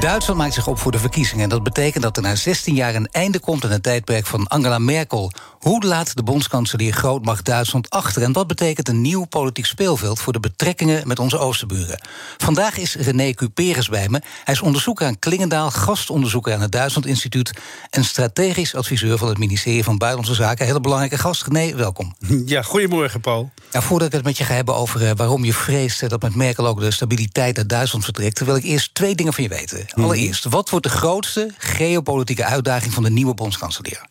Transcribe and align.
Duitsland 0.00 0.40
maakt 0.40 0.54
zich 0.54 0.66
op 0.66 0.78
voor 0.78 0.92
de 0.92 0.98
verkiezingen. 0.98 1.42
En 1.42 1.48
dat 1.48 1.62
betekent 1.62 2.02
dat 2.02 2.16
er 2.16 2.22
na 2.22 2.34
16 2.34 2.74
jaar 2.74 2.94
een 2.94 3.08
einde 3.10 3.38
komt 3.38 3.64
aan 3.64 3.70
het 3.70 3.82
tijdperk 3.82 4.26
van 4.26 4.46
Angela 4.46 4.78
Merkel. 4.78 5.32
Hoe 5.58 5.84
laat 5.84 6.16
de 6.16 6.22
bondskanselier 6.22 6.92
grootmacht 6.92 7.44
Duitsland 7.44 7.90
achter? 7.90 8.22
En 8.22 8.32
wat 8.32 8.46
betekent 8.46 8.88
een 8.88 9.00
nieuw 9.00 9.24
politiek 9.24 9.66
speelveld 9.66 10.20
voor 10.20 10.32
de 10.32 10.40
betrekkingen 10.40 11.08
met 11.08 11.18
onze 11.18 11.38
oosterburen? 11.38 12.00
Vandaag 12.36 12.78
is 12.78 12.94
René 12.94 13.32
Cuperes 13.32 13.88
bij 13.88 14.08
me. 14.08 14.22
Hij 14.44 14.54
is 14.54 14.60
onderzoeker 14.60 15.06
aan 15.06 15.18
Klingendaal, 15.18 15.70
gastonderzoeker 15.70 16.54
aan 16.54 16.60
het 16.60 16.72
Duitsland 16.72 17.06
Instituut 17.06 17.52
en 17.90 18.04
strategisch 18.04 18.74
adviseur 18.74 19.18
van 19.18 19.28
het 19.28 19.38
ministerie 19.38 19.84
van 19.84 19.98
Buitenlandse 19.98 20.42
Zaken. 20.42 20.66
Hele 20.66 20.80
belangrijke 20.80 21.18
gast. 21.18 21.46
René, 21.46 21.74
welkom. 21.74 22.14
Ja, 22.46 22.62
goedemorgen, 22.62 23.20
Paul. 23.20 23.50
Nou, 23.72 23.84
voordat 23.84 24.06
ik 24.08 24.14
het 24.14 24.24
met 24.24 24.38
je 24.38 24.44
ga 24.44 24.54
hebben 24.54 24.74
over 24.74 25.02
uh, 25.02 25.10
waarom 25.16 25.44
je 25.44 25.54
vreest 25.54 26.08
dat 26.08 26.22
met 26.22 26.34
Merkel 26.34 26.66
ook 26.66 26.80
de 26.80 26.90
stabiliteit 26.90 27.58
uit 27.58 27.68
Duitsland 27.68 28.04
vertrekt, 28.04 28.44
wil 28.44 28.56
ik 28.56 28.64
eerst 28.64 28.94
twee 28.94 29.14
dingen 29.14 29.32
van 29.32 29.44
je 29.44 29.50
weten. 29.50 29.83
Mhm. 29.94 30.04
Allereerst, 30.04 30.44
wat 30.44 30.70
wordt 30.70 30.86
de 30.86 30.92
grootste 30.92 31.50
geopolitieke 31.58 32.44
uitdaging 32.44 32.92
van 32.92 33.02
de 33.02 33.10
nieuwe 33.10 33.34
bondskanselier? 33.34 34.06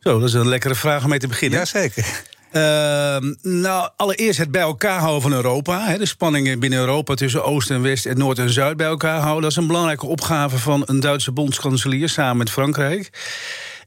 Zo, 0.00 0.18
dat 0.18 0.28
is 0.28 0.34
een 0.34 0.48
lekkere 0.48 0.74
vraag 0.74 1.02
om 1.02 1.08
mee 1.10 1.18
te 1.18 1.28
beginnen. 1.28 1.58
Jazeker. 1.58 2.22
Uh, 2.52 3.16
nou, 3.42 3.90
allereerst 3.96 4.38
het 4.38 4.50
bij 4.50 4.60
elkaar 4.60 4.98
houden 4.98 5.22
van 5.22 5.32
Europa. 5.32 5.86
Hè, 5.86 5.98
de 5.98 6.06
spanningen 6.06 6.58
binnen 6.58 6.78
Europa 6.78 7.14
tussen 7.14 7.44
Oost 7.44 7.70
en 7.70 7.82
West 7.82 8.06
en 8.06 8.18
Noord 8.18 8.38
en 8.38 8.50
Zuid 8.50 8.76
bij 8.76 8.86
elkaar 8.86 9.20
houden. 9.20 9.42
Dat 9.42 9.50
is 9.50 9.56
een 9.56 9.66
belangrijke 9.66 10.06
opgave 10.06 10.58
van 10.58 10.82
een 10.86 11.00
Duitse 11.00 11.32
bondskanselier 11.32 12.08
samen 12.08 12.36
met 12.36 12.50
Frankrijk. 12.50 13.10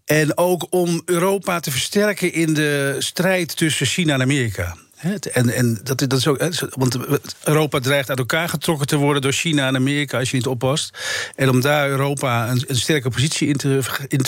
En 0.06 0.38
ook 0.38 0.68
om 0.70 1.02
Europa 1.06 1.60
te 1.60 1.72
versterken 1.72 2.34
in 2.34 2.54
de 2.54 2.96
strijd 3.00 3.58
tussen 3.58 3.86
China 3.86 4.14
en 4.14 4.22
Amerika. 4.22 4.76
En, 5.32 5.50
en 5.50 5.80
dat, 5.84 6.00
dat 6.00 6.14
is 6.14 6.28
ook, 6.28 6.44
want 6.70 6.98
Europa 7.44 7.80
dreigt 7.80 8.10
uit 8.10 8.20
elkaar 8.20 8.50
getrokken 8.50 8.88
te 8.88 8.96
worden 8.96 9.22
door 9.22 9.32
China 9.32 9.68
en 9.68 9.76
Amerika 9.76 10.20
als 10.20 10.30
je 10.30 10.38
niet 10.38 10.48
oppast. 10.48 10.98
En 11.36 11.50
om 11.50 11.62
daar 11.62 11.90
Europa 11.90 12.50
een, 12.50 12.64
sterke 12.68 13.10
positie 13.10 13.48
in 13.48 13.58
te, 13.58 13.80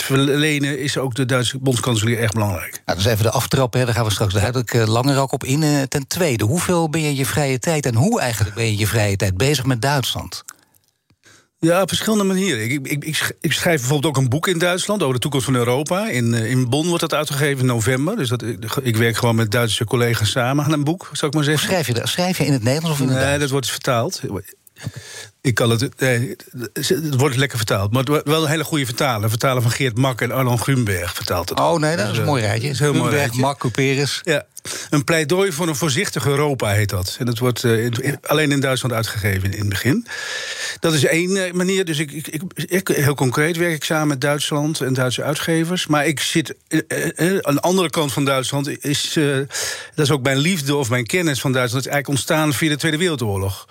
verlenen, 0.02 0.78
is 0.78 0.98
ook 0.98 1.14
de 1.14 1.24
Duitse 1.24 1.58
bondskanselier 1.58 2.18
erg 2.18 2.32
belangrijk. 2.32 2.70
Nou, 2.70 2.82
dat 2.84 2.98
is 2.98 3.04
even 3.04 3.24
de 3.24 3.30
aftrap, 3.30 3.72
hè. 3.72 3.84
daar 3.84 3.94
gaan 3.94 4.04
we 4.04 4.10
straks 4.10 4.32
duidelijk 4.32 4.74
uh, 4.74 4.86
langer 4.86 5.18
ook 5.18 5.32
op 5.32 5.44
in. 5.44 5.62
Uh, 5.62 5.82
ten 5.82 6.06
tweede, 6.06 6.44
hoeveel 6.44 6.90
ben 6.90 7.02
je 7.02 7.14
je 7.14 7.26
vrije 7.26 7.58
tijd 7.58 7.86
en 7.86 7.94
hoe 7.94 8.20
eigenlijk 8.20 8.54
ben 8.54 8.64
je 8.64 8.76
je 8.76 8.86
vrije 8.86 9.16
tijd 9.16 9.36
bezig 9.36 9.64
met 9.64 9.82
Duitsland? 9.82 10.44
Ja, 11.60 11.82
op 11.82 11.88
verschillende 11.88 12.24
manieren. 12.24 12.70
Ik, 12.70 12.86
ik, 12.86 13.34
ik, 13.40 13.52
schrijf 13.52 13.80
bijvoorbeeld 13.80 14.16
ook 14.16 14.22
een 14.22 14.28
boek 14.28 14.48
in 14.48 14.58
Duitsland 14.58 15.02
over 15.02 15.14
de 15.14 15.20
toekomst 15.20 15.46
van 15.46 15.54
Europa. 15.54 16.08
In, 16.08 16.34
eh, 16.34 16.50
in 16.50 16.68
Bonn 16.68 16.86
wordt 16.86 17.00
dat 17.00 17.14
uitgegeven 17.14 17.58
in 17.58 17.66
november. 17.66 18.16
Dus 18.16 18.28
dat, 18.28 18.44
ik 18.82 18.96
werk 18.96 19.16
gewoon 19.16 19.34
met 19.34 19.50
Duitse 19.50 19.84
collega's 19.84 20.30
samen 20.30 20.64
aan 20.64 20.72
een 20.72 20.84
boek, 20.84 21.08
zou 21.12 21.26
ik 21.26 21.34
maar 21.34 21.44
zeggen. 21.44 21.68
Schrijf 21.68 21.86
je, 21.86 22.00
schrijf 22.06 22.38
je 22.38 22.44
in 22.44 22.52
het 22.52 22.62
Nederlands 22.62 23.00
of 23.00 23.00
in 23.00 23.08
het 23.08 23.16
Nee, 23.16 23.24
Duits? 23.24 23.40
dat 23.40 23.50
wordt 23.50 23.70
vertaald. 23.70 24.20
Ik 25.40 25.54
kan 25.54 25.70
het. 25.70 26.00
Nee, 26.00 26.36
het 26.72 27.14
wordt 27.16 27.36
lekker 27.36 27.58
vertaald. 27.58 27.92
Maar 27.92 28.04
wel 28.24 28.42
een 28.42 28.48
hele 28.48 28.64
goede 28.64 28.84
vertaler. 28.84 29.28
Vertaler 29.30 29.62
van 29.62 29.70
Geert 29.70 29.96
Mak 29.96 30.20
en 30.20 30.32
Arlan 30.32 30.58
Grunberg 30.58 31.14
vertaalt 31.14 31.48
het. 31.48 31.60
Oh 31.60 31.78
nee, 31.78 31.96
dat 31.96 32.10
is 32.10 32.18
een 32.18 32.24
mooi 32.24 32.42
rijtje. 32.42 32.62
Dat 32.62 32.72
is 32.72 32.78
heel 32.78 32.94
mooi 32.94 33.10
rijtje. 33.10 33.40
Mak, 33.40 33.58
Cuperes. 33.58 34.20
Ja. 34.22 34.46
Een 34.90 35.04
pleidooi 35.04 35.52
voor 35.52 35.68
een 35.68 35.76
voorzichtig 35.76 36.26
Europa 36.26 36.68
heet 36.68 36.88
dat. 36.88 37.16
En 37.18 37.26
dat 37.26 37.38
wordt 37.38 37.64
uh, 37.64 37.84
in, 37.84 38.18
alleen 38.22 38.52
in 38.52 38.60
Duitsland 38.60 38.94
uitgegeven 38.94 39.52
in 39.52 39.58
het 39.58 39.68
begin. 39.68 40.06
Dat 40.80 40.92
is 40.92 41.04
één 41.04 41.30
uh, 41.30 41.52
manier. 41.52 41.84
Dus 41.84 41.98
ik, 41.98 42.12
ik, 42.12 42.42
ik, 42.54 42.88
heel 42.88 43.14
concreet 43.14 43.56
werk 43.56 43.74
ik 43.74 43.84
samen 43.84 44.08
met 44.08 44.20
Duitsland 44.20 44.80
en 44.80 44.94
Duitse 44.94 45.22
uitgevers. 45.22 45.86
Maar 45.86 46.06
ik 46.06 46.20
zit. 46.20 46.54
Uh, 46.68 47.38
aan 47.40 47.54
de 47.54 47.60
andere 47.60 47.90
kant 47.90 48.12
van 48.12 48.24
Duitsland 48.24 48.84
is. 48.84 49.12
dat 49.94 50.06
is 50.06 50.10
ook 50.10 50.22
mijn 50.22 50.38
liefde 50.38 50.76
of 50.76 50.90
mijn 50.90 51.06
kennis 51.06 51.40
van 51.40 51.52
Duitsland. 51.52 51.86
is 51.86 51.90
eigenlijk 51.90 52.20
ontstaan 52.20 52.52
via 52.52 52.68
de 52.68 52.76
Tweede 52.76 52.98
Wereldoorlog. 52.98 53.68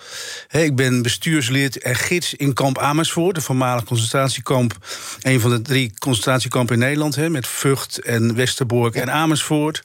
He, 0.48 0.62
ik 0.62 0.76
ben 0.76 1.02
bestuurslid 1.02 1.78
en 1.78 1.96
gids 1.96 2.34
in 2.34 2.54
kamp 2.54 2.78
Amersfoort, 2.78 3.36
de 3.36 3.42
voormalig 3.42 3.84
concentratiekamp. 3.84 4.78
Een 5.22 5.40
van 5.40 5.50
de 5.50 5.62
drie 5.62 5.94
concentratiekampen 6.00 6.76
in 6.76 6.82
Nederland. 6.82 7.16
He, 7.16 7.30
met 7.30 7.48
Vught 7.48 8.00
en 8.00 8.36
Westerbork 8.36 8.96
en 8.96 9.12
Amersfoort. 9.12 9.84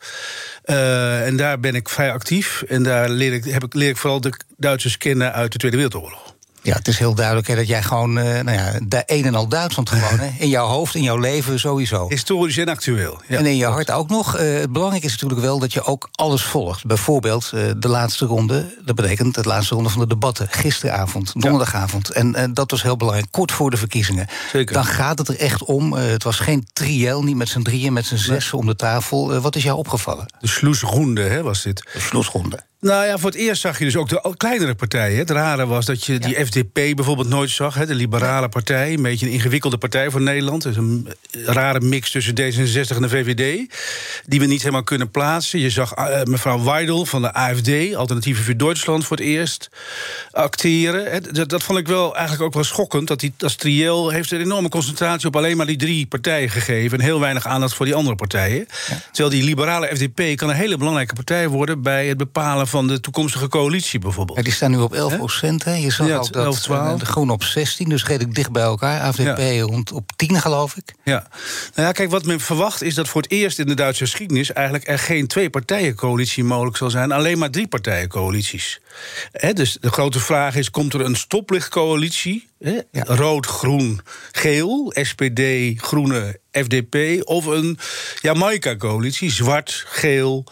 Uh, 0.65 0.94
en 1.25 1.37
daar 1.37 1.61
ben 1.61 1.75
ik 1.75 1.89
vrij 1.89 2.13
actief. 2.13 2.63
En 2.63 2.83
daar 2.83 3.09
leer 3.11 3.33
ik, 3.33 3.45
heb 3.45 3.65
ik, 3.65 3.75
leer 3.75 3.89
ik 3.89 3.97
vooral 3.97 4.21
de 4.21 4.33
Duitsers 4.57 4.99
kennen 4.99 5.33
uit 5.33 5.53
de 5.53 5.59
Tweede 5.59 5.77
Wereldoorlog. 5.77 6.34
Ja, 6.65 6.75
het 6.75 6.89
is 6.89 6.99
heel 6.99 7.15
duidelijk 7.15 7.47
hè, 7.47 7.55
dat 7.55 7.67
jij 7.67 7.83
gewoon, 7.83 8.19
uh, 8.19 8.25
nou 8.25 8.51
ja, 8.51 8.73
de 8.87 9.03
een 9.07 9.25
en 9.25 9.35
al 9.35 9.49
Duitsland 9.49 9.91
gewoon, 9.91 10.19
hè, 10.19 10.31
in 10.39 10.49
jouw 10.49 10.67
hoofd, 10.67 10.95
in 10.95 11.03
jouw 11.03 11.17
leven 11.17 11.61
sowieso. 11.61 12.09
Historisch 12.09 12.57
en 12.57 12.69
actueel. 12.69 13.21
Ja. 13.29 13.39
En 13.39 13.47
in 13.47 13.57
je 13.57 13.67
hart 13.67 13.91
ook 13.91 14.09
nog. 14.09 14.39
Uh, 14.39 14.59
het 14.59 14.73
belangrijke 14.73 15.07
is 15.07 15.13
natuurlijk 15.13 15.41
wel 15.41 15.59
dat 15.59 15.73
je 15.73 15.85
ook 15.85 16.09
alles 16.13 16.43
volgt. 16.43 16.87
Bijvoorbeeld 16.87 17.51
uh, 17.55 17.71
de 17.77 17.89
laatste 17.89 18.27
ronde, 18.27 18.75
dat 18.85 18.95
betekent 18.95 19.35
de 19.35 19.43
laatste 19.43 19.75
ronde 19.75 19.91
van 19.91 20.01
de 20.01 20.07
debatten, 20.07 20.49
gisteravond, 20.51 21.33
donderdagavond. 21.33 22.11
Ja. 22.15 22.33
En 22.33 22.55
dat 22.55 22.71
was 22.71 22.83
heel 22.83 22.97
belangrijk, 22.97 23.29
kort 23.31 23.53
voor 23.53 23.71
de 23.71 23.77
verkiezingen. 23.77 24.27
Zeker. 24.53 24.75
Dan 24.75 24.85
gaat 24.85 25.19
het 25.19 25.29
er 25.29 25.39
echt 25.39 25.65
om. 25.65 25.93
het 25.93 26.23
was 26.23 26.39
geen 26.39 26.67
triel, 26.73 27.23
niet 27.23 27.37
met 27.37 27.49
z'n 27.49 27.63
drieën, 27.63 27.93
met 27.93 28.07
z'n 28.07 28.17
zessen 28.17 28.59
nee. 28.59 28.61
om 28.61 28.67
de 28.67 28.77
tafel. 28.77 29.41
wat 29.41 29.57
is 29.57 29.63
jou 29.63 29.79
opgevallen? 29.79 30.27
De 30.41 30.49
sloesronde, 30.49 31.23
hè, 31.23 31.43
was 31.43 31.63
dit? 31.63 31.89
De 31.93 32.01
sloesronde. 32.01 32.59
Nou 32.85 33.07
ja, 33.07 33.19
voor 33.19 33.31
het 33.31 33.39
eerst 33.39 33.61
zag 33.61 33.79
je 33.79 33.85
dus 33.85 33.97
ook 33.97 34.09
de 34.09 34.35
kleinere 34.37 34.75
partijen. 34.75 35.19
Het 35.19 35.31
rare 35.31 35.67
was 35.67 35.87
dat 35.87 36.05
je 36.05 36.19
die. 36.19 36.47
FDP 36.47 36.73
bijvoorbeeld 36.73 37.29
nooit 37.29 37.51
zag. 37.51 37.75
Hè, 37.75 37.87
de 37.87 37.95
liberale 37.95 38.49
partij, 38.49 38.93
een 38.93 39.03
beetje 39.03 39.27
een 39.27 39.33
ingewikkelde 39.33 39.79
partij 39.79 40.11
voor 40.11 40.21
Nederland. 40.21 40.63
Dus 40.63 40.77
een 40.77 41.09
rare 41.31 41.81
mix 41.81 42.11
tussen 42.11 42.35
D66 42.35 42.97
en 42.97 43.03
de 43.03 43.09
VVD. 43.09 43.75
Die 44.27 44.41
we 44.41 44.47
niet 44.47 44.61
helemaal 44.61 44.83
kunnen 44.83 45.11
plaatsen. 45.11 45.59
Je 45.59 45.71
zag 45.71 45.99
uh, 45.99 46.23
mevrouw 46.23 46.63
Weidel 46.63 47.07
van 47.07 47.23
de 47.23 47.33
AFD, 47.33 47.95
Alternatieven 47.95 48.45
voor 48.45 48.57
Duitsland, 48.57 49.05
voor 49.05 49.17
het 49.17 49.27
eerst 49.27 49.71
acteren. 50.31 51.11
Hè, 51.11 51.21
dat, 51.21 51.49
dat, 51.49 51.63
vond 51.63 51.79
ik 51.79 51.87
wel 51.87 52.15
eigenlijk 52.15 52.43
ook 52.43 52.55
wel 52.55 52.65
schokkend. 52.65 53.09
Dat 53.09 53.21
die 53.21 53.35
als 53.39 53.57
triël 53.57 54.11
heeft 54.11 54.31
een 54.31 54.41
enorme 54.41 54.69
concentratie 54.69 55.29
op 55.29 55.37
alleen 55.37 55.57
maar 55.57 55.67
die 55.67 55.77
drie 55.77 56.07
partijen 56.07 56.51
gegeven. 56.51 56.99
En 56.99 57.05
heel 57.05 57.21
weinig 57.21 57.47
aandacht 57.47 57.75
voor 57.75 57.87
die 57.87 57.95
andere 57.95 58.17
partijen. 58.17 58.67
Ja. 58.89 59.01
Terwijl 59.13 59.31
die 59.31 59.45
liberale 59.45 59.87
FDP 59.87 60.37
kan 60.37 60.49
een 60.49 60.57
hele 60.57 60.77
belangrijke 60.77 61.15
partij 61.15 61.49
worden 61.49 61.83
bij 61.83 62.07
het 62.07 62.17
bepalen 62.17 62.69
van 62.75 62.87
de 62.87 63.01
toekomstige 63.01 63.49
coalitie 63.49 63.99
bijvoorbeeld. 63.99 64.39
Ja, 64.39 64.45
die 64.45 64.53
staan 64.53 64.71
nu 64.71 64.79
op 64.79 64.93
11 64.93 65.17
procent. 65.17 65.65
Je 65.65 65.91
zag 65.91 66.07
ja, 66.07 66.17
ook 66.17 66.33
dat 66.33 66.45
11, 66.45 66.61
12. 66.61 66.99
de 66.99 67.07
Groenen 67.07 67.35
op 67.35 67.43
16, 67.43 67.89
dus 67.89 68.05
redelijk 68.05 68.35
dicht 68.35 68.53
bij 68.53 68.63
elkaar. 68.63 69.01
AVP 69.01 69.39
ja. 69.39 69.61
rond 69.61 69.93
op 69.93 70.13
10, 70.17 70.41
geloof 70.41 70.77
ik. 70.77 70.95
Ja. 71.05 71.29
Nou 71.75 71.87
ja, 71.87 71.93
kijk, 71.93 72.11
wat 72.11 72.25
men 72.25 72.41
verwacht 72.41 72.83
is 72.83 72.95
dat 72.95 73.09
voor 73.09 73.23
het 73.23 73.31
eerst 73.31 73.59
in 73.59 73.67
de 73.67 73.75
Duitse 73.75 74.05
geschiedenis... 74.05 74.53
eigenlijk 74.53 74.89
er 74.89 74.99
geen 74.99 75.27
twee-partijen-coalitie 75.27 76.45
mogelijk 76.45 76.77
zal 76.77 76.91
zijn... 76.91 77.13
alleen 77.13 77.39
maar 77.39 77.51
drie-partijen-coalities. 77.51 78.81
dus 79.53 79.77
de 79.81 79.91
grote 79.91 80.21
vraag 80.21 80.57
is, 80.57 80.71
komt 80.71 80.95
er 80.95 81.01
een 81.01 81.17
stoplichtcoalitie... 81.17 82.49
Ja. 82.59 82.83
Rood, 82.93 83.47
groen, 83.47 84.01
geel, 84.33 84.93
SPD, 85.03 85.41
groene, 85.77 86.41
FDP... 86.53 87.23
of 87.25 87.47
een 87.47 87.79
Jamaica-coalitie, 88.21 89.31
zwart, 89.31 89.85
geel, 89.87 90.45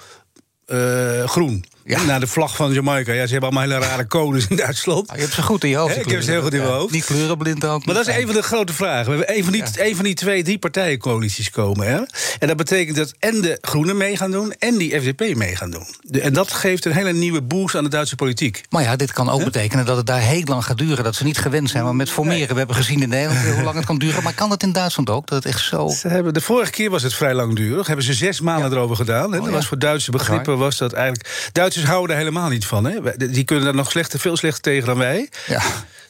uh, 0.66 1.24
groen. 1.24 1.64
Ja. 1.84 2.02
Naar 2.02 2.20
de 2.20 2.26
vlag 2.26 2.56
van 2.56 2.72
Jamaica. 2.72 3.12
Ja, 3.12 3.26
ze 3.26 3.32
hebben 3.32 3.50
allemaal 3.50 3.78
hele 3.78 3.86
rare 3.86 4.06
codes 4.06 4.46
in 4.48 4.56
Duitsland. 4.56 5.08
Ah, 5.08 5.16
je 5.16 5.22
hebt 5.22 5.34
ze 5.34 5.42
goed 5.42 5.64
in 5.64 5.70
je 5.70 5.76
hoofd. 5.76 5.94
He, 5.94 6.00
ik 6.00 6.10
heb 6.10 6.22
ze 6.22 6.30
heel 6.30 6.42
goed 6.42 6.52
in 6.52 6.60
mijn 6.60 6.72
hoofd. 6.72 6.92
Niet 6.92 7.04
kleurenblind 7.04 7.64
ook. 7.64 7.86
Maar 7.86 7.94
dat 7.94 8.08
is 8.08 8.16
een 8.16 8.26
van 8.26 8.34
de 8.34 8.42
grote 8.42 8.72
vragen. 8.72 9.10
We 9.10 9.16
hebben 9.18 9.36
een 9.36 9.44
van 9.44 9.52
die, 9.52 9.62
een 9.76 9.96
van 9.96 10.04
die 10.04 10.14
twee, 10.14 10.42
drie 10.42 10.58
partijencoalities 10.58 11.50
komen. 11.50 11.86
Hè? 11.86 12.00
En 12.38 12.48
dat 12.48 12.56
betekent 12.56 12.96
dat 12.96 13.14
en 13.18 13.40
de 13.40 13.58
Groenen 13.60 13.96
mee 13.96 14.16
gaan 14.16 14.30
doen... 14.30 14.52
en 14.58 14.76
die 14.76 15.00
FDP 15.00 15.36
mee 15.36 15.56
gaan 15.56 15.70
doen. 15.70 15.86
De, 16.00 16.20
en 16.20 16.32
dat 16.32 16.52
geeft 16.52 16.84
een 16.84 16.92
hele 16.92 17.12
nieuwe 17.12 17.42
boost 17.42 17.74
aan 17.74 17.84
de 17.84 17.90
Duitse 17.90 18.16
politiek. 18.16 18.62
Maar 18.70 18.82
ja, 18.82 18.96
dit 18.96 19.12
kan 19.12 19.30
ook 19.30 19.38
He? 19.38 19.44
betekenen 19.44 19.86
dat 19.86 19.96
het 19.96 20.06
daar 20.06 20.20
heel 20.20 20.42
lang 20.44 20.64
gaat 20.64 20.78
duren. 20.78 21.04
Dat 21.04 21.14
ze 21.14 21.24
niet 21.24 21.38
gewend 21.38 21.70
zijn, 21.70 21.84
maar 21.84 21.96
met 21.96 22.10
formeren. 22.10 22.38
Nee. 22.38 22.48
We 22.48 22.58
hebben 22.58 22.76
gezien 22.76 23.02
in 23.02 23.08
Nederland 23.08 23.46
hoe 23.54 23.62
lang 23.62 23.76
het 23.76 23.84
kan 23.84 23.98
duren. 23.98 24.22
Maar 24.22 24.34
kan 24.34 24.48
dat 24.48 24.62
in 24.62 24.72
Duitsland 24.72 25.10
ook? 25.10 25.26
Dat 25.26 25.44
het 25.44 25.54
echt 25.54 25.64
zo... 25.64 25.88
Ze 25.88 26.08
hebben, 26.08 26.34
de 26.34 26.40
vorige 26.40 26.70
keer 26.70 26.90
was 26.90 27.02
het 27.02 27.14
vrij 27.14 27.34
langdurig. 27.34 27.86
Hebben 27.86 28.04
ze 28.04 28.14
zes 28.14 28.40
maanden 28.40 28.70
ja. 28.70 28.76
erover 28.76 28.96
gedaan. 28.96 29.32
Hè? 29.32 29.38
Oh, 29.38 29.44
dat 29.44 29.52
was 29.52 29.66
voor 29.66 29.78
Duitse 29.78 30.10
begrippen 30.10 30.58
was 30.58 30.78
dat 30.78 30.92
eigenlijk... 30.92 31.50
Duitsers 31.72 31.96
houden 31.96 32.16
helemaal 32.16 32.48
niet 32.48 32.66
van. 32.66 32.84
Hè? 32.84 33.16
Die 33.16 33.44
kunnen 33.44 33.64
daar 33.64 33.74
nog 33.74 33.90
slechter, 33.90 34.20
veel 34.20 34.36
slechter 34.36 34.62
tegen 34.62 34.86
dan 34.86 34.98
wij. 34.98 35.28
Ja. 35.46 35.62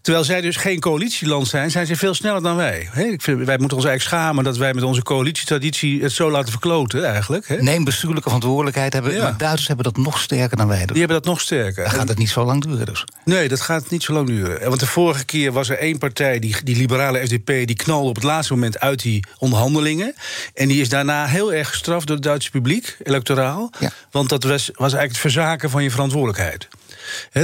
Terwijl 0.02 0.24
zij 0.24 0.40
dus 0.40 0.56
geen 0.56 0.80
coalitieland 0.80 1.48
zijn, 1.48 1.70
zijn 1.70 1.86
ze 1.86 1.96
veel 1.96 2.14
sneller 2.14 2.42
dan 2.42 2.56
wij. 2.56 2.88
ik 2.94 3.22
vind, 3.22 3.44
wij 3.44 3.58
moeten 3.58 3.76
ons 3.76 3.86
eigenlijk 3.86 4.02
schamen 4.02 4.44
dat 4.44 4.56
wij 4.56 4.74
met 4.74 4.82
onze 4.82 5.02
coalitietraditie 5.02 6.02
het 6.02 6.12
zo 6.12 6.30
laten 6.30 6.50
verkloten, 6.50 7.04
eigenlijk. 7.04 7.60
Neem 7.62 7.84
bestuurlijke 7.84 8.28
verantwoordelijkheid 8.28 8.92
hebben. 8.92 9.18
Maar 9.18 9.36
Duitsers 9.36 9.66
hebben 9.66 9.84
dat 9.84 9.96
nog 9.96 10.18
sterker 10.18 10.56
dan 10.56 10.68
wij. 10.68 10.86
Die 10.86 10.98
hebben 10.98 11.16
dat 11.16 11.24
nog 11.24 11.40
sterker. 11.40 11.84
Dan 11.84 11.92
gaat 11.92 12.08
het 12.08 12.18
niet 12.18 12.28
zo 12.28 12.44
lang 12.44 12.62
duren 12.62 12.86
dus. 12.86 13.04
Nee, 13.24 13.48
dat 13.48 13.60
gaat 13.60 13.90
niet 13.90 14.02
zo 14.02 14.12
lang 14.12 14.26
duren. 14.26 14.68
Want 14.68 14.80
de 14.80 14.86
vorige 14.86 15.24
keer 15.24 15.52
was 15.52 15.68
er 15.68 15.78
één 15.78 15.98
partij, 15.98 16.38
die, 16.38 16.56
die 16.64 16.76
liberale 16.76 17.18
FDP, 17.18 17.46
die 17.46 17.76
knalde 17.76 18.08
op 18.08 18.14
het 18.14 18.24
laatste 18.24 18.52
moment 18.52 18.80
uit 18.80 19.02
die 19.02 19.24
onderhandelingen. 19.38 20.14
En 20.54 20.68
die 20.68 20.80
is 20.80 20.88
daarna 20.88 21.26
heel 21.26 21.52
erg 21.52 21.68
gestraft 21.68 22.06
door 22.06 22.16
het 22.16 22.24
Duitse 22.24 22.50
publiek, 22.50 22.96
electoraal. 23.02 23.70
Want 24.10 24.28
dat 24.28 24.44
was, 24.44 24.66
was 24.66 24.92
eigenlijk 24.92 25.10
het 25.12 25.20
verzaken 25.20 25.70
van 25.70 25.82
je 25.82 25.90
verantwoordelijkheid 25.90 26.68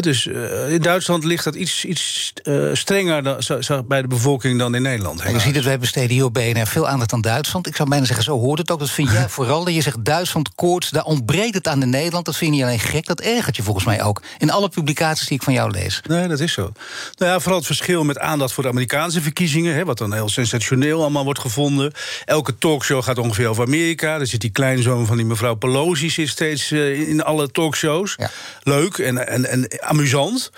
dus 0.00 0.24
uh, 0.26 0.72
in 0.72 0.82
Duitsland 0.82 1.24
ligt 1.24 1.44
dat 1.44 1.54
iets, 1.54 1.84
iets 1.84 2.32
uh, 2.42 2.70
strenger 2.72 3.22
dan, 3.22 3.42
zo, 3.42 3.60
zo, 3.60 3.82
bij 3.82 4.02
de 4.02 4.08
bevolking 4.08 4.58
dan 4.58 4.74
in 4.74 4.82
Nederland. 4.82 5.22
je 5.22 5.40
ziet 5.40 5.54
het, 5.54 5.64
wij 5.64 5.78
besteden 5.78 6.10
hier 6.10 6.24
op 6.24 6.34
BNR 6.34 6.66
veel 6.66 6.88
aandacht 6.88 7.12
aan 7.12 7.20
Duitsland. 7.20 7.66
Ik 7.66 7.76
zou 7.76 7.88
bijna 7.88 8.04
zeggen, 8.04 8.24
zo 8.24 8.38
hoort 8.38 8.58
het 8.58 8.70
ook. 8.70 8.78
Dat 8.78 8.90
vind 8.90 9.10
jij 9.10 9.28
vooral. 9.38 9.68
Je 9.68 9.82
zegt 9.82 10.04
Duitsland 10.04 10.54
koorts, 10.54 10.90
daar 10.90 11.04
ontbreekt 11.04 11.54
het 11.54 11.68
aan 11.68 11.82
in 11.82 11.90
Nederland. 11.90 12.24
Dat 12.24 12.36
vind 12.36 12.50
je 12.50 12.56
niet 12.56 12.66
alleen 12.66 12.80
gek, 12.80 13.06
dat 13.06 13.20
ergert 13.20 13.56
je 13.56 13.62
volgens 13.62 13.84
mij 13.84 14.02
ook. 14.02 14.22
In 14.38 14.50
alle 14.50 14.68
publicaties 14.68 15.26
die 15.26 15.36
ik 15.36 15.42
van 15.42 15.52
jou 15.52 15.70
lees. 15.70 16.00
Nee, 16.06 16.28
dat 16.28 16.40
is 16.40 16.52
zo. 16.52 16.72
Nou 17.16 17.32
ja, 17.32 17.40
vooral 17.40 17.58
het 17.58 17.66
verschil 17.66 18.04
met 18.04 18.18
aandacht 18.18 18.52
voor 18.52 18.62
de 18.62 18.68
Amerikaanse 18.68 19.20
verkiezingen... 19.20 19.86
Wat 19.88 19.98
dan 19.98 20.12
heel 20.12 20.28
sensationeel 20.28 21.00
allemaal 21.00 21.24
wordt 21.24 21.40
gevonden. 21.40 21.92
Elke 22.24 22.58
talkshow 22.58 23.02
gaat 23.02 23.18
ongeveer 23.18 23.48
over 23.48 23.64
Amerika. 23.64 24.18
Er 24.18 24.26
zit 24.26 24.40
die 24.40 24.50
kleinzoon 24.50 25.06
van 25.06 25.16
die 25.16 25.26
mevrouw 25.26 25.54
Pelosi 25.54 26.10
zit 26.10 26.28
steeds 26.28 26.70
uh, 26.70 27.08
in 27.08 27.22
alle 27.22 27.50
talkshows. 27.50 28.14
Ja. 28.16 28.30
Leuk 28.62 28.98
en, 28.98 29.28
en, 29.28 29.47
en 29.48 29.82
amusant. 29.82 30.50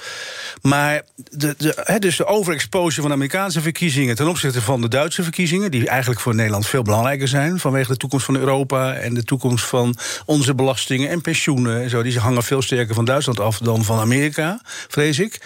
Maar 0.62 1.02
de, 1.30 1.54
de, 1.58 1.96
dus 1.98 2.16
de 2.16 2.26
overexposure 2.26 3.00
van 3.00 3.10
de 3.10 3.16
Amerikaanse 3.16 3.60
verkiezingen... 3.60 4.16
ten 4.16 4.28
opzichte 4.28 4.62
van 4.62 4.80
de 4.80 4.88
Duitse 4.88 5.22
verkiezingen... 5.22 5.70
die 5.70 5.88
eigenlijk 5.88 6.20
voor 6.20 6.34
Nederland 6.34 6.66
veel 6.66 6.82
belangrijker 6.82 7.28
zijn... 7.28 7.58
vanwege 7.58 7.92
de 7.92 7.96
toekomst 7.96 8.24
van 8.24 8.36
Europa 8.36 8.94
en 8.94 9.14
de 9.14 9.24
toekomst 9.24 9.64
van 9.64 9.96
onze 10.24 10.54
belastingen 10.54 11.08
en 11.08 11.20
pensioenen... 11.20 11.82
En 11.82 11.90
zo, 11.90 12.02
die 12.02 12.18
hangen 12.18 12.42
veel 12.42 12.62
sterker 12.62 12.94
van 12.94 13.04
Duitsland 13.04 13.40
af 13.40 13.58
dan 13.58 13.84
van 13.84 13.98
Amerika, 13.98 14.60
vrees 14.88 15.18
ik 15.18 15.40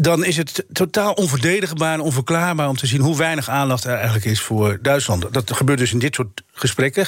dan 0.00 0.24
is 0.24 0.36
het 0.36 0.64
totaal 0.72 1.12
onverdedigbaar 1.12 1.92
en 1.92 2.00
onverklaarbaar 2.00 2.68
om 2.68 2.76
te 2.76 2.86
zien 2.86 3.00
hoe 3.00 3.16
weinig 3.16 3.48
aandacht 3.48 3.84
er 3.84 3.94
eigenlijk 3.94 4.24
is 4.24 4.40
voor 4.40 4.78
Duitsland. 4.82 5.24
Dat 5.30 5.52
gebeurt 5.52 5.78
dus 5.78 5.92
in 5.92 5.98
dit 5.98 6.14
soort 6.14 6.42
gesprekken, 6.52 7.06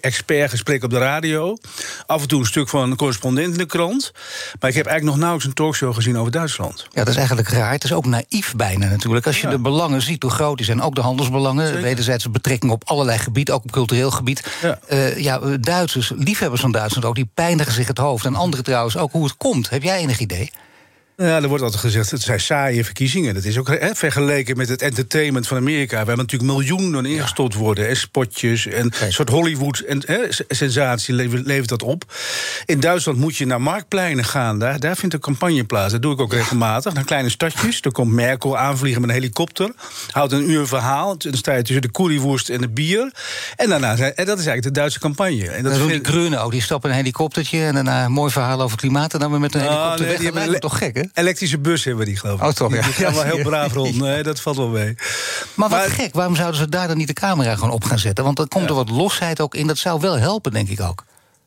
expertgesprekken 0.00 0.84
op 0.84 0.94
de 0.94 1.00
radio. 1.00 1.56
Af 2.06 2.22
en 2.22 2.28
toe 2.28 2.40
een 2.40 2.46
stuk 2.46 2.68
van 2.68 2.90
een 2.90 2.96
correspondent 2.96 3.52
in 3.52 3.58
de 3.58 3.66
krant. 3.66 4.12
Maar 4.60 4.70
ik 4.70 4.76
heb 4.76 4.86
eigenlijk 4.86 5.04
nog 5.04 5.16
nauwelijks 5.16 5.46
een 5.46 5.54
talkshow 5.54 5.94
gezien 5.94 6.18
over 6.18 6.32
Duitsland. 6.32 6.86
Ja, 6.90 6.98
dat 6.98 7.08
is 7.08 7.16
eigenlijk 7.16 7.48
raar. 7.48 7.72
Het 7.72 7.84
is 7.84 7.92
ook 7.92 8.06
naïef 8.06 8.54
bijna 8.56 8.88
natuurlijk. 8.88 9.26
Als 9.26 9.40
je 9.40 9.48
de 9.48 9.58
belangen 9.58 10.02
ziet, 10.02 10.22
hoe 10.22 10.30
groot 10.30 10.56
die 10.56 10.66
zijn, 10.66 10.82
ook 10.82 10.94
de 10.94 11.00
handelsbelangen, 11.00 11.66
Zeker. 11.66 11.82
wederzijdse 11.82 12.30
betrekkingen 12.30 12.74
op 12.74 12.84
allerlei 12.84 13.18
gebieden, 13.18 13.54
ook 13.54 13.64
op 13.64 13.70
cultureel 13.70 14.10
gebied. 14.10 14.42
Ja. 14.62 14.78
Uh, 14.90 15.18
ja, 15.18 15.38
Duitsers, 15.60 16.12
liefhebbers 16.16 16.60
van 16.60 16.72
Duitsland 16.72 17.06
ook, 17.06 17.14
die 17.14 17.30
pijnigen 17.34 17.72
zich 17.72 17.86
het 17.86 17.98
hoofd. 17.98 18.24
En 18.24 18.34
anderen 18.34 18.64
trouwens 18.64 18.96
ook 18.96 19.12
hoe 19.12 19.24
het 19.24 19.36
komt. 19.36 19.70
Heb 19.70 19.82
jij 19.82 19.98
enig 19.98 20.18
idee? 20.18 20.50
Ja, 21.22 21.42
er 21.42 21.48
wordt 21.48 21.62
altijd 21.62 21.82
gezegd, 21.82 22.10
het 22.10 22.22
zijn 22.22 22.40
saaie 22.40 22.84
verkiezingen. 22.84 23.34
Dat 23.34 23.44
is 23.44 23.58
ook 23.58 23.68
hè, 23.68 23.94
vergeleken 23.94 24.56
met 24.56 24.68
het 24.68 24.82
entertainment 24.82 25.46
van 25.46 25.56
Amerika... 25.56 26.04
waar 26.04 26.16
natuurlijk 26.16 26.52
miljoenen 26.52 27.06
ingestort 27.06 27.54
worden. 27.54 27.88
En 27.88 27.96
spotjes 27.96 28.66
en 28.66 28.92
een 29.00 29.12
soort 29.12 29.28
Hollywood-sensatie 29.28 31.14
levert 31.14 31.68
dat 31.68 31.82
op. 31.82 32.14
In 32.64 32.80
Duitsland 32.80 33.18
moet 33.18 33.36
je 33.36 33.46
naar 33.46 33.60
marktpleinen 33.60 34.24
gaan. 34.24 34.58
Daar, 34.58 34.80
daar 34.80 34.96
vindt 34.96 35.14
een 35.14 35.20
campagne 35.20 35.64
plaats. 35.64 35.92
Dat 35.92 36.02
doe 36.02 36.12
ik 36.12 36.20
ook 36.20 36.32
regelmatig. 36.32 36.92
Naar 36.92 37.04
kleine 37.04 37.28
stadjes. 37.28 37.80
Dan 37.80 37.92
komt 37.92 38.12
Merkel 38.12 38.58
aanvliegen 38.58 39.00
met 39.00 39.10
een 39.10 39.16
helikopter. 39.16 39.72
Houdt 40.10 40.32
een 40.32 40.50
uur 40.50 40.60
een 40.60 40.66
verhaal. 40.66 41.18
Dan 41.18 41.34
sta 41.34 41.54
je 41.54 41.62
tussen 41.62 41.82
de 41.82 41.90
curryworst 41.90 42.48
en 42.48 42.62
het 42.62 42.74
bier. 42.74 43.12
En 43.56 43.68
daarna, 43.68 43.90
en 43.90 43.98
dat 43.98 44.38
is 44.38 44.46
eigenlijk 44.46 44.62
de 44.62 44.70
Duitse 44.70 44.98
campagne. 44.98 45.50
En 45.50 45.62
dat, 45.62 45.74
doen 45.74 45.88
die 45.88 46.04
Groenen 46.04 46.42
ook. 46.42 46.50
Die 46.50 46.62
stappen 46.62 46.90
een 46.90 46.96
helikoptertje... 46.96 47.64
en 47.64 47.74
daarna 47.74 48.04
een 48.04 48.12
mooi 48.12 48.32
verhaal 48.32 48.60
over 48.60 48.76
klimaat... 48.76 49.14
en 49.14 49.20
dan 49.20 49.30
weer 49.30 49.40
met 49.40 49.54
een 49.54 49.60
ah, 49.60 49.68
helikopter 49.68 50.06
weg. 50.06 50.22
Dat 50.22 50.34
lijkt 50.34 50.60
toch 50.60 50.78
gek, 50.78 50.94
hè? 50.96 51.02
Elektrische 51.12 51.58
bus 51.58 51.84
hebben 51.84 52.04
we 52.04 52.10
die, 52.10 52.18
geloof 52.20 52.40
ik. 52.40 52.46
Oh, 52.46 52.52
toch, 52.52 52.74
ja. 52.74 52.82
Die 52.82 52.92
gaan 52.92 53.14
wel 53.14 53.22
heel 53.22 53.42
braaf 53.50 53.72
rond. 53.72 53.96
Nee, 54.00 54.22
dat 54.22 54.40
valt 54.40 54.56
wel 54.56 54.68
mee. 54.68 54.94
Maar 55.54 55.68
wat 55.68 55.80
gek, 55.86 56.14
waarom 56.14 56.36
zouden 56.36 56.60
ze 56.60 56.68
daar 56.68 56.88
dan 56.88 56.96
niet 56.96 57.06
de 57.06 57.12
camera 57.12 57.54
gewoon 57.54 57.70
op 57.70 57.84
gaan 57.84 57.98
zetten? 57.98 58.24
Want 58.24 58.36
dan 58.36 58.48
komt 58.48 58.68
er 58.68 58.74
wat 58.74 58.90
losheid 58.90 59.40
ook 59.40 59.54
in. 59.54 59.66
Dat 59.66 59.78
zou 59.78 60.00
wel 60.00 60.18
helpen, 60.18 60.52
denk 60.52 60.68
ik 60.68 60.80
ook. 60.80 61.04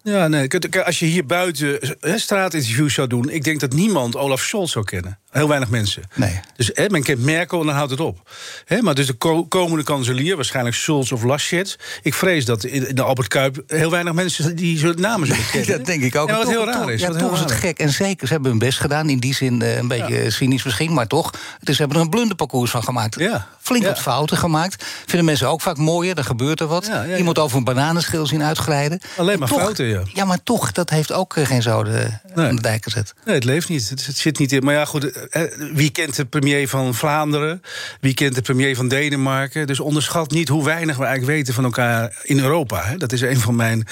Ja, 0.08 0.28
nee. 0.28 0.48
Als 0.86 1.00
je 1.00 1.06
hier 1.06 1.26
buiten 1.26 1.80
straatinterviews 2.00 2.94
zou 2.94 3.08
doen... 3.08 3.30
ik 3.30 3.44
denk 3.44 3.60
dat 3.60 3.74
niemand 3.74 4.16
Olaf 4.16 4.42
Scholz 4.42 4.72
zou 4.72 4.86
kennen. 4.86 5.20
Heel 5.30 5.48
weinig 5.48 5.70
mensen. 5.70 6.04
Nee. 6.16 6.40
Dus 6.56 6.70
hè, 6.74 6.90
men 6.90 7.04
kent 7.04 7.24
Merkel 7.24 7.60
en 7.60 7.66
dan 7.66 7.76
houdt 7.76 7.92
het 7.92 8.00
op. 8.00 8.30
Hè, 8.66 8.82
maar 8.82 8.96
dus 8.96 9.08
de 9.08 9.46
komende 9.48 9.84
kanselier, 9.84 10.36
waarschijnlijk 10.36 10.76
Scholz 10.76 11.12
of 11.12 11.24
Laschet... 11.24 11.80
ik 12.02 12.14
vrees 12.14 12.46
dat 12.46 12.64
in 12.64 12.96
de 12.96 13.02
Albert 13.02 13.28
Kuip 13.28 13.64
heel 13.68 13.92
weinig 13.92 14.14
mensen 14.14 14.56
die 14.56 14.78
zullen 14.78 15.02
namen 15.02 15.28
zullen 15.28 15.46
kennen. 15.52 15.78
dat 15.78 15.86
denk 15.86 16.04
ik 16.04 16.16
ook. 16.16 16.30
En 16.30 16.36
wat 16.36 16.50
heel 16.50 16.66
raar 16.66 16.92
is. 16.92 17.02
Ja, 17.02 17.12
toch 17.12 17.34
is 17.34 17.40
het 17.40 17.52
gek. 17.52 17.80
En 17.80 17.90
zeker, 17.90 18.28
ze 18.28 18.34
hebben 18.34 18.52
hun 18.52 18.60
best 18.60 18.80
gedaan. 18.80 19.10
In 19.10 19.20
die 19.20 19.34
zin 19.34 19.62
uh, 19.62 19.78
een 19.78 19.88
beetje 19.88 20.30
cynisch 20.30 20.64
misschien, 20.64 20.94
maar 20.94 21.08
toch. 21.08 21.32
Dus 21.60 21.76
ze 21.76 21.82
hebben 21.82 21.98
er 21.98 22.04
een 22.04 22.10
blunderparcours 22.10 22.72
van 22.72 22.84
gemaakt. 22.84 23.20
Ja. 23.20 23.48
Flink 23.62 23.86
wat 23.86 24.00
fouten 24.00 24.38
gemaakt. 24.38 24.86
Vinden 25.06 25.26
mensen 25.26 25.48
ook 25.48 25.62
vaak 25.62 25.78
mooier, 25.78 26.16
dan 26.16 26.26
gebeurt 26.26 26.60
er 26.60 26.68
wat. 26.68 26.92
Iemand 27.18 27.40
over 27.40 27.58
een 27.58 27.64
bananenschil 27.64 28.26
zien 28.26 28.44
uitglijden. 28.44 29.00
Alleen 29.18 29.40
maar 29.40 29.48
fouten, 29.48 29.88
ja. 29.96 30.04
Ja, 30.14 30.26
maar 30.26 30.44
toch, 30.44 30.72
dat 30.72 30.90
heeft 30.90 31.12
ook 31.12 31.36
eh, 31.36 31.46
geen 31.46 31.62
zoden 31.62 32.22
nee. 32.36 32.48
aan 32.48 32.56
de 32.56 32.62
dijk 32.62 32.84
gezet. 32.84 33.14
Nee, 33.26 33.36
het 33.36 33.44
leeft 33.44 33.70
niet. 33.70 33.90
Het, 33.90 34.06
het 34.06 34.18
zit 34.18 34.40
niet 34.40 34.52
in. 34.52 34.64
Maar 34.64 34.74
ja, 34.74 34.86
goed, 34.86 35.12
eh, 35.12 35.42
wie 35.74 35.90
kent 35.90 36.16
de 36.16 36.26
premier 36.26 36.70
van 36.70 36.94
Vlaanderen? 36.94 37.62
Wie 38.00 38.14
kent 38.14 38.36
de 38.36 38.42
premier 38.42 38.76
van 38.76 38.88
Denemarken? 38.88 39.68
Dus 39.68 39.80
onderschat 39.80 40.32
niet 40.32 40.48
hoe 40.48 40.64
weinig 40.64 40.98
we 40.98 41.04
eigenlijk 41.04 41.38
weten 41.38 41.54
van 41.54 41.64
elkaar 41.64 42.22
in 42.24 42.40
Europa. 42.40 42.96
Dat 42.98 43.12
is 43.12 43.22
een 43.22 43.40
van 43.40 43.56
mijn. 43.56 43.88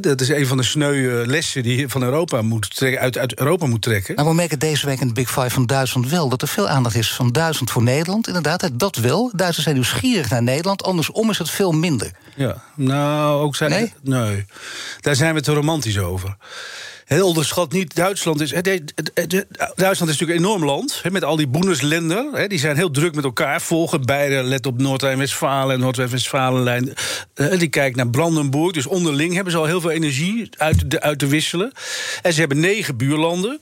Dat 0.00 0.20
is 0.20 0.28
een 0.28 0.46
van 0.46 0.56
de 0.56 0.62
sneuwe 0.62 1.26
lessen 1.26 1.62
die 1.62 1.78
je 1.78 1.88
van 1.88 2.02
Europa 2.02 2.42
moet 2.42 2.76
trekken, 2.76 3.00
uit, 3.00 3.18
uit 3.18 3.38
Europa 3.38 3.66
moet 3.66 3.82
trekken. 3.82 4.14
Nou, 4.14 4.28
we 4.28 4.34
merken 4.34 4.58
deze 4.58 4.86
week 4.86 5.00
in 5.00 5.06
de 5.06 5.12
Big 5.12 5.30
Five 5.30 5.50
van 5.50 5.66
Duitsland 5.66 6.08
wel 6.08 6.28
dat 6.28 6.42
er 6.42 6.48
veel 6.48 6.68
aandacht 6.68 6.94
is 6.94 7.12
van 7.12 7.32
Duitsland 7.32 7.70
voor 7.70 7.82
Nederland. 7.82 8.26
Inderdaad, 8.26 8.70
dat 8.72 8.96
wel. 8.96 9.30
Duitsers 9.34 9.64
zijn 9.64 9.76
nieuwsgierig 9.76 10.30
naar 10.30 10.42
Nederland. 10.42 10.82
Andersom 10.82 11.30
is 11.30 11.38
het 11.38 11.50
veel 11.50 11.72
minder. 11.72 12.10
Ja, 12.34 12.62
nou, 12.74 13.42
ook 13.42 13.56
zijn. 13.56 13.70
Nee? 13.70 13.92
nee. 14.02 14.44
Daar 15.00 15.16
zijn 15.16 15.31
we 15.34 15.40
te 15.40 15.52
romantisch 15.54 15.98
over 15.98 16.36
heel 17.12 17.26
onderschat 17.26 17.72
niet. 17.72 17.94
Duitsland 17.94 18.40
is, 18.40 18.50
Duitsland 18.50 19.86
is 19.86 19.98
natuurlijk 19.98 20.30
een 20.30 20.44
enorm 20.44 20.64
land. 20.64 21.02
met 21.10 21.24
al 21.24 21.36
die 21.36 21.48
Bundesländer. 21.48 22.48
die 22.48 22.58
zijn 22.58 22.76
heel 22.76 22.90
druk 22.90 23.14
met 23.14 23.24
elkaar. 23.24 23.60
Volgen 23.60 24.06
beide, 24.06 24.42
let 24.42 24.66
op 24.66 24.80
Noord-Rijn-Westfalen 24.80 25.74
en 25.74 25.80
Noord-West-Falenlijn. 25.80 26.94
die 27.58 27.68
kijkt 27.68 27.96
naar 27.96 28.08
Brandenburg. 28.08 28.72
Dus 28.72 28.86
onderling 28.86 29.34
hebben 29.34 29.52
ze 29.52 29.58
al 29.58 29.64
heel 29.64 29.80
veel 29.80 29.90
energie 29.90 30.48
uit, 30.56 31.00
uit 31.00 31.18
te 31.18 31.26
wisselen. 31.26 31.72
En 32.22 32.32
ze 32.32 32.40
hebben 32.40 32.60
negen 32.60 32.96
buurlanden. 32.96 33.60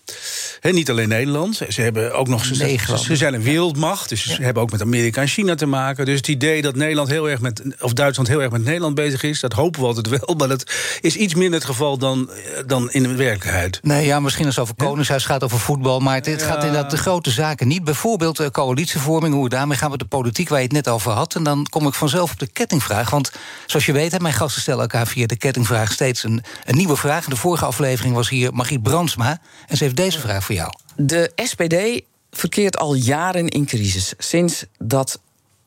niet 0.60 0.90
alleen 0.90 1.08
Nederland. 1.08 1.60
Ze 1.68 1.82
hebben 1.82 2.14
ook 2.14 2.28
nog. 2.28 2.44
Ze, 2.44 2.78
ze 3.04 3.16
zijn 3.16 3.34
een 3.34 3.42
wereldmacht. 3.42 4.08
Dus 4.08 4.22
ze 4.22 4.42
hebben 4.42 4.62
ook 4.62 4.70
met 4.70 4.82
Amerika 4.82 5.20
en 5.20 5.28
China 5.28 5.54
te 5.54 5.66
maken. 5.66 6.04
Dus 6.04 6.16
het 6.16 6.28
idee 6.28 6.62
dat 6.62 6.74
Nederland 6.74 7.08
heel 7.08 7.28
erg 7.28 7.40
met. 7.40 7.62
of 7.80 7.92
Duitsland 7.92 8.28
heel 8.28 8.42
erg 8.42 8.50
met 8.50 8.64
Nederland 8.64 8.94
bezig 8.94 9.22
is. 9.22 9.40
dat 9.40 9.52
hopen 9.52 9.80
we 9.80 9.86
altijd 9.86 10.08
wel. 10.08 10.34
Maar 10.36 10.48
dat 10.48 10.72
is 11.00 11.16
iets 11.16 11.34
minder 11.34 11.58
het 11.58 11.68
geval 11.68 11.98
dan, 11.98 12.30
dan 12.66 12.90
in 12.90 13.02
de 13.02 13.08
werkelijkheid. 13.08 13.39
Nee, 13.82 14.06
ja, 14.06 14.20
misschien 14.20 14.46
als 14.46 14.56
het 14.56 14.64
over 14.64 14.84
Koningshuis 14.84 15.24
gaat, 15.24 15.44
over 15.44 15.58
voetbal. 15.58 16.00
Maar 16.00 16.14
het, 16.14 16.26
het 16.26 16.42
gaat 16.42 16.64
inderdaad 16.64 16.90
de 16.90 16.96
grote 16.96 17.30
zaken 17.30 17.68
niet. 17.68 17.84
Bijvoorbeeld 17.84 18.40
uh, 18.40 18.46
coalitievorming, 18.46 19.34
hoe 19.34 19.42
we 19.42 19.48
daarmee 19.48 19.76
gaan 19.76 19.90
met 19.90 19.98
de 19.98 20.04
politiek... 20.04 20.48
waar 20.48 20.58
je 20.58 20.64
het 20.64 20.72
net 20.72 20.88
over 20.88 21.12
had. 21.12 21.34
En 21.34 21.42
dan 21.42 21.66
kom 21.70 21.86
ik 21.86 21.94
vanzelf 21.94 22.32
op 22.32 22.38
de 22.38 22.46
kettingvraag. 22.46 23.10
Want 23.10 23.32
zoals 23.66 23.86
je 23.86 23.92
weet, 23.92 24.20
mijn 24.20 24.34
gasten 24.34 24.60
stellen 24.62 24.80
elkaar 24.80 25.06
via 25.06 25.26
de 25.26 25.36
kettingvraag... 25.36 25.92
steeds 25.92 26.24
een, 26.24 26.42
een 26.64 26.76
nieuwe 26.76 26.96
vraag. 26.96 27.24
de 27.24 27.36
vorige 27.36 27.64
aflevering 27.64 28.14
was 28.14 28.28
hier 28.28 28.52
Margriet 28.52 28.82
Brandsma. 28.82 29.40
En 29.66 29.76
ze 29.76 29.84
heeft 29.84 29.96
deze 29.96 30.20
vraag 30.20 30.44
voor 30.44 30.54
jou. 30.54 30.72
De 30.96 31.32
SPD 31.36 32.02
verkeert 32.30 32.78
al 32.78 32.94
jaren 32.94 33.48
in 33.48 33.66
crisis. 33.66 34.14
Sinds 34.18 34.64
dat 34.78 35.20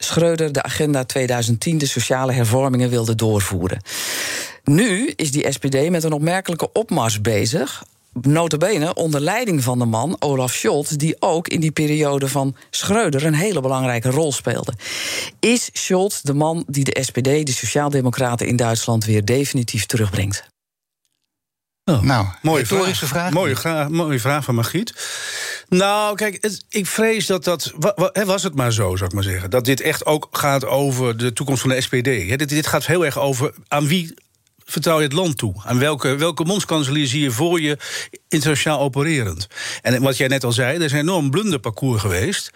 Schreuder 0.04 0.52
de 0.52 0.64
agenda 0.64 1.04
2010, 1.04 1.78
de 1.78 1.86
sociale 1.86 2.34
hervormingen, 2.34 2.90
wilde 2.90 3.16
doorvoeren. 3.16 3.82
Nu 4.64 5.14
is 5.16 5.32
die 5.32 5.52
SPD 5.52 5.90
met 5.90 6.04
een 6.04 6.12
opmerkelijke 6.12 6.72
opmars 6.72 7.22
bezig. 7.22 7.84
Notabene 8.22 8.94
onder 8.94 9.22
leiding 9.22 9.64
van 9.64 9.80
de 9.80 9.86
man 9.86 10.16
Olaf 10.20 10.54
Scholz, 10.54 10.90
die 10.90 11.16
ook 11.20 11.48
in 11.48 11.60
die 11.60 11.72
periode 11.72 12.28
van 12.28 12.56
Schreuder 12.70 13.26
een 13.26 13.34
hele 13.34 13.62
belangrijke 13.62 14.10
rol 14.10 14.32
speelde. 14.32 14.74
Is 15.40 15.70
Scholz 15.74 16.22
de 16.22 16.34
man 16.34 16.64
die 16.68 16.84
de 16.84 17.04
SPD, 17.04 17.24
de 17.24 17.52
Sociaaldemocraten 17.52 18.48
in 18.48 18.56
Duitsland, 18.56 19.06
weer 19.06 19.26
definitief 19.26 19.86
terugbrengt? 19.86 20.52
Oh, 21.86 22.02
nou, 22.02 22.28
mooie 22.42 22.66
vraag. 22.66 22.98
vraag. 22.98 23.32
Mooie, 23.32 23.88
mooie 23.90 24.20
vraag 24.20 24.44
van 24.44 24.56
Margriet. 24.56 24.94
Nou, 25.70 26.16
kijk, 26.16 26.62
ik 26.70 26.88
vrees 26.88 27.26
dat 27.26 27.44
dat. 27.44 27.74
Was 28.26 28.44
het 28.44 28.56
maar 28.56 28.74
zo, 28.74 28.96
zou 28.96 29.10
ik 29.10 29.16
maar 29.16 29.24
zeggen. 29.24 29.50
Dat 29.50 29.66
dit 29.66 29.82
echt 29.82 30.06
ook 30.06 30.28
gaat 30.32 30.66
over 30.66 31.18
de 31.18 31.34
toekomst 31.34 31.62
van 31.62 31.70
de 31.70 31.82
SPD. 31.82 32.04
Dit, 32.04 32.50
dit 32.50 32.68
gaat 32.68 32.86
heel 32.86 33.06
erg 33.06 33.20
over 33.20 33.54
aan 33.68 33.88
wie 33.88 34.14
vertrouw 34.66 34.98
je 34.98 35.04
het 35.04 35.14
land 35.14 35.38
toe? 35.38 35.54
Aan 35.66 35.80
welke, 35.80 36.16
welke 36.16 36.46
zie 37.08 37.22
je 37.22 37.32
voor 37.32 37.62
je 37.62 37.78
internationaal 38.30 38.80
opererend? 38.80 39.48
En 39.82 40.02
wat 40.02 40.18
jij 40.18 40.28
net 40.28 40.44
al 40.44 40.52
zei, 40.52 40.76
er 40.76 40.84
is 40.84 40.92
een 40.92 41.00
enorm 41.00 41.30
blunderparcours 41.30 42.02
geweest. 42.02 42.50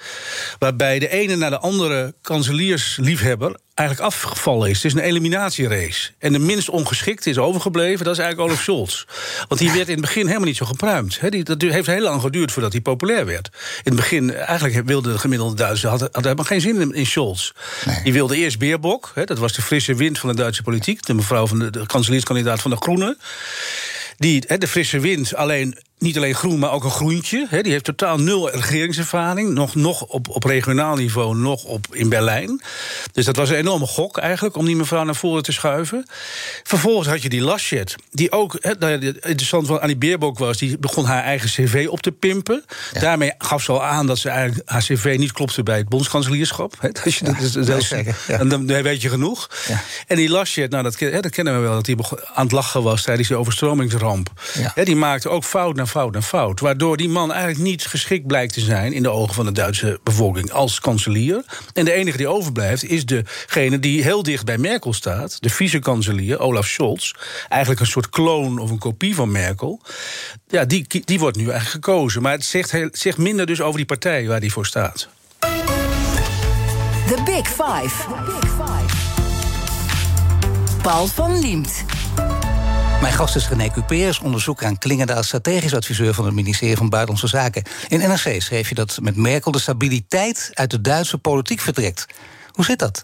Waarbij 0.59 0.99
de 0.99 1.09
ene 1.09 1.35
naar 1.35 1.49
de 1.49 1.59
andere 1.59 2.15
kanseliersliefhebber 2.21 3.59
eigenlijk 3.77 4.07
afgevallen 4.07 4.69
is. 4.69 4.75
Het 4.75 4.85
is 4.85 4.93
een 4.93 5.07
eliminatierace. 5.07 6.11
En 6.19 6.31
de 6.31 6.39
minst 6.39 6.69
ongeschikt 6.69 7.25
is 7.25 7.37
overgebleven, 7.37 8.05
dat 8.05 8.13
is 8.13 8.19
eigenlijk 8.19 8.49
Olaf 8.49 8.61
Scholz. 8.61 9.05
Want 9.47 9.59
die 9.61 9.71
werd 9.71 9.87
in 9.87 9.93
het 9.93 10.01
begin 10.01 10.25
helemaal 10.25 10.47
niet 10.47 10.57
zo 10.57 10.65
gepruimd. 10.65 11.19
He, 11.19 11.29
die, 11.29 11.43
dat 11.43 11.61
heeft 11.61 11.87
heel 11.87 12.01
lang 12.01 12.21
geduurd 12.21 12.51
voordat 12.51 12.71
hij 12.71 12.81
populair 12.81 13.25
werd. 13.25 13.49
In 13.77 13.91
het 13.91 13.95
begin, 13.95 14.33
eigenlijk 14.33 14.87
wilde 14.87 15.11
de 15.11 15.17
gemiddelde 15.17 15.55
Duitser... 15.55 15.89
had, 15.89 15.99
had 15.99 16.23
helemaal 16.23 16.45
geen 16.45 16.61
zin 16.61 16.81
in, 16.81 16.93
in 16.93 17.05
Scholz. 17.05 17.51
Die 18.03 18.13
wilde 18.13 18.35
eerst 18.35 18.59
Beerbok, 18.59 19.11
dat 19.25 19.37
was 19.37 19.53
de 19.53 19.61
frisse 19.61 19.95
wind 19.95 20.19
van 20.19 20.29
de 20.29 20.35
Duitse 20.35 20.63
politiek... 20.63 21.05
de 21.05 21.13
mevrouw 21.13 21.47
van 21.47 21.59
de, 21.59 21.69
de 21.69 21.85
kanselierskandidaat 21.85 22.61
van 22.61 22.71
de 22.71 22.77
Groenen. 22.77 23.17
Die, 24.17 24.57
de 24.57 24.67
frisse 24.67 24.99
wind, 24.99 25.35
alleen 25.35 25.77
niet 25.99 26.17
alleen 26.17 26.35
groen, 26.35 26.59
maar 26.59 26.71
ook 26.71 26.83
een 26.83 26.91
groentje. 26.91 27.47
die 27.61 27.71
heeft 27.71 27.83
totaal 27.83 28.17
nul 28.17 28.49
regeringservaring. 28.49 29.53
Nog, 29.53 29.75
nog 29.75 30.01
op, 30.01 30.29
op 30.29 30.43
regionaal 30.43 30.95
niveau, 30.95 31.35
nog 31.35 31.63
op, 31.63 31.87
in 31.91 32.09
Berlijn. 32.09 32.61
Dus 33.11 33.25
dat 33.25 33.35
was 33.35 33.49
een 33.49 33.55
enorme 33.55 33.85
gok 33.85 34.17
eigenlijk 34.17 34.55
om 34.55 34.65
die 34.65 34.75
mevrouw 34.75 35.03
naar 35.03 35.15
voren 35.15 35.43
te 35.43 35.51
schuiven. 35.51 36.05
Vervolgens 36.63 37.07
had 37.07 37.21
je 37.21 37.29
die 37.29 37.41
Laschet, 37.41 37.95
die 38.11 38.31
ook 38.31 38.57
he, 38.59 38.73
nou 38.79 39.05
interessant 39.05 39.67
van 39.67 39.87
die 39.87 39.97
Beerbok 39.97 40.37
was. 40.37 40.57
Die 40.57 40.77
begon 40.77 41.05
haar 41.05 41.23
eigen 41.23 41.49
cv 41.49 41.87
op 41.89 42.01
te 42.01 42.11
pimpen. 42.11 42.65
Daarmee 42.99 43.33
gaf 43.37 43.63
ze 43.63 43.71
al 43.71 43.83
aan 43.83 44.07
dat 44.07 44.17
ze 44.17 44.29
eigenlijk 44.29 44.69
haar 44.69 44.81
cv 44.81 45.15
niet 45.17 45.31
klopte 45.31 45.63
bij 45.63 45.77
het 45.77 45.89
bondskanselierschap. 45.89 46.75
He, 46.79 46.91
dat 46.91 47.05
is, 47.05 47.19
dat 47.53 47.67
is, 47.69 47.91
en 48.27 48.49
dan 48.49 48.65
weet 48.65 49.01
je 49.01 49.09
genoeg. 49.09 49.49
En 50.07 50.15
die 50.15 50.29
Laschet, 50.29 50.71
nou, 50.71 50.83
dat, 50.83 50.99
dat 50.99 51.29
kennen 51.29 51.55
we 51.55 51.59
wel, 51.59 51.73
dat 51.73 51.85
hij 51.85 51.95
aan 52.33 52.43
het 52.43 52.51
lachen 52.51 52.83
was 52.83 53.03
tijdens 53.03 53.27
die 53.27 53.37
overstromingsramp. 53.37 54.29
die 54.83 54.95
maakte 54.95 55.29
ook 55.29 55.43
fout 55.43 55.75
naar 55.75 55.86
fout 55.87 56.15
en 56.15 56.23
fout. 56.23 56.59
Waardoor 56.59 56.97
die 56.97 57.09
man 57.09 57.31
eigenlijk 57.31 57.63
niet 57.63 57.85
geschikt 57.85 58.27
blijkt 58.27 58.53
te 58.53 58.59
zijn 58.59 58.93
in 58.93 59.03
de 59.03 59.09
ogen 59.09 59.33
van 59.33 59.45
de 59.45 59.51
Duitse 59.51 59.99
bevolking 60.03 60.51
als 60.51 60.79
kanselier. 60.79 61.43
En 61.73 61.85
de 61.85 61.91
enige 61.91 62.17
die 62.17 62.27
overblijft 62.27 62.83
is 62.83 63.05
degene 63.05 63.79
die 63.79 64.03
heel 64.03 64.23
dicht 64.23 64.45
bij 64.45 64.57
Merkel 64.57 64.93
staat, 64.93 65.37
de 65.41 65.49
vice-kanselier 65.49 66.39
Olaf 66.39 66.67
Scholz. 66.67 67.11
Eigenlijk 67.49 67.81
een 67.81 67.87
soort 67.87 68.09
kloon 68.09 68.59
of 68.59 68.69
een 68.69 68.77
kopie 68.77 69.15
van 69.15 69.31
Merkel. 69.31 69.81
Ja, 70.47 70.65
die, 70.65 70.85
die 71.05 71.19
wordt 71.19 71.37
nu 71.37 71.49
eigenlijk 71.49 71.85
gekozen. 71.85 72.21
Maar 72.21 72.31
het 72.31 72.45
zegt, 72.45 72.71
heel, 72.71 72.89
zegt 72.91 73.17
minder 73.17 73.45
dus 73.45 73.61
over 73.61 73.77
die 73.77 73.85
partij 73.85 74.27
waar 74.27 74.39
die 74.39 74.51
voor 74.51 74.65
staat. 74.65 75.07
The 77.07 77.21
Big 77.25 77.47
Five. 77.47 78.07
Big 78.25 78.49
Five. 78.49 78.95
Paul 80.81 81.07
van 81.07 81.39
Liemt. 81.39 81.85
Mijn 83.01 83.13
gast 83.13 83.35
is 83.35 83.49
René 83.49 83.69
Cupeers, 83.69 84.19
onderzoeker 84.19 84.67
aan 84.67 84.77
Klingendaal, 84.77 85.23
strategisch 85.23 85.73
adviseur 85.73 86.13
van 86.13 86.25
het 86.25 86.33
ministerie 86.33 86.77
van 86.77 86.89
Buitenlandse 86.89 87.37
Zaken. 87.37 87.63
In 87.87 87.99
NRC 87.99 88.41
schreef 88.41 88.69
je 88.69 88.75
dat 88.75 88.99
met 89.01 89.15
Merkel 89.15 89.51
de 89.51 89.59
stabiliteit 89.59 90.49
uit 90.53 90.71
de 90.71 90.81
Duitse 90.81 91.17
politiek 91.17 91.59
vertrekt. 91.59 92.05
Hoe 92.51 92.65
zit 92.65 92.79
dat? 92.79 92.99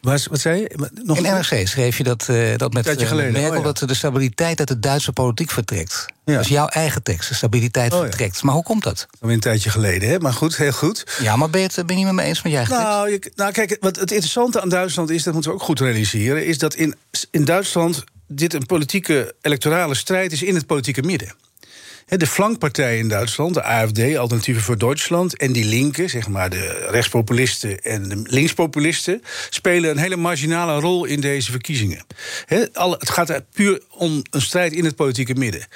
Wat, 0.00 0.26
wat 0.30 0.40
zei 0.40 0.60
je? 0.60 0.88
Nog 1.04 1.16
in 1.16 1.22
NRC 1.22 1.68
schreef 1.68 1.96
je 1.96 2.04
dat, 2.04 2.26
uh, 2.30 2.56
dat 2.56 2.72
met 2.72 3.00
uh, 3.00 3.10
Merkel 3.10 3.58
oh, 3.58 3.64
dat 3.64 3.78
de 3.78 3.94
stabiliteit 3.94 4.58
uit 4.58 4.68
de 4.68 4.78
Duitse 4.78 5.12
politiek 5.12 5.50
vertrekt. 5.50 6.06
Ja. 6.24 6.32
Dat 6.34 6.42
is 6.42 6.48
jouw 6.48 6.66
eigen 6.66 7.02
tekst, 7.02 7.28
de 7.28 7.34
stabiliteit 7.34 7.92
oh, 7.92 8.00
vertrekt. 8.00 8.42
Maar 8.42 8.54
hoe 8.54 8.62
komt 8.62 8.82
dat? 8.82 9.06
Alweer 9.20 9.36
een 9.36 9.42
tijdje 9.42 9.70
geleden, 9.70 10.08
hè? 10.08 10.18
maar 10.18 10.32
goed, 10.32 10.56
heel 10.56 10.72
goed. 10.72 11.18
Ja, 11.20 11.36
maar 11.36 11.50
ben 11.50 11.60
je 11.60 11.66
het 11.66 11.86
ben 11.86 11.98
je 11.98 12.04
niet 12.04 12.14
met 12.14 12.14
me 12.14 12.22
eens 12.22 12.42
met 12.42 12.54
eigen 12.54 12.74
nou, 12.74 13.18
nou, 13.34 13.52
kijk, 13.52 13.76
wat 13.80 13.96
het 13.96 14.10
interessante 14.10 14.60
aan 14.60 14.68
Duitsland 14.68 15.10
is, 15.10 15.22
dat 15.22 15.32
moeten 15.32 15.50
we 15.50 15.56
ook 15.56 15.62
goed 15.64 15.80
realiseren... 15.80 16.46
is 16.46 16.58
dat 16.58 16.74
in, 16.74 16.94
in 17.30 17.44
Duitsland 17.44 18.04
dit 18.32 18.54
een 18.54 18.66
politieke 18.66 19.34
electorale 19.40 19.94
strijd 19.94 20.32
is 20.32 20.42
in 20.42 20.54
het 20.54 20.66
politieke 20.66 21.02
midden. 21.02 21.34
De 22.16 22.26
flankpartijen 22.26 22.98
in 22.98 23.08
Duitsland, 23.08 23.54
de 23.54 23.62
AFD, 23.62 24.16
Alternatieven 24.16 24.62
voor 24.62 24.78
Duitsland... 24.78 25.36
en 25.36 25.52
die 25.52 25.64
linken, 25.64 26.10
zeg 26.10 26.28
maar 26.28 26.50
de 26.50 26.86
rechtspopulisten 26.90 27.80
en 27.80 28.08
de 28.08 28.22
linkspopulisten... 28.24 29.22
spelen 29.50 29.90
een 29.90 29.98
hele 29.98 30.16
marginale 30.16 30.80
rol 30.80 31.04
in 31.04 31.20
deze 31.20 31.50
verkiezingen. 31.50 32.04
het 32.46 33.10
gaat 33.10 33.42
puur 33.52 33.82
om 33.90 34.22
een 34.30 34.40
strijd 34.40 34.72
in 34.72 34.84
het 34.84 34.96
politieke 34.96 35.34
midden. 35.34 35.66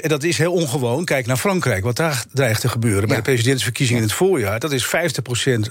En 0.00 0.08
dat 0.08 0.22
is 0.22 0.38
heel 0.38 0.52
ongewoon. 0.52 1.04
Kijk 1.04 1.26
naar 1.26 1.36
Frankrijk, 1.36 1.84
wat 1.84 1.96
daar 1.96 2.24
dreigt 2.32 2.60
te 2.60 2.68
gebeuren... 2.68 3.08
bij 3.08 3.16
de 3.16 3.22
presidentsverkiezingen 3.22 4.02
in 4.02 4.08
het 4.08 4.16
voorjaar. 4.16 4.60
Dat 4.60 4.72
is 4.72 4.86
50% 4.86 4.90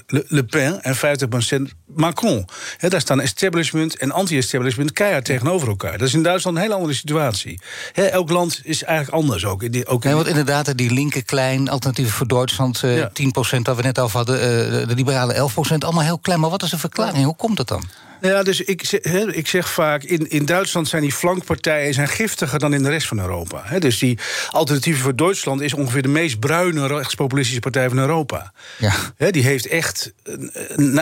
Le 0.06 0.44
Pen 0.44 0.82
en 0.82 0.96
50% 0.96 1.74
Macron. 1.86 2.48
daar 2.78 3.00
staan 3.00 3.20
establishment 3.20 3.96
en 3.96 4.10
anti-establishment 4.10 4.92
keihard 4.92 5.24
tegenover 5.24 5.68
elkaar. 5.68 5.98
Dat 5.98 6.08
is 6.08 6.14
in 6.14 6.22
Duitsland 6.22 6.56
een 6.56 6.62
hele 6.62 6.74
andere 6.74 6.94
situatie. 6.94 7.60
elk 7.94 8.30
land 8.30 8.60
is 8.62 8.82
eigenlijk 8.82 9.16
anders 9.16 9.22
anders 9.24 9.46
ook. 9.46 9.64
ook 9.84 10.04
nee, 10.04 10.14
want 10.14 10.26
inderdaad, 10.26 10.76
die 10.78 10.92
linker 10.92 11.24
klein, 11.24 11.68
alternatieven 11.68 12.14
voor 12.14 12.26
Duitsland, 12.26 12.82
uh, 12.84 12.96
ja. 12.96 13.08
10% 13.08 13.62
waar 13.62 13.76
we 13.76 13.82
net 13.82 13.98
over 13.98 14.16
hadden, 14.16 14.36
uh, 14.36 14.88
de 14.88 14.94
liberale 14.94 15.34
11%, 15.34 15.78
allemaal 15.78 16.02
heel 16.02 16.18
klein. 16.18 16.40
Maar 16.40 16.50
wat 16.50 16.62
is 16.62 16.70
de 16.70 16.78
verklaring? 16.78 17.24
Hoe 17.24 17.36
komt 17.36 17.56
dat 17.56 17.68
dan? 17.68 17.84
Ja, 18.24 18.42
dus 18.42 18.60
ik, 18.60 18.92
ik 19.30 19.46
zeg 19.46 19.68
vaak, 19.68 20.02
in, 20.02 20.30
in 20.30 20.44
Duitsland 20.44 20.88
zijn 20.88 21.02
die 21.02 21.12
flankpartijen 21.12 21.94
zijn 21.94 22.08
giftiger 22.08 22.58
dan 22.58 22.74
in 22.74 22.82
de 22.82 22.88
rest 22.88 23.06
van 23.06 23.18
Europa. 23.18 23.78
dus 23.78 23.98
die 23.98 24.18
Alternatieven 24.50 25.02
voor 25.02 25.16
Duitsland 25.16 25.60
is 25.60 25.74
ongeveer 25.74 26.02
de 26.02 26.08
meest 26.08 26.38
bruine 26.38 26.86
rechtspopulistische 26.86 27.60
partij 27.60 27.88
van 27.88 27.98
Europa. 27.98 28.52
Ja. 28.78 29.30
die 29.30 29.42
heeft 29.42 29.66
echt 29.66 30.12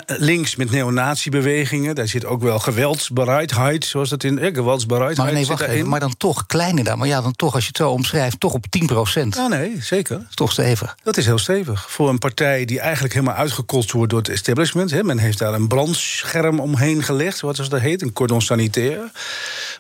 links 0.07 0.57
met 0.57 0.71
neonatiebewegingen. 0.71 1.95
Daar 1.95 2.09
zit 2.09 2.25
ook 2.25 2.43
wel 2.43 2.59
geweldsbereidheid, 2.59 3.85
zoals 3.85 4.09
dat 4.09 4.25
in 4.25 4.39
eh, 4.39 4.55
geweldsbereidheid 4.55 5.19
maar 5.19 5.33
nee, 5.33 5.47
wacht 5.47 5.63
even, 5.63 5.89
maar 5.89 6.01
dan 6.01 6.17
toch 6.17 6.47
kleiner 6.47 6.85
dan. 6.85 6.99
Maar 6.99 7.09
ja, 7.09 7.21
dan 7.21 7.33
toch, 7.33 7.55
als 7.55 7.63
je 7.63 7.69
het 7.69 7.77
zo 7.77 7.91
omschrijft, 7.91 8.41
toch 8.41 8.53
op 8.53 8.67
10 8.71 8.87
procent. 8.87 9.35
Ja, 9.35 9.49
nee, 9.49 9.77
zeker. 9.81 10.17
Dat 10.17 10.27
is 10.29 10.35
toch 10.35 10.53
stevig. 10.53 10.97
Dat 11.03 11.17
is 11.17 11.27
heel 11.27 11.39
stevig. 11.39 11.91
Voor 11.91 12.09
een 12.09 12.19
partij 12.19 12.65
die 12.65 12.81
eigenlijk 12.81 13.15
helemaal 13.15 13.37
uitgekost 13.37 13.93
wordt 13.93 14.11
door 14.11 14.19
het 14.21 14.29
establishment. 14.29 15.03
men 15.03 15.19
heeft 15.19 15.39
daar 15.39 15.55
een 15.55 15.69
brandscherm 15.69 16.61
omheen 16.61 17.03
wat 17.47 17.55
zoals 17.55 17.71
dat 17.71 17.81
heet, 17.81 18.03
een 18.03 18.13
cordon 18.13 18.43
sanitaire. 18.43 19.11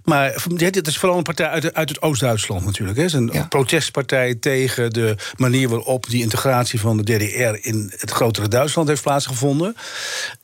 Maar 0.04 0.44
dit 0.56 0.86
is 0.86 0.98
vooral 0.98 1.18
een 1.18 1.24
partij 1.24 1.46
uit, 1.46 1.74
uit 1.74 1.88
het 1.88 2.02
Oost-Duitsland 2.02 2.64
natuurlijk. 2.64 2.98
Het 2.98 3.06
is 3.06 3.12
een 3.12 3.48
protestpartij 3.48 4.34
tegen 4.34 4.92
de 4.92 5.16
manier 5.36 5.68
waarop 5.68 6.08
die 6.08 6.22
integratie 6.22 6.80
van 6.80 6.96
de 6.96 7.02
DDR 7.02 7.68
in 7.68 7.92
het 7.96 8.10
grotere 8.10 8.48
Duitsland 8.48 8.88
heeft 8.88 9.02
plaatsgevonden. 9.02 9.76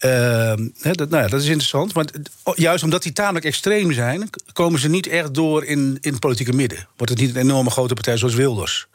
Uh, 0.01 0.53
dat, 0.83 1.11
nou 1.11 1.23
ja, 1.23 1.29
dat 1.29 1.41
is 1.41 1.47
interessant. 1.47 1.95
Maar 1.95 2.07
juist 2.55 2.85
omdat 2.85 3.03
die 3.03 3.13
tamelijk 3.13 3.45
extreem 3.45 3.93
zijn, 3.93 4.31
komen 4.53 4.81
ze 4.81 4.89
niet 4.89 5.07
echt 5.07 5.35
door 5.35 5.65
in, 5.65 5.99
in 6.01 6.11
het 6.11 6.21
politieke 6.21 6.53
midden. 6.53 6.87
Wordt 6.97 7.13
het 7.13 7.21
niet 7.21 7.35
een 7.35 7.43
enorme 7.43 7.71
grote 7.71 7.95
partij 7.95 8.17
zoals 8.17 8.35
Wilders 8.35 8.89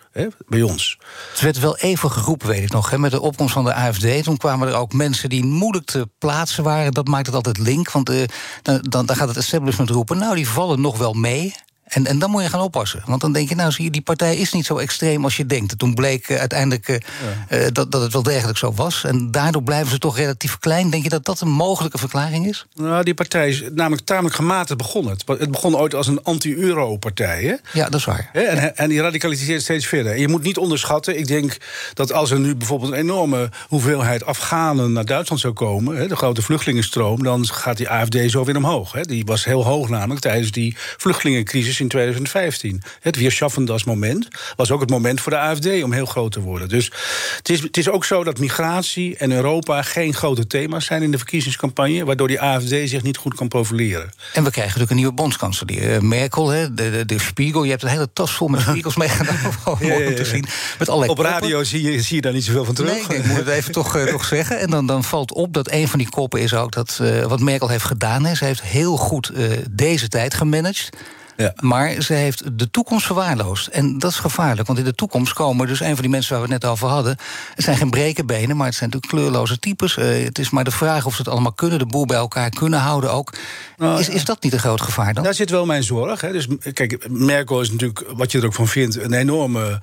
bij 0.47 0.61
ons. 0.61 0.97
Het 1.31 1.41
werd 1.41 1.59
wel 1.59 1.77
even 1.77 2.11
geroepen, 2.11 2.47
weet 2.47 2.63
ik 2.63 2.71
nog. 2.71 2.89
Hè, 2.89 2.97
met 2.97 3.11
de 3.11 3.21
opkomst 3.21 3.53
van 3.53 3.63
de 3.63 3.73
AFD. 3.73 4.23
Toen 4.23 4.37
kwamen 4.37 4.67
er 4.67 4.73
ook 4.73 4.93
mensen 4.93 5.29
die 5.29 5.45
moeilijk 5.45 5.85
te 5.85 6.09
plaatsen 6.17 6.63
waren. 6.63 6.91
Dat 6.91 7.07
maakt 7.07 7.25
het 7.25 7.35
altijd 7.35 7.57
link. 7.57 7.91
Want 7.91 8.09
uh, 8.09 8.23
dan, 8.61 9.05
dan, 9.05 9.15
gaat 9.15 9.27
het 9.27 9.37
establishment 9.37 9.89
roepen. 9.89 10.17
Nou, 10.17 10.35
die 10.35 10.47
vallen 10.47 10.81
nog 10.81 10.97
wel 10.97 11.13
mee. 11.13 11.55
En, 11.93 12.05
en 12.07 12.19
dan 12.19 12.29
moet 12.29 12.43
je 12.43 12.49
gaan 12.49 12.61
oppassen. 12.61 13.03
Want 13.05 13.21
dan 13.21 13.33
denk 13.33 13.49
je, 13.49 13.55
nou 13.55 13.71
zie 13.71 13.83
je, 13.83 13.89
die 13.89 14.01
partij 14.01 14.37
is 14.37 14.53
niet 14.53 14.65
zo 14.65 14.77
extreem 14.77 15.23
als 15.23 15.37
je 15.37 15.45
denkt. 15.45 15.79
toen 15.79 15.93
bleek 15.93 16.29
uh, 16.29 16.37
uiteindelijk 16.37 16.87
uh, 16.89 17.67
dat, 17.71 17.91
dat 17.91 18.01
het 18.01 18.13
wel 18.13 18.23
degelijk 18.23 18.57
zo 18.57 18.73
was. 18.73 19.03
En 19.03 19.31
daardoor 19.31 19.63
blijven 19.63 19.91
ze 19.91 19.97
toch 19.97 20.17
relatief 20.17 20.59
klein. 20.59 20.89
Denk 20.89 21.03
je 21.03 21.09
dat 21.09 21.25
dat 21.25 21.41
een 21.41 21.51
mogelijke 21.51 21.97
verklaring 21.97 22.47
is? 22.47 22.65
Nou, 22.75 23.03
die 23.03 23.13
partij 23.13 23.49
is 23.49 23.63
namelijk 23.75 24.05
tamelijk 24.05 24.35
gematigd 24.35 24.77
begonnen. 24.77 25.17
Het 25.25 25.51
begon 25.51 25.75
ooit 25.75 25.95
als 25.95 26.07
een 26.07 26.23
anti-euro-partij. 26.23 27.59
Ja, 27.73 27.89
dat 27.89 27.99
is 27.99 28.05
waar. 28.05 28.29
En, 28.33 28.75
en 28.77 28.89
die 28.89 29.01
radicaliseert 29.01 29.61
steeds 29.61 29.85
verder. 29.85 30.11
En 30.11 30.19
je 30.19 30.27
moet 30.27 30.43
niet 30.43 30.57
onderschatten, 30.57 31.17
ik 31.17 31.27
denk 31.27 31.57
dat 31.93 32.13
als 32.13 32.31
er 32.31 32.39
nu 32.39 32.55
bijvoorbeeld 32.55 32.91
een 32.91 32.97
enorme 32.97 33.49
hoeveelheid 33.67 34.25
Afghanen 34.25 34.91
naar 34.91 35.05
Duitsland 35.05 35.41
zou 35.41 35.53
komen, 35.53 36.09
de 36.09 36.15
grote 36.15 36.41
vluchtelingenstroom, 36.41 37.23
dan 37.23 37.47
gaat 37.47 37.77
die 37.77 37.89
AFD 37.89 38.17
zo 38.27 38.45
weer 38.45 38.57
omhoog. 38.57 38.91
Die 38.91 39.25
was 39.25 39.45
heel 39.45 39.65
hoog 39.65 39.89
namelijk 39.89 40.21
tijdens 40.21 40.51
die 40.51 40.75
vluchtelingencrisis 40.97 41.79
in 41.83 41.89
2015. 41.89 42.81
Het 42.99 43.15
Weerschaffendas 43.15 43.83
moment 43.83 44.27
was 44.55 44.71
ook 44.71 44.81
het 44.81 44.89
moment 44.89 45.21
voor 45.21 45.31
de 45.31 45.37
AFD 45.37 45.83
om 45.83 45.91
heel 45.91 46.05
groot 46.05 46.31
te 46.31 46.39
worden. 46.39 46.69
Dus 46.69 46.91
het 47.37 47.49
is, 47.49 47.61
het 47.61 47.77
is 47.77 47.89
ook 47.89 48.05
zo 48.05 48.23
dat 48.23 48.39
migratie 48.39 49.17
en 49.17 49.31
Europa 49.31 49.81
geen 49.81 50.13
grote 50.13 50.47
thema's 50.47 50.85
zijn 50.85 51.01
in 51.01 51.11
de 51.11 51.17
verkiezingscampagne, 51.17 52.05
waardoor 52.05 52.27
die 52.27 52.41
AFD 52.41 52.69
zich 52.69 53.03
niet 53.03 53.17
goed 53.17 53.35
kan 53.35 53.47
profileren. 53.47 54.11
En 54.33 54.43
we 54.43 54.51
krijgen 54.51 54.63
natuurlijk 54.63 54.89
een 54.89 54.95
nieuwe 54.95 55.13
bondskanselier. 55.13 55.93
Eh, 55.93 55.99
Merkel, 55.99 56.49
hè, 56.49 56.73
de, 56.73 56.91
de, 56.91 57.05
de 57.05 57.19
Spiegel. 57.19 57.63
Je 57.63 57.69
hebt 57.69 57.83
een 57.83 57.89
hele 57.89 58.09
tas 58.13 58.31
vol 58.31 58.47
met 58.47 58.61
spiegels 58.69 58.95
meegenomen. 58.95 59.51
ja, 59.79 59.93
ja, 59.93 60.15
te 60.15 60.25
zien. 60.25 60.45
Met 60.79 60.89
Op 60.89 61.19
radio 61.19 61.63
zie 61.63 61.91
je, 61.91 62.01
zie 62.01 62.15
je 62.15 62.21
daar 62.21 62.33
niet 62.33 62.43
zoveel 62.43 62.65
van 62.65 62.75
terug. 62.75 63.07
Nee, 63.07 63.17
ik 63.17 63.25
moet 63.25 63.37
het 63.37 63.47
even 63.47 63.71
toch, 63.71 63.95
uh, 63.95 64.03
toch 64.17 64.25
zeggen. 64.25 64.59
En 64.59 64.69
dan, 64.69 64.85
dan 64.85 65.03
valt 65.03 65.33
op 65.33 65.53
dat 65.53 65.71
een 65.71 65.87
van 65.87 65.99
die 65.99 66.09
koppen 66.09 66.41
is 66.41 66.53
ook 66.53 66.71
dat 66.71 66.99
uh, 67.01 67.25
wat 67.25 67.39
Merkel 67.39 67.67
heeft 67.67 67.85
gedaan. 67.85 68.25
Is, 68.25 68.37
ze 68.37 68.45
heeft 68.45 68.61
heel 68.61 68.97
goed 68.97 69.31
deze 69.71 70.07
tijd 70.07 70.33
gemanaged. 70.33 70.89
Ja. 71.37 71.53
Maar 71.59 72.01
ze 72.01 72.13
heeft 72.13 72.59
de 72.59 72.69
toekomst 72.69 73.05
verwaarloosd. 73.05 73.67
En 73.67 73.99
dat 73.99 74.11
is 74.11 74.17
gevaarlijk, 74.17 74.67
want 74.67 74.79
in 74.79 74.85
de 74.85 74.95
toekomst 74.95 75.33
komen 75.33 75.67
dus 75.67 75.79
een 75.79 75.93
van 75.93 76.01
die 76.01 76.09
mensen 76.09 76.31
waar 76.31 76.47
we 76.47 76.53
het 76.53 76.63
net 76.63 76.71
over 76.71 76.87
hadden. 76.87 77.17
Het 77.55 77.63
zijn 77.63 77.77
geen 77.77 77.89
brekenbenen, 77.89 78.57
maar 78.57 78.65
het 78.65 78.75
zijn 78.75 78.89
natuurlijk 78.89 79.21
kleurloze 79.21 79.59
types. 79.59 79.97
Uh, 79.97 80.23
het 80.25 80.39
is 80.39 80.49
maar 80.49 80.63
de 80.63 80.71
vraag 80.71 81.05
of 81.05 81.15
ze 81.15 81.21
het 81.21 81.31
allemaal 81.31 81.53
kunnen, 81.53 81.79
de 81.79 81.85
boel 81.85 82.05
bij 82.05 82.17
elkaar 82.17 82.49
kunnen 82.49 82.79
houden 82.79 83.11
ook. 83.11 83.33
Nou, 83.77 83.99
is, 83.99 84.09
is 84.09 84.25
dat 84.25 84.43
niet 84.43 84.53
een 84.53 84.59
groot 84.59 84.81
gevaar 84.81 85.13
dan? 85.13 85.23
Daar 85.23 85.33
zit 85.33 85.49
wel 85.49 85.65
mijn 85.65 85.83
zorg. 85.83 86.21
Hè. 86.21 86.31
Dus 86.31 86.47
kijk, 86.73 87.09
Merkel 87.09 87.61
is 87.61 87.71
natuurlijk, 87.71 88.05
wat 88.15 88.31
je 88.31 88.39
er 88.39 88.45
ook 88.45 88.53
van 88.53 88.67
vindt, 88.67 88.95
een 88.95 89.13
enorme 89.13 89.81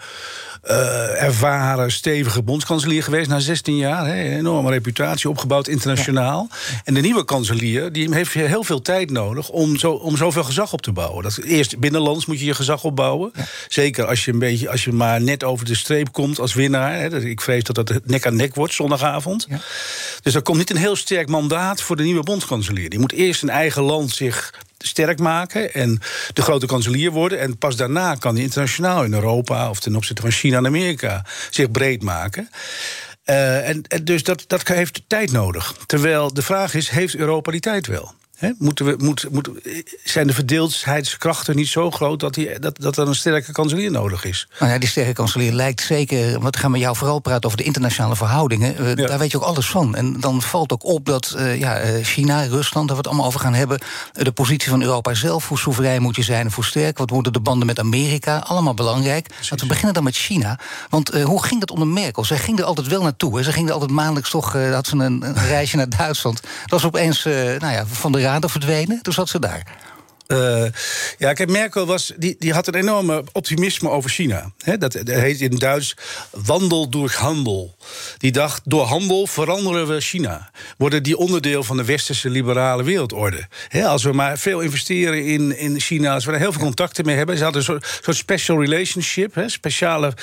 uh, 0.64 1.23
ervaren, 1.23 1.92
stevige 1.92 2.42
bondskanselier 2.42 3.02
geweest 3.02 3.28
na 3.28 3.38
16 3.38 3.76
jaar. 3.76 4.07
Hè, 4.07 4.37
enorme 4.37 4.71
reputatie 4.71 5.30
opgebouwd 5.30 5.69
internationaal. 5.69 6.49
En 6.85 6.95
de 6.95 7.00
nieuwe 7.00 7.25
kanselier 7.25 7.92
die 7.92 8.14
heeft 8.14 8.33
heel 8.33 8.64
veel 8.64 8.83
tijd 8.83 9.11
nodig 9.11 9.49
om, 9.49 9.76
zo, 9.76 9.92
om 9.92 10.16
zoveel 10.16 10.45
gezag 10.45 10.73
op 10.73 10.83
te 10.83 10.92
bouwen. 10.92 11.23
Dat, 11.23 11.38
eerst 11.45 11.79
binnenlands 11.79 12.27
moet 12.27 12.39
je 12.39 12.45
je 12.45 12.55
gezag 12.55 12.85
opbouwen. 12.85 13.33
Zeker 13.69 14.07
als 14.07 14.25
je, 14.25 14.33
een 14.33 14.39
beetje, 14.39 14.71
als 14.71 14.85
je 14.85 14.93
maar 14.93 15.21
net 15.21 15.45
over 15.45 15.67
de 15.67 15.75
streep 15.75 16.13
komt 16.13 16.39
als 16.39 16.55
winnaar. 16.55 16.95
Hè. 16.95 17.21
Ik 17.21 17.41
vrees 17.41 17.63
dat 17.63 17.75
dat 17.75 18.01
nek 18.05 18.27
aan 18.27 18.37
nek 18.37 18.55
wordt 18.55 18.75
zondagavond. 18.75 19.47
Dus 20.23 20.35
er 20.35 20.43
komt 20.43 20.59
niet 20.59 20.71
een 20.71 20.77
heel 20.77 20.97
sterk 20.97 21.29
mandaat 21.29 21.83
voor 21.83 21.97
de 21.97 22.03
nieuwe 22.03 22.23
bondskanselier. 22.23 22.91
Die 22.91 22.99
moet 22.99 23.13
eerst 23.13 23.43
een 23.43 23.51
eigen 23.51 23.83
land 23.83 24.11
zich 24.11 24.55
sterk 24.79 25.19
maken 25.19 25.75
en 25.75 26.01
de 26.33 26.43
grote 26.43 26.67
kanselier 26.67 27.11
worden. 27.11 27.39
En 27.39 27.59
pas 27.59 27.77
daarna 27.77 28.15
kan 28.15 28.35
hij 28.35 28.45
internationaal 28.45 29.05
in 29.05 29.13
Europa 29.13 29.71
of 29.71 29.81
ten 29.81 29.97
opzichte 29.97 30.23
van 30.23 30.31
China 30.31 30.57
en 30.57 30.67
Amerika 30.67 31.25
zich 31.51 31.71
breed 31.71 32.03
maken. 32.03 32.51
Uh, 33.25 33.69
en, 33.69 33.83
en, 33.89 34.05
dus 34.05 34.23
dat, 34.23 34.45
dat 34.47 34.69
heeft 34.69 35.03
tijd 35.07 35.33
nodig. 35.33 35.75
Terwijl 35.87 36.35
de 36.35 36.43
vraag 36.43 36.75
is: 36.75 36.89
heeft 36.89 37.17
Europa 37.17 37.51
die 37.51 37.61
tijd 37.61 37.87
wel? 37.87 38.15
Moeten 38.59 38.85
we, 38.85 38.95
moet, 38.99 39.27
moet, 39.31 39.51
zijn 40.05 40.27
de 40.27 40.33
verdeeldheidskrachten 40.33 41.57
niet 41.57 41.69
zo 41.69 41.91
groot 41.91 42.21
dat, 42.21 42.35
die, 42.35 42.59
dat, 42.59 42.81
dat 42.81 42.97
er 42.97 43.09
een 43.09 43.15
sterke 43.15 43.53
kanselier 43.53 43.91
nodig 43.91 44.25
is? 44.25 44.49
Nou 44.59 44.73
ja, 44.73 44.79
die 44.79 44.89
sterke 44.89 45.13
kanselier 45.13 45.53
lijkt 45.53 45.81
zeker. 45.81 46.41
Wat 46.41 46.57
gaan 46.57 46.73
we 46.73 46.79
jou 46.79 46.97
vooral 46.97 47.19
praten 47.19 47.45
over 47.45 47.59
de 47.59 47.65
internationale 47.65 48.17
verhoudingen? 48.17 48.75
Uh, 48.81 49.07
Daar 49.07 49.19
weet 49.19 49.31
je 49.31 49.37
ook 49.37 49.43
alles 49.43 49.71
van. 49.71 49.95
En 49.95 50.21
dan 50.21 50.43
valt 50.43 50.73
ook 50.73 50.85
op 50.85 51.07
dat 51.07 51.35
uh, 51.37 51.59
ja, 51.59 51.83
uh, 51.83 52.05
China, 52.05 52.43
Rusland, 52.43 52.87
daar 52.89 52.97
we 52.97 53.03
het 53.03 53.07
allemaal 53.07 53.27
over 53.27 53.41
gaan 53.41 53.55
hebben. 53.55 53.79
de 54.13 54.33
positie 54.33 54.71
van 54.71 54.83
Europa 54.83 55.15
zelf, 55.15 55.49
hoe 55.49 55.59
soeverein 55.59 56.03
moet 56.03 56.17
je 56.17 56.23
zijn 56.23 56.47
en 56.47 56.53
hoe 56.55 56.65
sterk? 56.65 56.99
Wat 56.99 57.11
worden 57.11 57.33
de 57.33 57.41
banden 57.41 57.67
met 57.67 57.79
Amerika? 57.79 58.39
Allemaal 58.39 58.75
belangrijk. 58.75 59.27
Laten 59.41 59.59
we 59.59 59.67
beginnen 59.67 59.95
dan 59.95 60.05
met 60.05 60.17
China. 60.17 60.59
Want 60.89 61.09
hoe 61.09 61.45
ging 61.45 61.61
dat 61.61 61.71
onder 61.71 61.89
Merkel? 61.89 62.25
Zij 62.25 62.39
ging 62.39 62.59
er 62.59 62.65
altijd 62.65 62.87
wel 62.87 63.03
naartoe. 63.03 63.37
Hè? 63.37 63.43
Ze 63.43 63.53
ging 63.53 63.67
er 63.67 63.73
altijd 63.73 63.91
maandelijks 63.91 64.31
toch. 64.31 64.53
had 64.53 64.87
ze 64.87 64.97
een, 64.97 65.23
een 65.23 65.35
reisje 65.35 65.77
naar 65.77 65.89
Duitsland. 65.89 66.41
Dat 66.41 66.71
was 66.71 66.85
opeens 66.85 67.25
nou 67.25 67.73
ja, 67.73 67.87
van 67.87 68.13
de 68.13 68.21
radar 68.31 68.51
verdwenen. 68.51 69.03
Toen 69.03 69.13
zat 69.13 69.29
ze 69.29 69.39
daar. 69.39 69.63
Uh, 70.33 70.65
ja, 71.19 71.33
kijk, 71.33 71.51
Merkel 71.51 71.87
was, 71.87 72.13
die, 72.17 72.37
die 72.39 72.53
had 72.53 72.67
een 72.67 72.75
enorme 72.75 73.25
optimisme 73.33 73.89
over 73.89 74.11
China. 74.11 74.53
dat, 74.79 74.93
heet 75.05 75.41
in 75.41 75.57
Duits 75.57 75.97
wandel 76.31 76.89
door 76.89 77.13
handel. 77.17 77.77
Die 78.19 78.33
dacht, 78.33 78.63
door 78.65 78.85
handel 78.85 79.27
veranderen 79.27 79.89
we 79.89 80.01
China. 80.01 80.51
Worden 80.77 81.03
die 81.03 81.17
onderdeel 81.17 81.63
van 81.63 81.77
de 81.77 81.85
westerse 81.85 82.31
liberale 82.31 82.83
wereldorde. 82.83 83.49
als 83.85 84.03
we 84.03 84.13
maar 84.13 84.39
veel 84.39 84.61
investeren 84.61 85.25
in, 85.25 85.59
in 85.59 85.81
China, 85.81 86.15
als 86.15 86.25
we 86.25 86.33
er 86.33 86.39
heel 86.39 86.53
veel 86.53 86.63
contacten 86.63 87.05
mee 87.05 87.17
hebben. 87.17 87.37
Ze 87.37 87.43
hadden 87.43 87.63
een 87.69 87.83
soort, 88.03 88.17
special 88.17 88.61
relationship, 88.61 89.43
speciale 89.47 90.15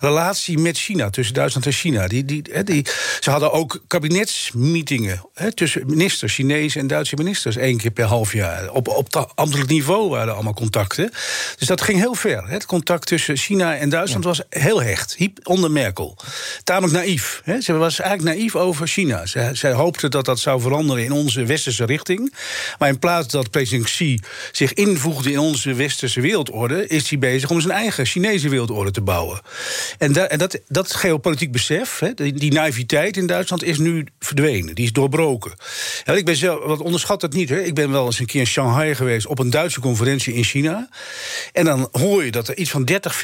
relatie 0.00 0.58
met 0.58 0.78
China, 0.78 1.10
tussen 1.10 1.34
Duitsland 1.34 1.66
en 1.66 1.72
China. 1.72 2.06
Die, 2.06 2.24
die, 2.24 2.64
die, 2.64 2.86
ze 3.20 3.30
hadden 3.30 3.52
ook 3.52 3.82
kabinetsmeetingen 3.86 5.22
tussen 5.54 5.82
ministers, 5.86 6.34
Chinese 6.34 6.78
en 6.78 6.86
Duitse 6.86 7.16
ministers, 7.16 7.56
één 7.56 7.76
keer 7.76 7.90
per 7.90 8.04
half 8.04 8.32
jaar. 8.32 8.70
Op, 8.70 8.88
op 8.88 9.12
de 9.12 9.26
ambtelijk 9.50 9.78
niveau 9.78 10.08
waren 10.08 10.34
allemaal 10.34 10.54
contacten. 10.54 11.10
Dus 11.58 11.68
dat 11.68 11.80
ging 11.80 11.98
heel 11.98 12.14
ver. 12.14 12.48
Het 12.48 12.66
contact 12.66 13.06
tussen 13.06 13.36
China 13.36 13.76
en 13.76 13.88
Duitsland 13.88 14.24
was 14.24 14.42
heel 14.48 14.82
hecht. 14.82 15.16
Onder 15.42 15.70
Merkel. 15.70 16.16
Tamelijk 16.64 16.92
naïef. 16.92 17.42
Ze 17.60 17.72
was 17.72 18.00
eigenlijk 18.00 18.36
naïef 18.36 18.56
over 18.56 18.88
China. 18.88 19.26
Zij, 19.26 19.54
zij 19.54 19.72
hoopte 19.72 20.08
dat 20.08 20.24
dat 20.24 20.38
zou 20.38 20.60
veranderen 20.60 21.04
in 21.04 21.12
onze 21.12 21.44
westerse 21.44 21.84
richting. 21.84 22.34
Maar 22.78 22.88
in 22.88 22.98
plaats 22.98 23.28
dat 23.28 23.50
president 23.50 23.84
Xi 23.84 24.20
zich 24.52 24.72
invoegde 24.74 25.32
in 25.32 25.38
onze 25.38 25.74
westerse 25.74 26.20
wereldorde... 26.20 26.86
is 26.86 27.10
hij 27.10 27.18
bezig 27.18 27.50
om 27.50 27.60
zijn 27.60 27.74
eigen 27.74 28.06
Chinese 28.06 28.48
wereldorde 28.48 28.90
te 28.90 29.00
bouwen. 29.00 29.40
En, 29.98 30.12
da, 30.12 30.28
en 30.28 30.38
dat, 30.38 30.60
dat 30.68 30.94
geopolitiek 30.94 31.52
besef, 31.52 32.02
die, 32.14 32.32
die 32.32 32.52
naïviteit 32.52 33.16
in 33.16 33.26
Duitsland... 33.26 33.64
is 33.64 33.78
nu 33.78 34.06
verdwenen. 34.18 34.74
Die 34.74 34.84
is 34.84 34.92
doorbroken. 34.92 35.52
Ja, 36.04 36.12
ik 36.12 36.24
ben 36.24 36.36
zelf, 36.36 36.64
wat 36.64 36.80
onderschat 36.80 37.20
dat 37.20 37.32
niet. 37.32 37.48
Hè. 37.48 37.60
Ik 37.60 37.74
ben 37.74 37.90
wel 37.90 38.06
eens 38.06 38.18
een 38.18 38.26
keer 38.26 38.40
in 38.40 38.46
Shanghai 38.46 38.94
geweest... 38.94 39.26
op 39.26 39.38
een 39.40 39.50
Duitse 39.50 39.80
conferentie 39.80 40.34
in 40.34 40.44
China. 40.44 40.88
En 41.52 41.64
dan 41.64 41.88
hoor 41.92 42.24
je 42.24 42.30
dat 42.30 42.48
er 42.48 42.56
iets 42.56 42.70
van 42.70 42.84
30, 42.84 43.22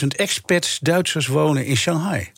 40.000 0.00 0.06
expats 0.16 0.78
Duitsers 0.78 1.26
wonen 1.26 1.66
in 1.66 1.76
Shanghai. 1.76 2.30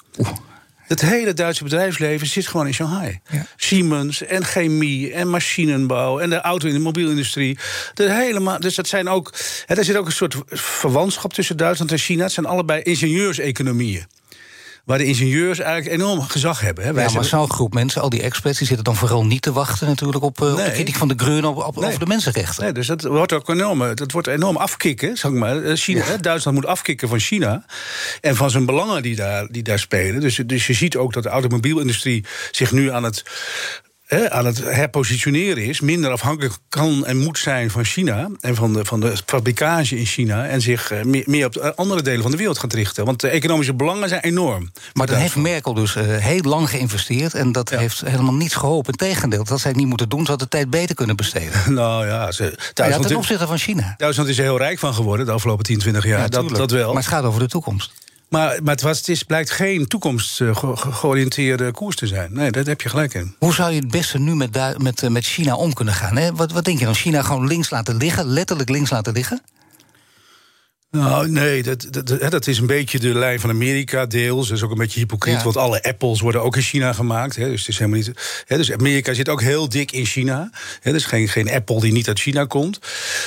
Het 0.87 1.01
hele 1.01 1.35
Duitse 1.35 1.65
bedrijfsleven 1.65 2.27
zit 2.27 2.47
gewoon 2.47 2.67
in 2.67 2.75
Shanghai. 2.75 3.21
Siemens 3.57 4.23
en 4.23 4.45
chemie 4.45 5.13
en 5.13 5.29
machinenbouw 5.29 6.19
en 6.19 6.31
de 6.31 6.41
auto- 6.41 6.67
en 6.67 6.73
de 6.73 6.79
mobielindustrie. 6.79 7.59
De 7.95 8.13
hele 8.13 8.59
dus 8.59 8.75
dat 8.75 8.89
zijn 8.89 9.09
ook. 9.09 9.35
er 9.67 9.85
zit 9.85 9.97
ook 9.97 10.07
een 10.07 10.13
soort 10.13 10.37
verwantschap 10.49 11.33
tussen 11.33 11.57
Duitsland 11.57 11.93
en 11.93 11.99
China. 11.99 12.23
Het 12.23 12.33
zijn 12.33 12.47
allebei 12.47 12.83
ingenieurseconomieën 12.83 14.07
waar 14.87 14.99
de 14.99 15.05
ingenieurs 15.05 15.59
eigenlijk 15.59 16.01
enorm 16.01 16.23
gezag 16.23 16.61
hebben. 16.61 16.85
Hè. 16.85 16.93
Wij 16.93 17.05
ja, 17.05 17.13
maar 17.13 17.25
zo'n 17.25 17.51
groep 17.51 17.75
mensen, 17.75 18.03
al 18.03 18.09
die 18.09 18.23
experts, 18.23 18.59
die 18.59 18.67
zitten 18.67 18.85
dan 18.85 18.97
vooral 18.97 19.27
niet 19.27 19.43
te 19.43 19.53
wachten 19.53 19.87
natuurlijk 19.87 20.25
op, 20.25 20.41
uh, 20.41 20.51
op 20.51 20.57
de 20.57 20.71
kritiek 20.71 20.97
van 20.97 21.09
de 21.09 21.15
Grun 21.17 21.45
op, 21.45 21.57
over 21.57 21.99
de 21.99 22.07
mensenrechten. 22.07 22.63
Nee, 22.63 22.73
dus 22.73 22.87
dat 22.87 23.03
wordt 23.03 23.33
ook 23.33 23.49
enorm, 23.49 23.95
dat 23.95 24.13
wordt 24.13 24.29
enorm 24.29 24.57
afkicken, 24.57 25.17
zeg 25.17 25.31
maar. 25.31 25.63
Eh, 25.63 25.85
hè, 25.85 26.19
Duitsland 26.19 26.57
moet 26.57 26.67
afkicken 26.67 27.09
van 27.09 27.19
China 27.19 27.65
en 28.21 28.37
van 28.37 28.51
zijn 28.51 28.67
belangen 28.67 29.03
die 29.03 29.17
daar, 29.17 29.47
die 29.51 29.63
daar 29.63 29.79
spelen. 29.79 30.21
Dus, 30.21 30.41
dus 30.47 30.67
je 30.67 30.73
ziet 30.73 30.97
ook 30.97 31.13
dat 31.13 31.23
de 31.23 31.29
automobielindustrie 31.29 32.25
zich 32.51 32.73
nu 32.73 32.91
aan 32.91 33.05
het 33.05 33.25
aan 34.09 34.47
het 34.47 34.59
herpositioneren 34.59 35.65
is, 35.65 35.81
minder 35.81 36.11
afhankelijk 36.11 36.55
kan 36.69 37.07
en 37.07 37.17
moet 37.17 37.39
zijn 37.39 37.71
van 37.71 37.85
China 37.85 38.29
en 38.41 38.55
van 38.55 38.73
de, 38.73 38.85
van 38.85 39.01
de 39.01 39.17
fabrikage 39.27 39.99
in 39.99 40.07
China 40.07 40.47
en 40.47 40.61
zich 40.61 40.91
eh, 40.91 41.03
meer, 41.03 41.25
meer, 41.27 41.47
op 41.47 41.57
andere 41.77 42.03
delen 42.03 42.23
van 42.23 42.31
de 42.31 42.37
wereld 42.37 42.59
gaat 42.59 42.73
richten. 42.73 43.05
Want 43.05 43.21
de 43.21 43.29
economische 43.29 43.75
belangen 43.75 44.09
zijn 44.09 44.21
enorm. 44.21 44.73
Maar 44.93 45.07
dan 45.07 45.17
heeft 45.17 45.37
Merkel 45.37 45.75
dus 45.75 45.97
uh, 45.97 46.03
heel 46.17 46.41
lang 46.41 46.71
geïnvesteerd 46.71 47.35
en 47.35 47.53
dat 47.53 47.71
heeft 47.71 48.01
helemaal 48.01 48.35
niets 48.35 48.55
geholpen. 48.55 48.93
Integendeel, 48.93 49.45
dat 49.45 49.61
zij 49.61 49.71
het 49.71 49.81
niet 49.81 49.89
moeten 49.89 50.09
doen, 50.09 50.25
ze 50.25 50.31
had 50.31 50.41
de 50.41 50.49
tijd 50.49 50.71
beter 50.71 50.95
kunnen 50.95 51.17
besteden. 51.17 51.61
nou 51.75 52.07
ja, 52.07 52.33
ze, 52.33 52.59
ja 52.75 52.99
ten 52.99 53.17
opzichte 53.17 53.47
van 53.47 53.59
China. 53.59 53.95
Duitsland 53.97 54.29
is 54.29 54.39
er 54.39 54.45
heel 54.45 54.59
rijk 54.59 54.79
van 54.79 54.95
geworden 54.95 55.27
de 55.27 55.33
afgelopen 55.33 55.65
10, 55.65 55.79
20 55.79 56.05
jaar. 56.05 56.31
dat, 56.31 56.49
dat 56.49 56.71
wel. 56.71 56.93
Maar 56.93 57.03
het 57.03 57.13
gaat 57.13 57.25
over 57.25 57.41
de 57.41 57.49
toekomst. 57.49 57.93
Maar, 58.29 58.63
maar 58.63 58.75
het, 58.75 58.83
het 58.83 59.09
is, 59.09 59.23
blijkt 59.23 59.51
geen 59.51 59.87
toekomstgeoriënteerde 59.87 61.73
koers 61.73 61.97
te 61.97 62.07
zijn. 62.07 62.33
Nee, 62.33 62.51
daar 62.51 62.65
heb 62.65 62.81
je 62.81 62.89
gelijk 62.89 63.15
in. 63.15 63.35
Hoe 63.39 63.55
zou 63.55 63.73
je 63.73 63.81
het 63.81 63.91
beste 63.91 64.19
nu 64.19 64.35
met, 64.35 64.79
met, 64.79 65.09
met 65.09 65.25
China 65.25 65.57
om 65.57 65.73
kunnen 65.73 65.95
gaan? 65.95 66.17
Hè? 66.17 66.35
Wat, 66.35 66.53
wat 66.53 66.65
denk 66.65 66.79
je 66.79 66.85
dan? 66.85 66.95
China 66.95 67.23
gewoon 67.23 67.47
links 67.47 67.71
laten 67.71 67.97
liggen, 67.97 68.27
letterlijk 68.27 68.69
links 68.69 68.91
laten 68.91 69.13
liggen? 69.13 69.41
Nou, 70.97 71.31
nee, 71.31 71.63
dat, 71.63 71.87
dat, 71.91 72.31
dat, 72.31 72.47
is 72.47 72.59
een 72.59 72.67
beetje 72.67 72.99
de 72.99 73.15
lijn 73.15 73.41
van 73.41 73.51
Amerika 73.51 74.07
deels. 74.07 74.49
Dat 74.49 74.57
is 74.57 74.63
ook 74.63 74.71
een 74.71 74.77
beetje 74.79 75.01
hypocriet, 75.01 75.43
want 75.43 75.57
alle 75.57 75.83
Apples 75.83 76.21
worden 76.21 76.43
ook 76.43 76.57
in 76.57 76.63
China 76.63 76.93
gemaakt. 76.93 77.37
Hè, 77.37 77.49
dus, 77.49 77.61
het 77.61 77.69
is 77.69 77.79
helemaal 77.79 77.99
niet, 77.99 78.45
hè, 78.47 78.57
dus 78.57 78.73
Amerika 78.73 79.13
zit 79.13 79.29
ook 79.29 79.41
heel 79.41 79.69
dik 79.69 79.93
in 79.93 80.05
China. 80.05 80.51
Hè, 80.81 80.93
dus 80.93 81.05
geen, 81.05 81.29
geen 81.29 81.51
Apple 81.51 81.81
die 81.81 81.93
niet 81.93 82.09
uit 82.09 82.21
China 82.21 82.45
komt. 82.45 82.79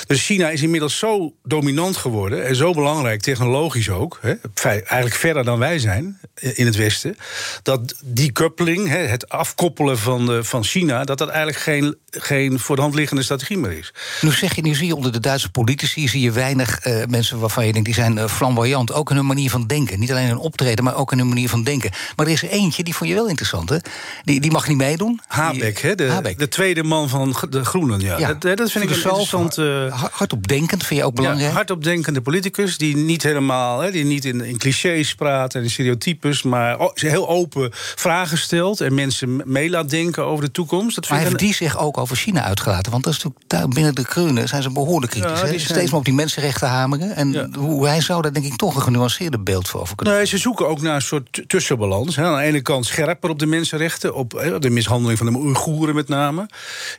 Dus 0.08 0.25
China 0.25 0.49
is 0.49 0.62
inmiddels 0.62 0.97
zo 0.97 1.34
dominant 1.43 1.97
geworden 1.97 2.45
en 2.45 2.55
zo 2.55 2.73
belangrijk, 2.73 3.21
technologisch 3.21 3.89
ook. 3.89 4.19
Hè, 4.21 4.34
eigenlijk 4.63 5.15
verder 5.15 5.43
dan 5.43 5.60
wij 5.60 5.79
zijn 5.79 6.19
in 6.39 6.65
het 6.65 6.75
Westen. 6.75 7.17
Dat 7.63 7.95
die 8.03 8.32
coupling, 8.32 8.88
hè, 8.88 8.97
het 8.97 9.29
afkoppelen 9.29 9.97
van, 9.97 10.25
de, 10.25 10.43
van 10.43 10.63
China, 10.63 11.03
dat 11.03 11.17
dat 11.17 11.29
eigenlijk 11.29 11.60
geen, 11.60 11.95
geen 12.10 12.60
voor 12.60 12.75
de 12.75 12.82
hand 12.82 12.95
liggende 12.95 13.23
strategie 13.23 13.58
meer 13.58 13.77
is. 13.77 13.93
Nu 14.21 14.32
zeg 14.32 14.55
je, 14.55 14.62
nu 14.62 14.75
zie 14.75 14.88
je 14.88 14.95
onder 14.95 15.12
de 15.12 15.19
Duitse 15.19 15.51
politici 15.51 16.08
zie 16.08 16.21
je 16.21 16.32
weinig 16.32 16.86
uh, 16.86 17.05
mensen 17.05 17.39
waarvan 17.39 17.58
je 17.65 17.71
denkt 17.71 17.87
die 17.87 17.95
zijn 17.95 18.17
uh, 18.17 18.25
flamboyant. 18.27 18.93
Ook 18.93 19.09
in 19.09 19.15
hun 19.15 19.25
manier 19.25 19.49
van 19.49 19.67
denken. 19.67 19.99
Niet 19.99 20.11
alleen 20.11 20.27
hun 20.27 20.37
optreden, 20.37 20.83
maar 20.83 20.95
ook 20.95 21.11
in 21.11 21.17
hun 21.17 21.27
manier 21.27 21.49
van 21.49 21.63
denken. 21.63 21.91
Maar 22.15 22.25
er 22.25 22.31
is 22.31 22.43
er 22.43 22.49
eentje, 22.49 22.83
die 22.83 22.95
vond 22.95 23.09
je 23.09 23.15
wel 23.15 23.27
interessant, 23.27 23.69
hè? 23.69 23.77
Die, 24.23 24.39
die 24.39 24.51
mag 24.51 24.67
niet 24.67 24.77
meedoen. 24.77 25.21
Habeck, 25.27 25.79
hè? 25.79 25.95
De, 25.95 26.33
de 26.37 26.47
tweede 26.47 26.83
man 26.83 27.09
van 27.09 27.35
de 27.49 27.65
Groenen, 27.65 27.99
ja. 27.99 28.17
ja. 28.17 28.27
Dat, 28.33 28.57
dat, 28.57 28.71
vind 28.71 28.83
ik 28.83 28.89
een 28.89 28.95
interessant... 28.95 29.57
Uh, 29.57 30.03
hardopdenkend, 30.11 30.85
vind 30.85 30.99
je 30.99 31.05
ook 31.05 31.15
belangrijk? 31.15 31.49
Ja, 31.49 31.55
hardopdenkende 31.55 32.21
politicus, 32.21 32.77
die 32.77 32.97
niet 32.97 33.23
helemaal... 33.23 33.79
Hè, 33.79 33.91
die 33.91 34.05
niet 34.05 34.25
in, 34.25 34.41
in 34.41 34.57
clichés 34.57 35.15
praat 35.15 35.55
en 35.55 35.63
in 35.63 35.69
stereotypes... 35.69 36.43
maar 36.43 36.77
heel 36.93 37.29
open 37.29 37.69
vragen 37.73 38.37
stelt... 38.37 38.81
en 38.81 38.93
mensen 38.93 39.41
mee 39.45 39.69
laat 39.69 39.89
denken 39.89 40.25
over 40.25 40.45
de 40.45 40.51
toekomst. 40.51 40.95
Dat 40.95 41.09
maar 41.09 41.19
heeft 41.19 41.39
die 41.39 41.53
zich 41.53 41.77
ook 41.77 41.97
over 41.97 42.15
China 42.15 42.43
uitgelaten? 42.43 42.91
Want 42.91 43.03
dat 43.03 43.13
is 43.13 43.23
natuurlijk, 43.23 43.73
binnen 43.73 43.95
de 43.95 44.03
Groenen 44.03 44.47
zijn 44.47 44.61
ze 44.61 44.69
behoorlijk 44.69 45.11
kritisch. 45.11 45.41
Ja, 45.41 45.57
Steeds 45.57 45.89
maar 45.89 45.99
op 45.99 46.05
die 46.05 46.13
mensenrechten 46.13 46.67
hameren. 46.67 47.15
En 47.15 47.38
hoe 47.58 47.88
hij 47.88 48.02
zou 48.02 48.21
daar 48.21 48.34
denk 48.34 48.45
ik 48.45 48.56
toch 48.56 48.75
een 48.75 48.82
genuanceerder 48.82 49.43
beeld 49.43 49.67
voor 49.67 49.82
over 49.82 49.95
kunnen 49.95 50.13
Nee, 50.13 50.25
ze 50.25 50.38
zoeken 50.38 50.67
ook 50.67 50.82
naar 50.82 50.95
een 50.95 51.02
soort 51.02 51.43
tussenbalans. 51.47 52.15
Hè. 52.15 52.23
Aan 52.23 52.38
de 52.38 52.43
ene 52.43 52.62
kant 52.62 52.86
scherper 52.86 53.30
op 53.30 53.39
de 53.39 53.45
mensenrechten, 53.45 54.15
op 54.15 54.58
de 54.60 54.69
mishandeling 54.69 55.17
van 55.17 55.32
de 55.32 55.38
Oeigoeren 55.38 55.95
met 55.95 56.08
name. 56.08 56.49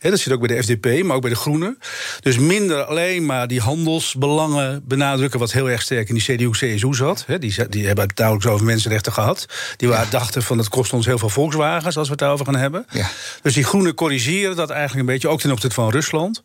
dat 0.00 0.18
zit 0.18 0.33
ook 0.33 0.46
bij 0.46 0.57
de 0.57 0.62
FDP, 0.62 1.05
maar 1.05 1.16
ook 1.16 1.22
bij 1.22 1.31
de 1.31 1.37
Groenen. 1.37 1.79
Dus 2.20 2.38
minder 2.38 2.85
alleen 2.85 3.26
maar 3.26 3.48
die 3.48 3.61
handelsbelangen 3.61 4.83
benadrukken, 4.85 5.38
wat 5.38 5.53
heel 5.53 5.70
erg 5.70 5.83
sterk 5.83 6.09
in 6.09 6.14
die 6.14 6.24
CDU-CSU 6.24 6.94
zat. 6.94 7.24
die, 7.26 7.68
die 7.68 7.87
hebben 7.87 8.07
het 8.07 8.16
duidelijk 8.16 8.48
over 8.48 8.66
mensenrechten 8.66 9.12
gehad. 9.12 9.46
Die 9.76 9.88
waren, 9.88 10.11
dachten 10.11 10.42
van 10.42 10.59
het 10.59 10.68
kost 10.68 10.92
ons 10.92 11.07
heel 11.07 11.18
veel 11.18 11.29
Volkswagens 11.29 11.96
als 11.96 12.07
we 12.07 12.11
het 12.12 12.20
daarover 12.20 12.44
gaan 12.44 12.57
hebben. 12.57 12.87
Ja. 12.90 13.11
Dus 13.42 13.55
die 13.55 13.64
Groenen 13.64 13.94
corrigeren 13.94 14.57
dat 14.57 14.70
eigenlijk 14.70 15.00
een 15.00 15.14
beetje, 15.14 15.29
ook 15.29 15.40
ten 15.40 15.50
opzichte 15.50 15.74
van 15.74 15.90
Rusland. 15.90 16.42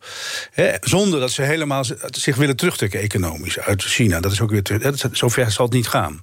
zonder 0.80 1.20
dat 1.20 1.30
ze 1.30 1.42
helemaal 1.42 1.84
zich 2.10 2.36
willen 2.36 2.56
terugtrekken 2.56 3.00
economisch 3.00 3.58
uit 3.58 3.82
China. 3.88 4.20
Dat 4.20 4.32
is 4.32 4.40
ook 4.40 4.50
weer. 4.50 4.92
Zover 5.12 5.50
zal 5.50 5.64
het 5.64 5.74
niet 5.74 5.88
gaan. 5.88 6.22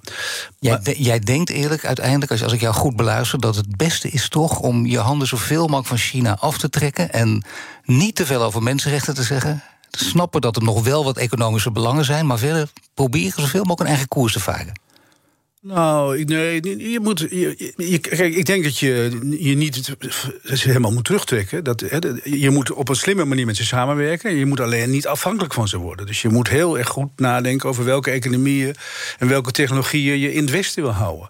Jij, 0.58 0.80
jij 0.82 1.18
denkt 1.18 1.50
eerlijk 1.50 1.84
uiteindelijk, 1.84 2.30
als, 2.30 2.42
als 2.42 2.52
ik 2.52 2.60
jou 2.60 2.74
goed 2.74 2.96
beluister, 2.96 3.40
dat 3.40 3.56
het 3.56 3.76
beste 3.76 4.08
is 4.08 4.28
toch 4.28 4.58
om 4.58 4.86
je 4.86 4.98
handen 4.98 5.28
zoveel 5.28 5.62
mogelijk 5.62 5.86
van 5.86 5.98
China 5.98 6.36
af 6.40 6.58
te 6.58 6.70
trekken 6.70 7.12
en 7.12 7.44
niet 7.84 8.14
te 8.14 8.26
veel 8.26 8.42
over 8.42 8.62
mensenrechten 8.62 9.14
te 9.14 9.22
zeggen. 9.22 9.62
Snappen 9.90 10.40
dat 10.40 10.56
er 10.56 10.62
nog 10.62 10.82
wel 10.82 11.04
wat 11.04 11.16
economische 11.16 11.70
belangen 11.70 12.04
zijn, 12.04 12.26
maar 12.26 12.38
verder 12.38 12.68
proberen 12.94 13.42
zoveel 13.42 13.60
mogelijk 13.60 13.80
een 13.80 13.86
eigen 13.86 14.08
koers 14.08 14.32
te 14.32 14.40
varen. 14.40 14.72
Nou, 15.66 16.24
nee, 16.24 16.90
je 16.90 17.00
moet. 17.00 17.26
Je, 17.30 17.98
kijk, 17.98 18.34
ik 18.34 18.46
denk 18.46 18.64
dat 18.64 18.78
je 18.78 19.18
je 19.38 19.56
niet 19.56 19.96
helemaal 20.44 20.92
moet 20.92 21.04
terugtrekken. 21.04 21.64
Dat, 21.64 21.84
je 22.24 22.50
moet 22.50 22.72
op 22.72 22.88
een 22.88 22.96
slimme 22.96 23.24
manier 23.24 23.46
met 23.46 23.56
ze 23.56 23.64
samenwerken. 23.64 24.34
Je 24.34 24.46
moet 24.46 24.60
alleen 24.60 24.90
niet 24.90 25.06
afhankelijk 25.06 25.54
van 25.54 25.68
ze 25.68 25.78
worden. 25.78 26.06
Dus 26.06 26.22
je 26.22 26.28
moet 26.28 26.48
heel 26.48 26.78
erg 26.78 26.88
goed 26.88 27.08
nadenken 27.16 27.68
over 27.68 27.84
welke 27.84 28.10
economieën 28.10 28.74
en 29.18 29.28
welke 29.28 29.50
technologieën 29.50 30.18
je 30.18 30.32
in 30.32 30.42
het 30.42 30.50
Westen 30.50 30.82
wil 30.82 30.92
houden. 30.92 31.28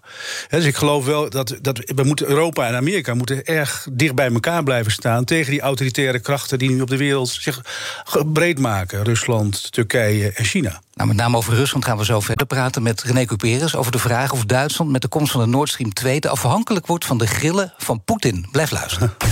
dus 0.49 0.65
ik 0.65 0.75
geloof 0.75 1.05
wel 1.05 1.29
dat, 1.29 1.57
dat 1.61 1.79
we 1.95 2.03
moeten 2.03 2.27
Europa 2.27 2.67
en 2.67 2.75
Amerika 2.75 3.13
moeten 3.13 3.45
erg 3.45 3.87
dicht 3.91 4.15
bij 4.15 4.31
elkaar 4.31 4.63
blijven 4.63 4.91
staan 4.91 5.25
tegen 5.25 5.51
die 5.51 5.61
autoritaire 5.61 6.19
krachten 6.19 6.59
die 6.59 6.69
nu 6.69 6.81
op 6.81 6.89
de 6.89 6.97
wereld 6.97 7.29
zich 7.29 7.61
breed 8.33 8.59
maken: 8.59 9.03
Rusland, 9.03 9.71
Turkije 9.71 10.31
en 10.31 10.45
China. 10.45 10.81
Nou, 10.95 11.07
met 11.07 11.17
name 11.17 11.37
over 11.37 11.53
Rusland 11.53 11.85
gaan 11.85 11.97
we 11.97 12.05
zo 12.05 12.19
verder 12.19 12.45
praten 12.45 12.83
met 12.83 13.01
René 13.01 13.25
Cuperus 13.25 13.75
over 13.75 13.91
de 13.91 13.99
vraag 13.99 14.24
of 14.31 14.45
Duitsland 14.45 14.91
met 14.91 15.01
de 15.01 15.07
komst 15.07 15.31
van 15.31 15.41
de 15.41 15.47
Nord 15.47 15.69
Stream 15.69 15.93
2 15.93 16.19
te 16.19 16.29
afhankelijk 16.29 16.87
wordt 16.87 17.05
van 17.05 17.17
de 17.17 17.27
grillen 17.27 17.73
van 17.77 18.03
Poetin. 18.03 18.47
Blijf 18.51 18.71
luisteren. 18.71 19.15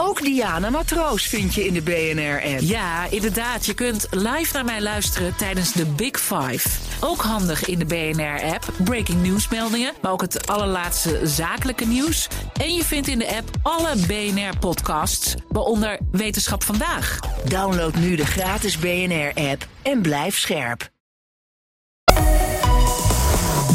Ook 0.00 0.22
Diana 0.22 0.70
Matroos 0.70 1.26
vind 1.26 1.54
je 1.54 1.66
in 1.66 1.74
de 1.74 1.82
BNR-app. 1.82 2.60
Ja, 2.60 3.04
inderdaad. 3.10 3.66
Je 3.66 3.74
kunt 3.74 4.06
live 4.10 4.52
naar 4.52 4.64
mij 4.64 4.80
luisteren 4.80 5.36
tijdens 5.36 5.72
de 5.72 5.86
Big 5.86 6.20
Five. 6.20 6.68
Ook 7.00 7.22
handig 7.22 7.64
in 7.64 7.78
de 7.78 7.84
BNR-app. 7.84 8.72
Breaking 8.84 9.22
nieuwsmeldingen, 9.22 9.92
maar 10.02 10.12
ook 10.12 10.20
het 10.20 10.46
allerlaatste 10.46 11.20
zakelijke 11.26 11.86
nieuws. 11.86 12.28
En 12.60 12.74
je 12.74 12.84
vindt 12.84 13.08
in 13.08 13.18
de 13.18 13.36
app 13.36 13.50
alle 13.62 13.96
BNR-podcasts, 14.06 15.34
waaronder 15.48 15.98
Wetenschap 16.10 16.62
Vandaag. 16.64 17.18
Download 17.44 17.94
nu 17.94 18.16
de 18.16 18.26
gratis 18.26 18.78
BNR-app 18.78 19.66
en 19.82 20.02
blijf 20.02 20.38
scherp. 20.38 20.90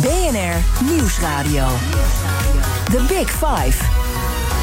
BNR 0.01 0.63
Nieuwsradio. 0.86 1.67
The 2.91 3.06
Big 3.08 3.29
Five. 3.29 3.77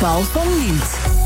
Paul 0.01 0.23
van 0.23 0.59
Liemt. 0.59 1.20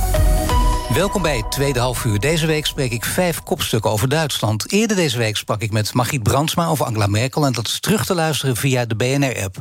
Welkom 0.94 1.22
bij 1.22 1.36
het 1.36 1.50
tweede 1.50 1.78
halfuur. 1.78 2.18
Deze 2.18 2.46
week 2.46 2.66
spreek 2.66 2.92
ik 2.92 3.04
vijf 3.04 3.42
kopstukken 3.42 3.90
over 3.90 4.08
Duitsland. 4.08 4.72
Eerder 4.72 4.96
deze 4.96 5.18
week 5.18 5.36
sprak 5.36 5.60
ik 5.60 5.72
met 5.72 5.94
Margriet 5.94 6.22
Brandsma 6.22 6.66
over 6.66 6.86
Angela 6.86 7.06
Merkel... 7.06 7.46
en 7.46 7.52
dat 7.52 7.66
is 7.66 7.80
terug 7.80 8.04
te 8.04 8.14
luisteren 8.14 8.56
via 8.56 8.84
de 8.84 8.96
BNR-app. 8.96 9.56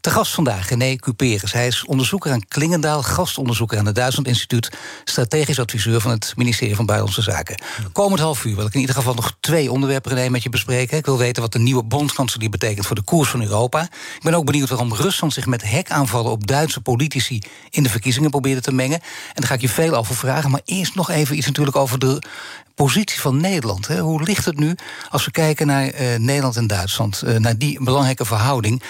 De 0.00 0.10
gast 0.10 0.34
vandaag, 0.34 0.68
René 0.68 0.96
Cuperus. 0.96 1.52
Hij 1.52 1.66
is 1.66 1.84
onderzoeker 1.84 2.32
aan 2.32 2.48
Klingendaal, 2.48 3.02
gastonderzoeker 3.02 3.78
aan 3.78 3.86
het 3.86 3.94
Duitsland 3.94 4.28
Instituut... 4.28 4.70
strategisch 5.04 5.60
adviseur 5.60 6.00
van 6.00 6.10
het 6.10 6.32
ministerie 6.36 6.76
van 6.76 6.86
Buitenlandse 6.86 7.30
Zaken. 7.30 7.60
Komend 7.92 8.20
half 8.20 8.44
uur 8.44 8.56
wil 8.56 8.66
ik 8.66 8.74
in 8.74 8.80
ieder 8.80 8.94
geval 8.94 9.14
nog 9.14 9.36
twee 9.40 9.72
onderwerpen, 9.72 10.14
René, 10.14 10.28
met 10.28 10.42
je 10.42 10.48
bespreken. 10.48 10.98
Ik 10.98 11.06
wil 11.06 11.18
weten 11.18 11.42
wat 11.42 11.52
de 11.52 11.58
nieuwe 11.58 11.84
bondskanselier 11.84 12.50
betekent 12.50 12.86
voor 12.86 12.96
de 12.96 13.02
koers 13.02 13.28
van 13.28 13.42
Europa. 13.42 13.82
Ik 13.82 14.22
ben 14.22 14.34
ook 14.34 14.44
benieuwd 14.44 14.68
waarom 14.68 14.94
Rusland 14.94 15.32
zich 15.32 15.46
met 15.46 15.62
hekaanvallen 15.62 16.30
op 16.30 16.46
Duitse 16.46 16.80
politici... 16.80 17.42
in 17.70 17.82
de 17.82 17.90
verkiezingen 17.90 18.30
probeerde 18.30 18.60
te 18.60 18.72
mengen. 18.72 19.00
En 19.00 19.34
daar 19.34 19.46
ga 19.46 19.54
ik 19.54 19.60
je 19.60 19.68
veel 19.68 19.94
over 19.94 20.14
vragen, 20.14 20.50
maar 20.50 20.60
eerst 20.76 20.94
nog 20.94 21.10
even 21.10 21.36
iets 21.36 21.46
natuurlijk 21.46 21.76
over 21.76 21.98
de 21.98 22.22
positie 22.74 23.20
van 23.20 23.40
Nederland. 23.40 23.86
Hè. 23.86 24.00
Hoe 24.00 24.22
ligt 24.22 24.44
het 24.44 24.58
nu 24.58 24.76
als 25.10 25.24
we 25.24 25.30
kijken 25.30 25.66
naar 25.66 25.94
uh, 25.94 26.16
Nederland 26.16 26.56
en 26.56 26.66
Duitsland, 26.66 27.22
uh, 27.24 27.36
naar 27.36 27.58
die 27.58 27.82
belangrijke 27.82 28.24
verhouding? 28.24 28.82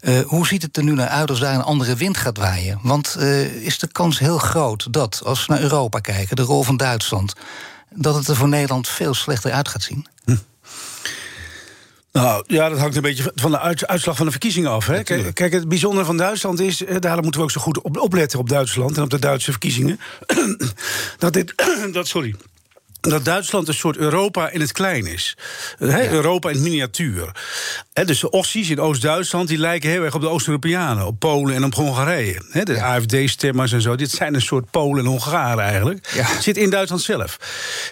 Uh, 0.00 0.20
hoe 0.20 0.46
ziet 0.46 0.62
het 0.62 0.76
er 0.76 0.82
nu 0.84 0.92
naar 0.92 1.08
uit 1.08 1.30
als 1.30 1.40
daar 1.40 1.54
een 1.54 1.62
andere 1.62 1.94
wind 1.94 2.16
gaat 2.16 2.36
waaien? 2.36 2.78
Want 2.82 3.16
is 3.60 3.78
de 3.78 3.86
kans 3.86 4.18
heel 4.18 4.38
groot 4.38 4.92
dat, 4.92 5.22
als 5.24 5.46
we 5.46 5.52
naar 5.52 5.62
Europa 5.62 5.98
kijken, 5.98 6.36
de 6.36 6.42
rol 6.42 6.62
van 6.62 6.76
Duitsland, 6.76 7.32
dat 7.90 8.14
het 8.14 8.28
er 8.28 8.36
voor 8.36 8.48
Nederland 8.48 8.88
veel 8.88 9.14
slechter 9.14 9.52
uit 9.52 9.68
gaat 9.68 9.82
zien? 9.82 10.06
Nou 12.20 12.44
ja, 12.46 12.68
dat 12.68 12.78
hangt 12.78 12.96
een 12.96 13.02
beetje 13.02 13.32
van 13.34 13.50
de 13.50 13.60
uitslag 13.86 14.16
van 14.16 14.24
de 14.26 14.30
verkiezingen 14.30 14.70
af. 14.70 14.86
Hè? 14.86 15.02
Kijk, 15.02 15.34
kijk, 15.34 15.52
het 15.52 15.68
bijzondere 15.68 16.04
van 16.04 16.16
Duitsland 16.16 16.60
is, 16.60 16.84
eh, 16.84 16.96
daarom 17.00 17.22
moeten 17.22 17.40
we 17.40 17.46
ook 17.46 17.52
zo 17.52 17.60
goed 17.60 17.80
op, 17.82 18.00
opletten 18.00 18.38
op 18.38 18.48
Duitsland 18.48 18.96
en 18.96 19.02
op 19.02 19.10
de 19.10 19.18
Duitse 19.18 19.50
verkiezingen. 19.50 20.00
dat 21.18 21.32
dit, 21.32 21.54
dat, 21.92 22.06
sorry, 22.06 22.34
dat 23.10 23.24
Duitsland 23.24 23.68
een 23.68 23.74
soort 23.74 23.96
Europa 23.96 24.50
in 24.50 24.60
het 24.60 24.72
klein 24.72 25.06
is. 25.06 25.36
Europa 25.78 26.50
in 26.50 26.62
miniatuur. 26.62 27.30
dus 27.92 28.20
de 28.20 28.30
Ossies 28.30 28.70
in 28.70 28.80
Oost-Duitsland 28.80 29.48
die 29.48 29.58
lijken 29.58 29.90
heel 29.90 30.02
erg 30.02 30.14
op 30.14 30.20
de 30.20 30.28
Oost-Europeanen, 30.28 31.06
op 31.06 31.18
Polen 31.18 31.54
en 31.54 31.64
op 31.64 31.74
Hongarije. 31.74 32.42
de 32.64 32.82
AFD-stemmers 32.82 33.72
en 33.72 33.82
zo, 33.82 33.96
dit 33.96 34.10
zijn 34.10 34.34
een 34.34 34.42
soort 34.42 34.70
Polen 34.70 35.04
en 35.04 35.10
Hongaren 35.10 35.64
eigenlijk. 35.64 36.24
Zit 36.40 36.56
in 36.56 36.70
Duitsland 36.70 37.02
zelf. 37.02 37.38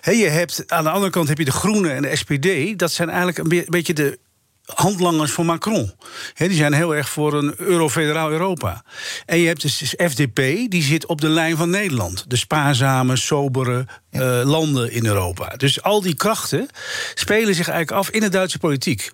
je 0.02 0.28
hebt, 0.28 0.64
aan 0.66 0.84
de 0.84 0.90
andere 0.90 1.10
kant 1.10 1.28
heb 1.28 1.38
je 1.38 1.44
de 1.44 1.52
Groenen 1.52 1.94
en 1.94 2.02
de 2.02 2.16
SPD. 2.16 2.78
Dat 2.78 2.92
zijn 2.92 3.08
eigenlijk 3.08 3.38
een 3.38 3.64
beetje 3.68 3.94
de 3.94 4.18
handlangers 4.64 5.32
voor 5.32 5.44
Macron. 5.44 5.92
die 6.36 6.52
zijn 6.52 6.72
heel 6.72 6.96
erg 6.96 7.08
voor 7.08 7.34
een 7.34 7.54
eurofederaal 7.56 8.30
Europa. 8.30 8.84
En 9.26 9.38
je 9.38 9.46
hebt 9.46 9.62
dus 9.62 9.94
FDP, 9.96 10.36
die 10.70 10.82
zit 10.82 11.06
op 11.06 11.20
de 11.20 11.28
lijn 11.28 11.56
van 11.56 11.70
Nederland. 11.70 12.24
De 12.28 12.36
spaarzame, 12.36 13.16
sobere 13.16 13.86
uh, 14.12 14.40
landen 14.44 14.92
in 14.92 15.06
Europa. 15.06 15.54
Dus 15.56 15.82
al 15.82 16.00
die 16.00 16.14
krachten 16.14 16.68
spelen 17.14 17.54
zich 17.54 17.68
eigenlijk 17.68 17.98
af 17.98 18.10
in 18.10 18.20
de 18.20 18.28
Duitse 18.28 18.58
politiek. 18.58 19.10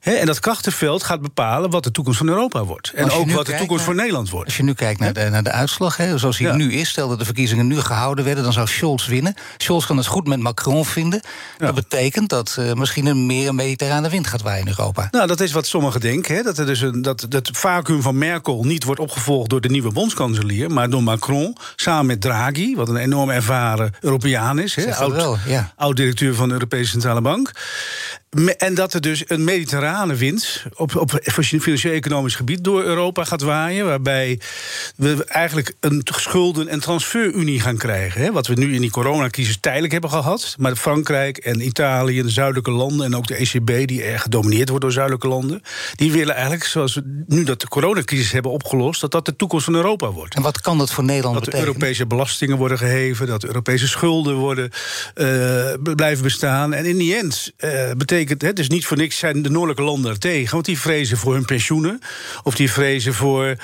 en 0.00 0.26
dat 0.26 0.40
krachtenveld 0.40 1.02
gaat 1.02 1.20
bepalen 1.20 1.70
wat 1.70 1.84
de 1.84 1.90
toekomst 1.90 2.18
van 2.18 2.28
Europa 2.28 2.64
wordt. 2.64 2.92
En 2.94 3.10
ook 3.10 3.30
wat 3.30 3.46
de 3.46 3.54
toekomst 3.54 3.84
voor 3.84 3.94
Nederland 3.94 4.30
wordt. 4.30 4.46
Als 4.46 4.56
je 4.56 4.62
nu 4.62 4.72
kijkt 4.72 5.00
naar 5.00 5.12
de, 5.12 5.28
naar 5.30 5.42
de 5.42 5.50
uitslag, 5.50 5.98
zoals 6.14 6.38
hij 6.38 6.52
nu 6.52 6.72
is... 6.72 6.88
stel 6.88 7.08
dat 7.08 7.18
de 7.18 7.24
verkiezingen 7.24 7.66
nu 7.66 7.80
gehouden 7.80 8.24
werden, 8.24 8.44
dan 8.44 8.52
zou 8.52 8.66
Scholz 8.66 9.06
winnen. 9.06 9.34
Scholz 9.56 9.86
kan 9.86 9.96
het 9.96 10.06
goed 10.06 10.26
met 10.26 10.38
Macron 10.38 10.84
vinden. 10.84 11.20
Dat 11.58 11.74
betekent 11.74 12.28
dat 12.28 12.56
uh, 12.58 12.72
misschien 12.72 13.06
een 13.06 13.26
meer 13.26 13.48
een 13.48 13.54
mediterrane 13.54 14.08
wind 14.08 14.26
gaat 14.26 14.42
waaien 14.42 14.66
in 14.66 14.68
Europa. 14.68 15.08
Nou, 15.10 15.26
dat 15.26 15.40
is 15.40 15.52
wat 15.52 15.66
sommigen 15.66 16.00
denken. 16.00 16.44
dat, 16.44 16.58
er 16.58 16.66
dus 16.66 16.80
een, 16.80 17.02
dat 17.02 17.26
het 17.28 17.50
vacuüm 17.52 18.02
van 18.02 18.18
Merkel 18.18 18.64
niet 18.64 18.84
wordt 18.84 19.00
opgevolgd... 19.00 19.50
door 19.50 19.60
de 19.60 19.68
nieuwe 19.68 19.92
bondskanselier, 19.92 20.70
maar 20.70 20.90
door 20.90 21.02
Macron... 21.02 21.56
samen 21.76 22.06
met 22.06 22.20
Draghi, 22.20 22.74
wat 22.76 22.88
een 22.88 22.96
enorm 22.96 23.30
ervaren 23.30 23.92
Europeaan 24.30 24.58
is, 24.58 24.76
oud, 24.76 25.38
ja. 25.46 25.72
oud-directeur 25.76 26.34
van 26.34 26.48
de 26.48 26.54
Europese 26.54 26.90
Centrale 26.90 27.20
Bank. 27.20 27.50
En 28.58 28.74
dat 28.74 28.94
er 28.94 29.00
dus 29.00 29.22
een 29.26 29.44
mediterrane 29.44 30.14
wind 30.14 30.64
op, 30.74 30.96
op 30.96 31.18
financieel-economisch 31.22 32.34
gebied 32.34 32.64
door 32.64 32.82
Europa 32.82 33.24
gaat 33.24 33.42
waaien. 33.42 33.86
Waarbij 33.86 34.40
we 34.96 35.24
eigenlijk 35.24 35.74
een 35.80 36.02
schulden- 36.04 36.68
en 36.68 36.80
transferunie 36.80 37.60
gaan 37.60 37.76
krijgen. 37.76 38.20
Hè, 38.20 38.32
wat 38.32 38.46
we 38.46 38.54
nu 38.54 38.74
in 38.74 38.80
die 38.80 38.90
coronacrisis 38.90 39.58
tijdelijk 39.60 39.92
hebben 39.92 40.10
gehad. 40.10 40.54
Maar 40.58 40.76
Frankrijk 40.76 41.38
en 41.38 41.66
Italië, 41.66 42.22
de 42.22 42.30
zuidelijke 42.30 42.70
landen 42.70 43.06
en 43.06 43.16
ook 43.16 43.26
de 43.26 43.34
ECB, 43.34 43.86
die 43.86 44.02
erg 44.02 44.22
gedomineerd 44.22 44.68
wordt 44.68 44.84
door 44.84 44.92
zuidelijke 44.92 45.28
landen. 45.28 45.62
Die 45.94 46.12
willen 46.12 46.34
eigenlijk, 46.34 46.64
zoals 46.64 46.94
we 46.94 47.24
nu 47.26 47.44
dat 47.44 47.60
de 47.60 47.68
coronacrisis 47.68 48.32
hebben 48.32 48.52
opgelost, 48.52 49.00
dat 49.00 49.10
dat 49.10 49.24
de 49.24 49.36
toekomst 49.36 49.64
van 49.64 49.74
Europa 49.74 50.10
wordt. 50.10 50.34
En 50.34 50.42
wat 50.42 50.60
kan 50.60 50.78
dat 50.78 50.92
voor 50.92 51.04
Nederland 51.04 51.34
dat 51.34 51.44
betekenen? 51.44 51.66
Dat 51.66 51.76
Europese 51.82 52.06
belastingen 52.06 52.56
worden 52.56 52.78
geheven, 52.78 53.26
dat 53.26 53.44
Europese 53.44 53.88
schulden 53.88 54.34
worden, 54.34 54.70
uh, 55.14 55.94
blijven 55.94 56.22
bestaan. 56.22 56.72
En 56.72 56.84
in 56.84 56.96
die 56.96 57.16
end 57.16 57.52
uh, 57.58 57.90
betekent 57.96 58.18
betekent, 58.28 58.50
het 58.50 58.58
is 58.58 58.68
niet 58.68 58.86
voor 58.86 58.96
niks 58.96 59.18
zijn 59.18 59.42
de 59.42 59.50
noordelijke 59.50 59.82
landen 59.82 60.10
er 60.10 60.18
tegen. 60.18 60.52
Want 60.52 60.64
die 60.64 60.78
vrezen 60.78 61.16
voor 61.16 61.34
hun 61.34 61.44
pensioenen. 61.44 62.00
Of 62.42 62.54
die 62.54 62.70
vrezen 62.70 63.14
voor 63.14 63.56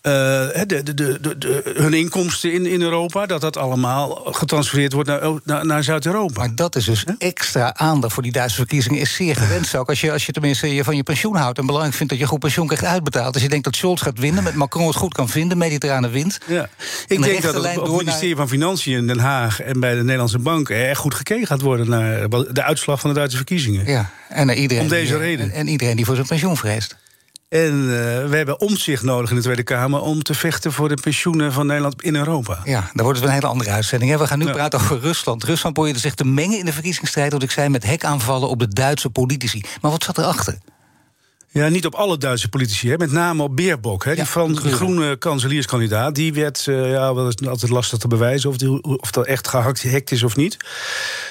de, 0.00 0.80
de, 0.82 0.94
de, 0.94 1.38
de, 1.38 1.72
hun 1.76 1.94
inkomsten 1.94 2.52
in, 2.52 2.66
in 2.66 2.82
Europa. 2.82 3.26
Dat 3.26 3.40
dat 3.40 3.56
allemaal 3.56 4.10
getransfereerd 4.24 4.92
wordt 4.92 5.08
naar, 5.08 5.20
naar, 5.44 5.66
naar 5.66 5.82
Zuid-Europa. 5.82 6.40
Maar 6.40 6.54
dat 6.54 6.76
is 6.76 6.84
dus 6.84 7.04
extra 7.18 7.74
aandacht 7.74 8.12
voor 8.14 8.22
die 8.22 8.32
Duitse 8.32 8.56
verkiezingen. 8.56 9.00
Is 9.00 9.14
zeer 9.14 9.36
gewenst 9.36 9.76
ook. 9.76 9.88
Als 9.88 10.00
je, 10.00 10.12
als 10.12 10.26
je 10.26 10.32
tenminste 10.32 10.74
je 10.74 10.84
van 10.84 10.96
je 10.96 11.02
pensioen 11.02 11.36
houdt. 11.36 11.58
En 11.58 11.66
belangrijk 11.66 11.96
vindt 11.96 12.12
dat 12.12 12.20
je 12.20 12.26
goed 12.26 12.38
pensioen 12.38 12.66
krijgt 12.66 12.84
uitbetaald. 12.84 13.34
Als 13.34 13.42
je 13.42 13.48
denkt 13.48 13.64
dat 13.64 13.76
Scholz 13.76 14.02
gaat 14.02 14.18
winnen. 14.18 14.42
Met 14.42 14.54
Macron 14.54 14.86
het 14.86 14.96
goed 14.96 15.14
kan 15.14 15.28
vinden. 15.28 15.58
Mediterrane 15.58 16.08
wint. 16.08 16.38
Ja. 16.46 16.68
Ik 17.06 17.22
denk 17.22 17.42
dat 17.42 17.64
het 17.64 17.90
ministerie 17.90 18.36
van 18.36 18.48
Financiën 18.48 18.96
in 18.96 19.06
Den 19.06 19.18
Haag. 19.18 19.60
En 19.60 19.80
bij 19.80 19.94
de 19.94 20.02
Nederlandse 20.02 20.38
bank 20.38 20.68
erg 20.68 20.98
goed 20.98 21.14
gekeken 21.14 21.46
gaat 21.46 21.60
worden 21.60 21.88
naar 21.88 22.28
de 22.28 22.62
uitslag 22.62 23.00
van 23.00 23.10
de 23.10 23.16
Duitse 23.16 23.36
verkiezingen. 23.36 23.86
Ja. 23.86 24.10
En 24.28 24.48
uh, 24.48 24.60
iedereen, 24.60 24.82
Om 24.82 24.88
deze 24.88 25.12
die, 25.12 25.22
reden. 25.22 25.50
En, 25.50 25.56
en, 25.56 25.68
iedereen 25.68 25.96
die 25.96 26.04
voor 26.04 26.14
zijn 26.14 26.26
pensioen 26.26 26.56
vreest. 26.56 26.96
En 27.50 27.74
uh, 27.74 27.90
we 28.28 28.36
hebben 28.36 28.60
omzicht 28.60 29.02
nodig 29.02 29.30
in 29.30 29.36
de 29.36 29.42
Tweede 29.42 29.62
Kamer 29.62 30.00
om 30.00 30.22
te 30.22 30.34
vechten 30.34 30.72
voor 30.72 30.88
de 30.88 30.98
pensioenen 31.02 31.52
van 31.52 31.66
Nederland 31.66 32.02
in 32.02 32.16
Europa. 32.16 32.58
Ja, 32.64 32.90
dan 32.92 33.04
wordt 33.04 33.18
het 33.18 33.28
een 33.28 33.34
hele 33.34 33.46
andere 33.46 33.70
uitzending. 33.70 34.10
Hè? 34.10 34.18
We 34.18 34.26
gaan 34.26 34.38
nu 34.38 34.46
ja. 34.46 34.52
praten 34.52 34.80
over 34.80 34.98
Rusland. 35.00 35.44
Rusland 35.44 35.74
probeerde 35.74 35.98
zich 35.98 36.14
te 36.14 36.24
mengen 36.24 36.58
in 36.58 36.64
de 36.64 36.72
verkiezingsstrijd, 36.72 37.32
wat 37.32 37.42
ik 37.42 37.50
zei, 37.50 37.68
met 37.68 37.84
hekaanvallen 37.84 38.48
op 38.48 38.58
de 38.58 38.68
Duitse 38.68 39.10
politici. 39.10 39.64
Maar 39.80 39.90
wat 39.90 40.02
zat 40.02 40.18
erachter? 40.18 40.58
Ja, 41.52 41.68
niet 41.68 41.86
op 41.86 41.94
alle 41.94 42.18
Duitse 42.18 42.48
politici, 42.48 42.90
hè. 42.90 42.96
met 42.96 43.12
name 43.12 43.42
op 43.42 43.56
Beerbok. 43.56 44.04
Hè. 44.04 44.14
Die, 44.14 44.24
ja, 44.34 44.46
die 44.46 44.72
groene 44.72 45.16
kanselierskandidaat. 45.16 46.14
Die 46.14 46.32
werd, 46.32 46.66
uh, 46.66 46.90
ja, 46.90 47.14
wel 47.14 47.28
is 47.28 47.46
altijd 47.46 47.72
lastig 47.72 47.98
te 47.98 48.08
bewijzen 48.08 48.50
of, 48.50 48.56
die, 48.56 48.82
of 48.82 49.10
dat 49.10 49.26
echt 49.26 49.48
gehackt 49.48 50.10
is 50.10 50.22
of 50.22 50.36
niet. 50.36 50.56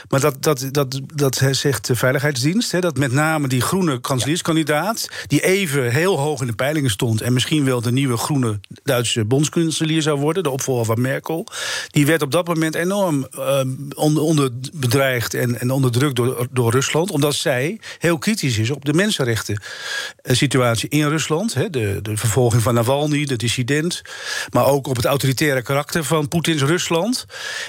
Maar 0.10 0.20
dat, 0.20 0.44
dat, 0.44 0.68
dat, 0.72 1.00
dat 1.14 1.42
zegt 1.52 1.88
de 1.88 1.96
Veiligheidsdienst. 1.96 2.72
Hè, 2.72 2.80
dat 2.80 2.98
met 2.98 3.12
name 3.12 3.48
die 3.48 3.62
groene 3.62 4.00
kanselierskandidaat... 4.00 5.10
die 5.28 5.42
even 5.42 5.92
heel 5.92 6.20
hoog 6.20 6.42
in 6.42 6.48
de 6.48 6.54
peilingen 6.54 6.90
stond... 6.90 7.22
en 7.22 7.34
misschien 7.34 7.66
wel 7.66 7.82
de 7.82 7.92
nieuwe 7.92 8.18
groene 8.18 8.60
Duitse 8.84 9.26
bondskanselier 9.26 10.02
zou 10.02 10.20
worden... 10.20 10.44
de 10.44 10.50
opvolger 10.50 10.86
van 10.86 11.02
Merkel... 11.02 11.48
die 11.88 12.06
werd 12.06 12.22
op 12.22 12.32
dat 12.32 12.48
moment 12.48 12.76
enorm 12.76 13.28
uh, 13.36 13.62
onder, 13.96 14.24
onder 14.24 14.50
bedreigd 14.74 15.34
en, 15.34 15.60
en 15.60 15.72
onderdrukt 15.72 16.16
door, 16.16 16.48
door 16.52 16.72
Rusland... 16.72 17.12
omdat 17.12 17.36
zij 17.36 17.80
heel 18.00 18.18
kritisch 18.18 18.58
is 18.58 18.70
op 18.70 18.86
de 18.86 18.94
mensenrechten 18.94 19.62
situatie 20.24 20.90
in 20.90 21.08
Rusland. 21.08 21.54
Hè, 21.54 21.70
de, 21.70 22.00
de 22.02 22.18
vervolging 22.18 22.62
van 22.62 22.74
Navalny, 22.74 23.26
de 23.26 23.36
dissident. 23.36 24.02
Maar 24.52 24.66
ook 24.66 24.88
op 24.88 24.96
het 24.96 25.06
autoritaire 25.06 25.62
karakter 25.62 26.04
van 26.04 26.28
Poetins 26.28 26.62
Rusland. 26.62 27.26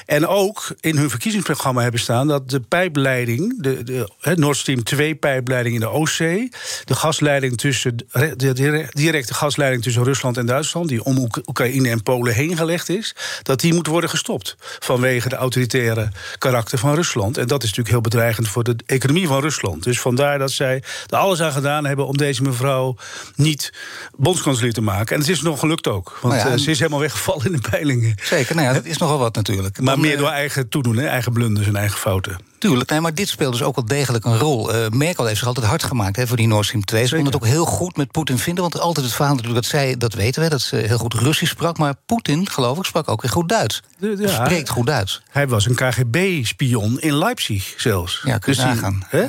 En 0.07 0.27
ook 0.27 0.75
in 0.81 0.97
hun 0.97 1.11
verkiezingsprogramma 1.11 1.83
hebben 1.83 2.01
staan 2.01 2.29
dat 2.29 2.51
de 2.51 2.61
pijpleiding, 2.61 3.63
de, 3.63 3.83
de, 3.83 4.09
de 4.21 4.37
Nord 4.37 4.57
Stream 4.57 4.83
2-pijpleiding 4.95 5.75
in 5.75 5.81
de 5.81 5.89
Oostzee, 5.89 6.49
de 6.85 6.95
gasleiding 6.95 7.57
tussen, 7.57 7.97
de 8.37 8.89
directe 8.91 9.35
gasleiding 9.35 9.83
tussen 9.83 10.05
Rusland 10.05 10.37
en 10.37 10.47
Duitsland, 10.47 10.89
die 10.89 11.05
om 11.05 11.29
Oekraïne 11.47 11.89
en 11.89 12.03
Polen 12.03 12.35
heen 12.35 12.57
gelegd 12.57 12.89
is, 12.89 13.15
dat 13.43 13.61
die 13.61 13.75
moet 13.75 13.87
worden 13.87 14.11
gestopt. 14.11 14.57
Vanwege 14.79 15.29
de 15.29 15.37
autoritaire 15.37 16.09
karakter 16.39 16.79
van 16.79 16.95
Rusland. 16.95 17.39
En 17.39 17.47
dat 17.47 17.63
is 17.63 17.69
natuurlijk 17.69 17.95
heel 17.95 18.01
bedreigend 18.01 18.49
voor 18.49 18.65
de 18.65 18.77
economie 18.87 19.27
van 19.27 19.41
Rusland. 19.41 19.83
Dus 19.83 20.01
vandaar 20.01 20.39
dat 20.39 20.51
zij 20.51 20.83
er 21.07 21.17
alles 21.17 21.41
aan 21.41 21.53
gedaan 21.53 21.87
hebben 21.87 22.07
om 22.07 22.17
deze 22.17 22.30
mevrouw 22.39 22.97
niet 23.37 23.73
bondskanselier 24.17 24.73
te 24.73 24.81
maken. 24.81 25.15
En 25.15 25.21
het 25.21 25.31
is 25.31 25.43
nog 25.43 25.59
gelukt 25.59 25.89
ook. 25.89 26.19
Want 26.23 26.35
nou 26.35 26.51
ja, 26.51 26.57
ze 26.57 26.71
is 26.71 26.79
helemaal 26.79 27.01
weggevallen 27.01 27.47
in 27.47 27.53
de 27.53 27.69
peilingen. 27.71 28.15
Zeker, 28.23 28.55
nou 28.55 28.67
ja, 28.67 28.73
dat 28.73 28.85
is 28.85 28.99
nogal 28.99 29.19
wat 29.19 29.35
natuurlijk. 29.35 29.81
Maar 29.81 29.95
Dan, 29.95 30.01
meer 30.01 30.17
door 30.17 30.29
eigen 30.29 30.69
toedoen, 30.69 30.97
hè? 30.97 31.07
eigen 31.07 31.33
blunders 31.33 31.67
en 31.67 31.77
eigen 31.77 31.99
fouten. 31.99 32.49
Tuurlijk, 32.61 32.91
nee, 32.91 33.01
maar 33.01 33.15
dit 33.15 33.29
speelt 33.29 33.53
dus 33.53 33.63
ook 33.63 33.75
wel 33.75 33.85
degelijk 33.85 34.25
een 34.25 34.39
rol. 34.39 34.75
Uh, 34.75 34.89
Merkel 34.89 35.25
heeft 35.25 35.39
zich 35.39 35.47
altijd 35.47 35.67
hard 35.67 35.83
gemaakt 35.83 36.17
hè, 36.17 36.27
voor 36.27 36.37
die 36.37 36.47
Nord 36.47 36.65
Stream 36.65 36.85
2. 36.85 37.07
Ze 37.07 37.17
kon 37.17 37.25
het 37.25 37.35
ook 37.35 37.47
heel 37.47 37.65
goed 37.65 37.97
met 37.97 38.11
Poetin 38.11 38.39
vinden. 38.39 38.63
Want 38.63 38.81
altijd 38.81 39.07
het 39.07 39.15
verhaal 39.15 39.35
natuurlijk 39.35 39.63
dat 39.63 39.71
zij, 39.71 39.97
dat 39.97 40.15
weten 40.15 40.43
we, 40.43 40.49
dat 40.49 40.61
ze 40.61 40.77
heel 40.77 40.99
goed 40.99 41.15
Russisch 41.15 41.53
sprak. 41.53 41.79
Maar 41.79 41.95
Poetin, 42.07 42.51
geloof 42.51 42.79
ik, 42.79 42.85
sprak 42.85 43.09
ook 43.09 43.23
weer 43.23 43.31
goed 43.31 43.49
Duits. 43.49 43.83
Ja, 43.99 44.45
spreekt 44.45 44.69
goed 44.69 44.87
Duits. 44.87 45.23
Hij 45.31 45.49
was 45.49 45.67
een 45.67 45.75
KGB-spion 45.75 47.01
in 47.01 47.19
Leipzig 47.19 47.75
zelfs. 47.77 48.23
Ja, 48.25 48.39
kun 48.39 48.53
je 48.53 48.59
dus 48.59 48.69
nagaan. 48.69 49.03
Hè? 49.09 49.27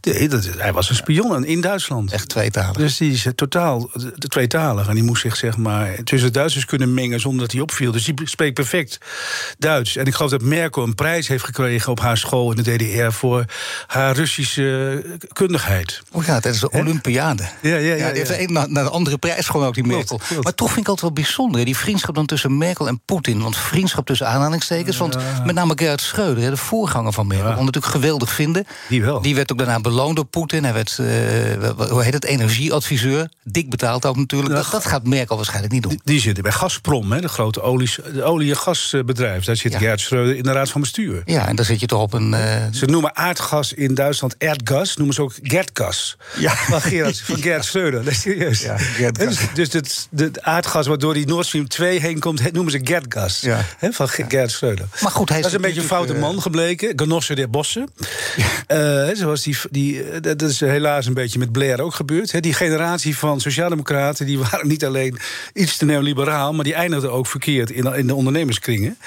De, 0.00 0.28
dat, 0.28 0.48
hij 0.56 0.72
was 0.72 0.88
een 0.88 0.96
spion 0.96 1.44
in 1.44 1.60
Duitsland. 1.60 2.12
Echt 2.12 2.28
tweetalig. 2.30 2.76
Dus 2.76 2.96
die 2.96 3.12
is 3.12 3.26
totaal 3.34 3.90
de, 3.92 4.28
tweetalig. 4.28 4.88
En 4.88 4.94
die 4.94 5.04
moest 5.04 5.22
zich 5.22 5.36
zeg 5.36 5.56
maar 5.56 6.02
tussen 6.04 6.32
de 6.32 6.38
Duitsers 6.38 6.64
kunnen 6.64 6.94
mengen 6.94 7.20
zonder 7.20 7.40
dat 7.40 7.52
hij 7.52 7.60
opviel. 7.60 7.92
Dus 7.92 8.04
die 8.04 8.14
spreekt 8.24 8.54
perfect 8.54 8.98
Duits. 9.58 9.96
En 9.96 10.06
ik 10.06 10.14
geloof 10.14 10.30
dat 10.30 10.42
Merkel 10.42 10.82
een 10.82 10.94
prijs 10.94 11.28
heeft 11.28 11.44
gekregen 11.44 11.90
op 11.90 12.00
haar 12.00 12.16
school 12.16 12.50
in 12.50 12.62
de 12.62 12.76
DDR 12.76 13.10
voor 13.10 13.44
haar 13.86 14.14
Russische 14.16 15.04
kundigheid. 15.32 16.02
Oh 16.12 16.24
ja, 16.24 16.40
tijdens 16.40 16.60
de 16.60 16.70
Olympiade. 16.70 17.42
Ja, 17.62 17.70
ja, 17.70 17.76
ja. 17.76 17.94
ja 17.94 18.08
die 18.08 18.16
heeft 18.16 18.28
de 18.28 18.42
een 18.42 18.52
naar 18.52 18.84
de 18.84 18.90
andere 18.90 19.18
prijs 19.18 19.48
gewoon 19.48 19.66
ook, 19.66 19.74
die 19.74 19.84
Merkel. 19.84 20.04
Klopt, 20.06 20.26
klopt. 20.26 20.44
Maar 20.44 20.54
toch 20.54 20.68
vind 20.68 20.80
ik 20.80 20.88
altijd 20.88 21.14
wel 21.14 21.24
bijzonder, 21.24 21.64
die 21.64 21.76
vriendschap 21.76 22.14
dan 22.14 22.26
tussen 22.26 22.58
Merkel 22.58 22.88
en 22.88 23.00
Poetin. 23.04 23.42
Want 23.42 23.56
vriendschap 23.56 24.06
tussen 24.06 24.28
aanhalingstekens. 24.28 24.96
Want 24.96 25.16
met 25.44 25.54
name 25.54 25.72
Gerhard 25.76 26.00
Schreuder, 26.00 26.50
de 26.50 26.56
voorganger 26.56 27.12
van 27.12 27.26
Merkel, 27.26 27.48
ja. 27.48 27.54
kon 27.54 27.64
natuurlijk 27.64 27.92
geweldig 27.92 28.32
vinden. 28.32 28.66
Die 28.88 29.02
wel. 29.02 29.20
Die 29.20 29.34
werd 29.34 29.52
ook 29.52 29.58
daarna 29.58 29.80
beloond 29.80 30.16
door 30.16 30.24
Poetin. 30.24 30.64
Hij 30.64 30.72
werd, 30.72 30.98
uh, 31.00 31.06
hoe 31.90 32.02
heet 32.02 32.12
het, 32.12 32.19
energieadviseur. 32.24 33.28
Dik 33.44 33.70
betaald 33.70 34.06
ook 34.06 34.16
natuurlijk. 34.16 34.54
Dat, 34.54 34.70
dat, 34.70 34.86
gaat 34.86 35.06
Merkel 35.06 35.36
waarschijnlijk 35.36 35.72
niet 35.72 35.82
doen. 35.82 35.90
Die, 35.92 36.00
die 36.04 36.20
zitten 36.20 36.42
bij 36.42 36.52
Gazprom, 36.52 37.12
hè, 37.12 37.20
de 37.20 37.28
grote 37.28 37.60
olie, 37.60 37.90
de 38.12 38.22
olie- 38.22 38.50
en 38.50 38.56
gasbedrijf. 38.56 39.44
Daar 39.44 39.56
zit 39.56 39.74
Gerhard 39.74 40.00
Schreuder 40.00 40.36
in 40.36 40.42
de 40.42 40.52
raad 40.52 40.70
van 40.70 40.80
bestuur. 40.80 41.22
Ja, 41.24 41.48
en 41.48 41.56
daar 41.56 41.64
zit 41.64 41.80
je 41.80 41.86
toch 41.86 42.00
op 42.00 42.12
een... 42.12 42.32
Uh, 42.32 42.64
Ze 42.72 42.86
noemen 42.86 43.16
aardgas 43.16 43.72
in 43.72 43.94
Duitsland 43.94 44.34
erdgas, 44.38 44.96
noemen 44.96 45.14
ze 45.14 45.22
ook 45.22 45.32
Gertgas. 45.42 46.16
Ja. 46.38 46.54
Van 46.54 46.80
Gerard, 46.80 47.20
van 47.26 47.36
Gerhard 47.36 47.64
Schreuder, 47.64 48.04
dat 48.04 48.12
is 48.12 48.20
serieus. 48.20 48.62
Ja. 48.62 49.10
Dus, 49.10 49.38
dus 49.54 49.72
het, 49.72 50.08
het 50.16 50.42
aardgas 50.42 50.86
wat 50.86 51.00
door 51.00 51.14
die 51.14 51.26
Nord 51.26 51.46
Stream 51.46 51.68
2 51.68 52.00
heen 52.00 52.18
komt, 52.18 52.52
noemen 52.52 52.72
ze 52.72 52.80
Gertgas. 52.84 53.40
Ja. 53.40 53.64
Van. 53.80 54.08
Gerhard 54.08 54.50
Schreuder. 54.50 54.86
Maar 55.00 55.10
goed, 55.10 55.28
hij 55.28 55.38
dat 55.38 55.50
is 55.50 55.56
een 55.56 55.62
beetje 55.62 55.80
een 55.80 55.86
foute 55.86 56.14
uh, 56.14 56.20
man 56.20 56.42
gebleken. 56.42 56.92
Genosse 56.96 57.34
der 57.34 57.50
Bossen. 57.50 57.88
Ja. 58.36 59.08
Uh, 59.08 59.16
zoals 59.16 59.42
die, 59.42 59.56
die, 59.70 60.20
dat 60.20 60.42
is 60.42 60.60
helaas 60.60 61.06
een 61.06 61.14
beetje 61.14 61.38
met 61.38 61.52
Blair 61.52 61.80
ook 61.80 61.94
gebeurd. 61.94 62.09
Hè. 62.10 62.40
Die 62.40 62.54
generatie 62.54 63.16
van 63.16 63.40
sociaaldemocraten 63.40 64.26
die 64.26 64.38
waren 64.38 64.68
niet 64.68 64.84
alleen 64.84 65.18
iets 65.52 65.76
te 65.76 65.84
neoliberaal, 65.84 66.52
maar 66.52 66.64
die 66.64 66.74
eindigden 66.74 67.12
ook 67.12 67.26
verkeerd 67.26 67.70
in, 67.70 67.94
in 67.94 68.06
de 68.06 68.14
ondernemerskringen. 68.14 68.98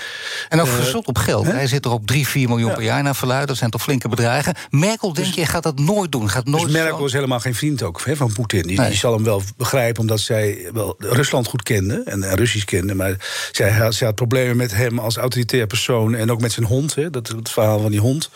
En 0.50 0.62
ook 0.62 0.68
verzot 0.68 1.08
op 1.08 1.18
geld. 1.18 1.46
Hij 1.46 1.68
zit 1.68 1.86
er 1.86 1.92
op 1.92 2.08
3, 2.08 2.28
4 2.28 2.48
miljoen 2.48 2.70
ja. 2.70 2.76
per 2.76 2.84
jaar 2.84 3.04
naar 3.04 3.16
verluid. 3.16 3.48
Dat 3.48 3.58
zijn 3.58 3.70
toch 3.70 3.82
flinke 3.82 4.10
bedragen. 4.10 4.56
Merkel, 4.70 5.14
denk 5.14 5.28
dus, 5.28 5.36
je, 5.36 5.46
gaat 5.46 5.64
dat 5.64 5.80
nooit 5.80 6.12
doen. 6.12 6.30
Gaat 6.30 6.46
nooit 6.46 6.64
dus 6.64 6.72
Merkel 6.72 7.06
is 7.06 7.14
helemaal 7.14 7.40
geen 7.40 7.56
vriend 7.56 7.84
ook 7.84 8.02
hè, 8.06 8.16
van 8.16 8.34
Poetin. 8.34 8.68
Die, 8.68 8.78
nee. 8.78 8.90
die, 8.90 8.98
zal 8.98 9.14
hem 9.14 9.24
wel 9.24 9.42
begrijpen, 9.58 10.02
omdat 10.02 10.20
zij 10.20 10.70
wel 10.74 10.96
Rusland 10.98 11.48
goed 11.48 11.64
kende 11.64 12.02
en, 12.06 12.24
en 12.24 12.36
Russisch 12.36 12.66
kende. 12.66 12.96
Maar 12.96 13.16
zij 13.52 13.72
had, 13.72 13.94
zij 13.94 14.08
had 14.08 14.16
problemen 14.16 14.58
met 14.58 14.76
hem 14.76 15.00
als 15.00 15.18
autoritair 15.18 15.68
persoon 15.68 16.16
en 16.16 16.32
ook 16.32 16.42
met 16.42 16.52
zijn 16.52 16.66
hond. 16.66 16.96
Hè, 16.96 17.10
dat 17.10 17.28
het 17.28 17.50
verhaal 17.50 17.80
van 17.80 17.92
die 17.92 18.00
hond. 18.00 18.30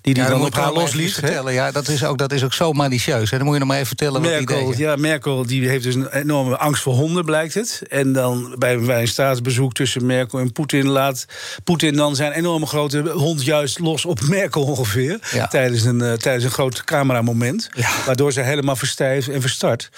Die 0.00 0.14
die 0.14 0.22
ja, 0.22 0.28
dan 0.28 0.44
op 0.44 0.54
haar 0.54 0.72
losliet. 0.72 1.20
Ja, 1.46 1.70
dat 1.70 1.88
is, 1.88 2.04
ook, 2.04 2.18
dat 2.18 2.32
is 2.32 2.44
ook 2.44 2.52
zo 2.52 2.72
malicieus. 2.72 3.30
Hè. 3.30 3.36
Dan 3.36 3.46
moet 3.46 3.54
je 3.54 3.60
nog 3.60 3.68
maar 3.68 3.76
even 3.76 3.88
vertellen 3.88 4.13
Merkel, 4.20 4.64
wat 4.64 4.76
die 4.76 4.84
Ja, 4.84 4.96
Merkel 4.96 5.46
die 5.46 5.68
heeft 5.68 5.84
dus 5.84 5.94
een 5.94 6.12
enorme 6.12 6.56
angst 6.56 6.82
voor 6.82 6.94
honden, 6.94 7.24
blijkt 7.24 7.54
het. 7.54 7.82
En 7.88 8.12
dan 8.12 8.54
bij, 8.58 8.78
bij 8.78 9.00
een 9.00 9.08
staatsbezoek 9.08 9.72
tussen 9.74 10.06
Merkel 10.06 10.38
en 10.38 10.52
Poetin 10.52 10.88
laat 10.88 11.26
Poetin 11.64 11.96
dan 11.96 12.16
zijn 12.16 12.32
enorme 12.32 12.66
grote 12.66 13.10
hond 13.10 13.44
juist 13.44 13.78
los 13.78 14.04
op 14.04 14.20
Merkel 14.20 14.62
ongeveer. 14.62 15.18
Ja. 15.32 15.46
Tijdens, 15.46 15.84
een, 15.84 16.00
uh, 16.00 16.12
tijdens 16.12 16.44
een 16.44 16.50
groot 16.50 16.84
cameramoment. 16.84 17.68
Ja. 17.74 17.90
Waardoor 18.06 18.32
ze 18.32 18.40
helemaal 18.40 18.76
verstijft 18.76 19.28
en 19.28 19.40
verstart. 19.40 19.90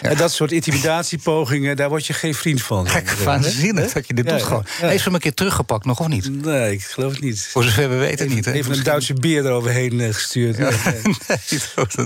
Ja. 0.00 0.08
En 0.08 0.16
dat 0.16 0.32
soort 0.32 0.52
intimidatiepogingen, 0.52 1.76
daar 1.76 1.88
word 1.88 2.06
je 2.06 2.12
geen 2.12 2.34
vriend 2.34 2.62
van. 2.62 2.88
Gek, 2.88 3.10
waanzinnig 3.10 3.92
dat 3.92 4.06
je 4.06 4.14
dit 4.14 4.28
doet 4.28 4.42
gewoon. 4.42 4.64
Heeft 4.66 4.98
ze 4.98 5.04
hem 5.04 5.14
een 5.14 5.20
keer 5.20 5.34
teruggepakt 5.34 5.84
nog 5.84 6.00
of 6.00 6.08
niet? 6.08 6.44
Nee, 6.44 6.72
ik 6.72 6.82
geloof 6.82 7.12
het 7.12 7.22
niet. 7.22 7.48
Voor 7.50 7.64
zover 7.64 7.88
we 7.88 7.96
weten 7.96 8.24
even, 8.24 8.36
niet. 8.36 8.44
Hè? 8.44 8.52
Even 8.52 8.72
een 8.72 8.82
Duitse 8.82 9.14
beer 9.14 9.46
eroverheen 9.46 10.00
uh, 10.00 10.14
gestuurd. 10.14 10.58
Nee, 10.58 10.70
nee. 10.84 11.16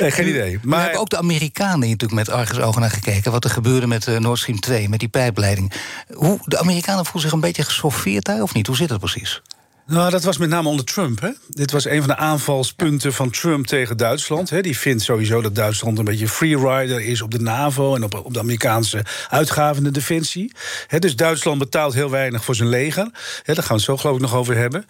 nee, 0.00 0.10
geen 0.10 0.28
idee. 0.28 0.58
Maar 0.62 0.98
de 1.10 1.18
Amerikanen 1.18 1.78
natuurlijk 1.78 2.12
met 2.12 2.28
argusogen 2.28 2.80
naar 2.80 2.90
gekeken. 2.90 3.32
Wat 3.32 3.44
er 3.44 3.50
gebeurde 3.50 3.86
met 3.86 4.06
uh, 4.06 4.18
Nord 4.18 4.38
Stream 4.38 4.60
2, 4.60 4.88
met 4.88 4.98
die 4.98 5.08
pijpleiding. 5.08 5.72
Hoe, 6.14 6.38
de 6.44 6.58
Amerikanen 6.58 7.04
voelen 7.04 7.22
zich 7.22 7.32
een 7.32 7.40
beetje 7.40 7.62
geschoffeerd 7.62 8.24
daar, 8.24 8.42
of 8.42 8.54
niet? 8.54 8.66
Hoe 8.66 8.76
zit 8.76 8.88
dat 8.88 8.98
precies? 8.98 9.42
Nou, 9.86 10.10
dat 10.10 10.24
was 10.24 10.38
met 10.38 10.48
name 10.48 10.68
onder 10.68 10.84
Trump. 10.84 11.20
Hè? 11.20 11.30
Dit 11.48 11.70
was 11.70 11.84
een 11.84 11.98
van 11.98 12.08
de 12.08 12.16
aanvalspunten 12.16 13.12
van 13.12 13.30
Trump 13.30 13.66
tegen 13.66 13.96
Duitsland. 13.96 14.50
Hè? 14.50 14.60
Die 14.60 14.78
vindt 14.78 15.02
sowieso 15.02 15.40
dat 15.40 15.54
Duitsland 15.54 15.98
een 15.98 16.04
beetje 16.04 16.28
freerider 16.28 17.00
is 17.00 17.22
op 17.22 17.30
de 17.30 17.40
NAVO 17.40 17.94
en 17.94 18.04
op, 18.04 18.14
op 18.24 18.32
de 18.32 18.38
Amerikaanse 18.38 19.04
uitgaven 19.28 19.76
in 19.76 19.82
de 19.82 19.90
defensie. 19.90 20.52
Hè, 20.86 20.98
dus 20.98 21.16
Duitsland 21.16 21.58
betaalt 21.58 21.94
heel 21.94 22.10
weinig 22.10 22.44
voor 22.44 22.54
zijn 22.54 22.68
leger. 22.68 23.10
Hè, 23.42 23.54
daar 23.54 23.64
gaan 23.64 23.66
we 23.66 23.74
het 23.74 23.82
zo 23.82 23.96
geloof 23.96 24.16
ik 24.16 24.22
nog 24.22 24.34
over 24.34 24.56
hebben. 24.56 24.86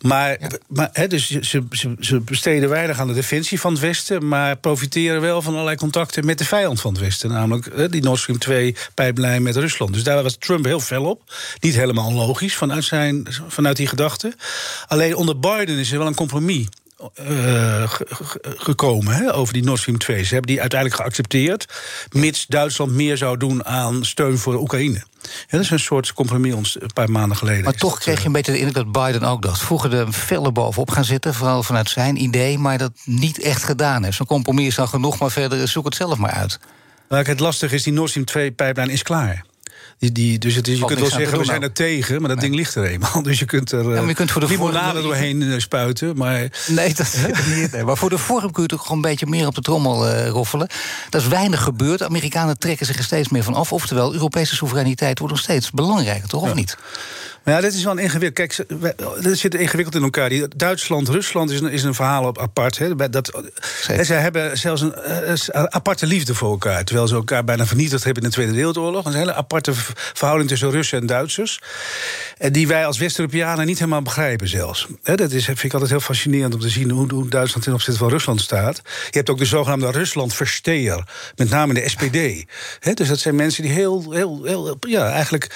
Maar, 0.00 0.36
ja. 0.40 0.48
maar 0.68 0.88
hè, 0.92 1.06
dus 1.06 1.26
ze, 1.26 1.64
ze, 1.70 1.96
ze, 2.00 2.20
besteden 2.20 2.68
weinig 2.68 3.00
aan 3.00 3.08
de 3.08 3.14
defensie 3.14 3.60
van 3.60 3.72
het 3.72 3.80
Westen, 3.80 4.28
maar 4.28 4.56
profiteren 4.56 5.20
wel 5.20 5.42
van 5.42 5.52
allerlei 5.52 5.76
contacten 5.76 6.26
met 6.26 6.38
de 6.38 6.44
vijand 6.44 6.80
van 6.80 6.92
het 6.92 7.00
Westen. 7.00 7.30
Namelijk 7.30 7.68
hè, 7.74 7.88
die 7.88 8.02
Nord 8.02 8.18
Stream 8.18 8.38
2 8.38 8.76
pijplijn 8.94 9.42
met 9.42 9.56
Rusland. 9.56 9.92
Dus 9.92 10.02
daar 10.02 10.22
was 10.22 10.36
Trump 10.36 10.64
heel 10.64 10.80
fel 10.80 11.04
op. 11.04 11.22
Niet 11.60 11.74
helemaal 11.74 12.12
logisch 12.12 12.56
vanuit, 12.56 12.84
zijn, 12.84 13.26
vanuit 13.48 13.76
die 13.76 13.86
gedachte. 13.86 14.36
Alleen 14.86 15.16
onder 15.16 15.38
Biden 15.38 15.78
is 15.78 15.92
er 15.92 15.98
wel 15.98 16.06
een 16.06 16.14
compromis. 16.14 16.66
Uh, 17.28 17.92
gekomen 18.42 19.14
hè, 19.14 19.34
over 19.34 19.52
die 19.52 19.64
Nord 19.64 19.78
Stream 19.78 19.98
2. 19.98 20.24
Ze 20.24 20.32
hebben 20.32 20.50
die 20.50 20.60
uiteindelijk 20.60 21.00
geaccepteerd, 21.00 21.66
mits 22.12 22.46
Duitsland 22.46 22.92
meer 22.92 23.16
zou 23.16 23.36
doen 23.36 23.64
aan 23.64 24.04
steun 24.04 24.38
voor 24.38 24.52
de 24.52 24.58
Oekraïne. 24.58 25.02
Ja, 25.22 25.30
dat 25.48 25.60
is 25.60 25.70
een 25.70 25.78
soort 25.78 26.12
compromis 26.12 26.54
ons 26.54 26.80
een 26.80 26.92
paar 26.92 27.10
maanden 27.10 27.36
geleden. 27.36 27.64
Maar 27.64 27.72
toch 27.72 27.98
kreeg 27.98 28.20
je 28.20 28.26
een 28.26 28.32
beetje 28.32 28.52
de 28.52 28.58
indruk 28.58 28.92
dat 28.92 29.06
Biden 29.06 29.28
ook 29.28 29.42
dacht. 29.42 29.60
Vroeger 29.60 29.94
er 29.94 30.12
felle 30.12 30.52
bovenop 30.52 30.90
gaan 30.90 31.04
zitten, 31.04 31.34
vooral 31.34 31.62
vanuit 31.62 31.90
zijn 31.90 32.22
idee, 32.22 32.58
maar 32.58 32.78
dat 32.78 32.92
niet 33.04 33.40
echt 33.40 33.62
gedaan 33.62 34.04
heeft. 34.04 34.16
Zo'n 34.16 34.26
compromis 34.26 34.66
is 34.66 34.74
dan 34.74 34.88
genoeg, 34.88 35.18
maar 35.18 35.30
verder 35.30 35.68
zoek 35.68 35.84
het 35.84 35.94
zelf 35.94 36.18
maar 36.18 36.30
uit. 36.30 36.58
Maar 37.08 37.26
het 37.26 37.40
lastige 37.40 37.74
is, 37.74 37.82
die 37.82 37.92
Nord 37.92 38.10
Stream 38.10 38.52
2-pijplijn 38.52 38.90
is 38.90 39.02
klaar. 39.02 39.44
Die, 39.98 40.12
die, 40.12 40.38
dus 40.38 40.54
het 40.54 40.68
is, 40.68 40.78
je 40.78 40.84
kunt 40.84 41.00
wel 41.00 41.10
zeggen, 41.10 41.38
we 41.38 41.44
zijn 41.44 41.62
er 41.62 41.72
tegen, 41.72 42.20
maar 42.20 42.28
dat 42.28 42.40
ding 42.40 42.54
ligt 42.54 42.74
er 42.74 42.84
eenmaal. 42.84 43.22
Dus 43.28 43.38
je 43.38 43.44
kunt 43.44 43.72
er 43.72 43.90
Ja, 43.90 44.00
je 44.00 44.08
eh, 44.08 44.14
kunt 44.14 44.30
voor 44.30 44.40
de 44.40 44.46
limonade 44.46 45.02
doorheen 45.02 45.42
eh, 45.42 45.58
spuiten. 45.58 46.16
Maar 46.16 46.48
Nee, 46.66 46.94
dat 46.94 47.16
niet. 47.54 47.72
Nee, 47.72 47.84
Maar 47.84 47.96
voor 47.96 48.10
de 48.10 48.18
vorm 48.18 48.52
kun 48.52 48.62
je 48.62 48.68
toch 48.68 48.82
gewoon 48.82 48.96
een 48.96 49.10
beetje 49.10 49.26
meer 49.26 49.46
op 49.46 49.54
de 49.54 49.60
trommel 49.60 50.08
eh, 50.08 50.28
roffelen. 50.28 50.68
Dat 51.10 51.20
is 51.20 51.28
weinig 51.28 51.62
gebeurd. 51.62 52.02
Amerikanen 52.02 52.58
trekken 52.58 52.86
zich 52.86 52.96
er 52.96 53.04
steeds 53.04 53.28
meer 53.28 53.42
van 53.42 53.54
af. 53.54 53.72
Oftewel, 53.72 54.12
Europese 54.12 54.54
soevereiniteit 54.54 55.18
wordt 55.18 55.34
nog 55.34 55.42
steeds 55.42 55.70
belangrijker, 55.70 56.28
toch? 56.28 56.42
Of 56.42 56.54
niet? 56.54 56.76
Maar 57.48 57.56
ja, 57.56 57.62
dit 57.62 57.74
is 57.74 57.84
wel 57.84 57.96
ingewikkeld. 57.98 58.34
Kijk, 58.34 58.52
ze- 58.52 58.94
dit 59.20 59.38
zit 59.38 59.54
ingewikkeld 59.54 59.96
in 59.96 60.02
elkaar. 60.02 60.28
Die 60.28 60.48
Duitsland, 60.56 61.08
Rusland 61.08 61.50
is 61.50 61.60
een, 61.60 61.70
is 61.70 61.82
een 61.82 61.94
verhaal 61.94 62.24
op 62.26 62.38
apart. 62.38 62.78
Hè. 62.78 63.10
Dat, 63.10 63.42
en 63.88 64.06
zij 64.06 64.20
hebben 64.20 64.58
zelfs 64.58 64.80
een, 64.80 64.94
eh, 64.94 65.36
een 65.46 65.72
aparte 65.74 66.06
liefde 66.06 66.34
voor 66.34 66.50
elkaar. 66.50 66.84
Terwijl 66.84 67.08
ze 67.08 67.14
elkaar 67.14 67.44
bijna 67.44 67.66
vernietigd 67.66 68.04
hebben 68.04 68.22
in 68.22 68.28
de 68.28 68.34
Tweede 68.34 68.52
Wereldoorlog. 68.54 69.02
Dat 69.02 69.12
is 69.12 69.18
een 69.18 69.24
hele 69.26 69.34
aparte 69.34 69.72
verhouding 70.12 70.48
tussen 70.50 70.70
Russen 70.70 70.98
en 70.98 71.06
Duitsers. 71.06 71.60
En 72.38 72.52
die 72.52 72.68
wij 72.68 72.86
als 72.86 72.98
West-Europeanen 72.98 73.66
niet 73.66 73.78
helemaal 73.78 74.02
begrijpen 74.02 74.48
zelfs. 74.48 74.86
Hè, 75.02 75.14
dat 75.14 75.30
is, 75.30 75.44
vind 75.44 75.62
ik 75.62 75.72
altijd 75.72 75.90
heel 75.90 76.00
fascinerend 76.00 76.54
om 76.54 76.60
te 76.60 76.68
zien 76.68 76.90
hoe, 76.90 77.12
hoe 77.12 77.28
Duitsland 77.28 77.64
ten 77.64 77.74
opzichte 77.74 77.98
van 77.98 78.08
Rusland 78.08 78.40
staat. 78.40 78.76
Je 78.84 79.16
hebt 79.16 79.30
ook 79.30 79.38
de 79.38 79.44
zogenaamde 79.44 79.90
Rusland-versteer. 79.90 81.04
Met 81.36 81.50
name 81.50 81.74
de 81.74 81.88
SPD. 81.88 82.44
Hè, 82.80 82.92
dus 82.94 83.08
dat 83.08 83.18
zijn 83.18 83.34
mensen 83.34 83.62
die 83.62 83.72
heel, 83.72 84.12
heel, 84.12 84.44
heel 84.44 84.76
ja, 84.80 85.10
eigenlijk 85.10 85.46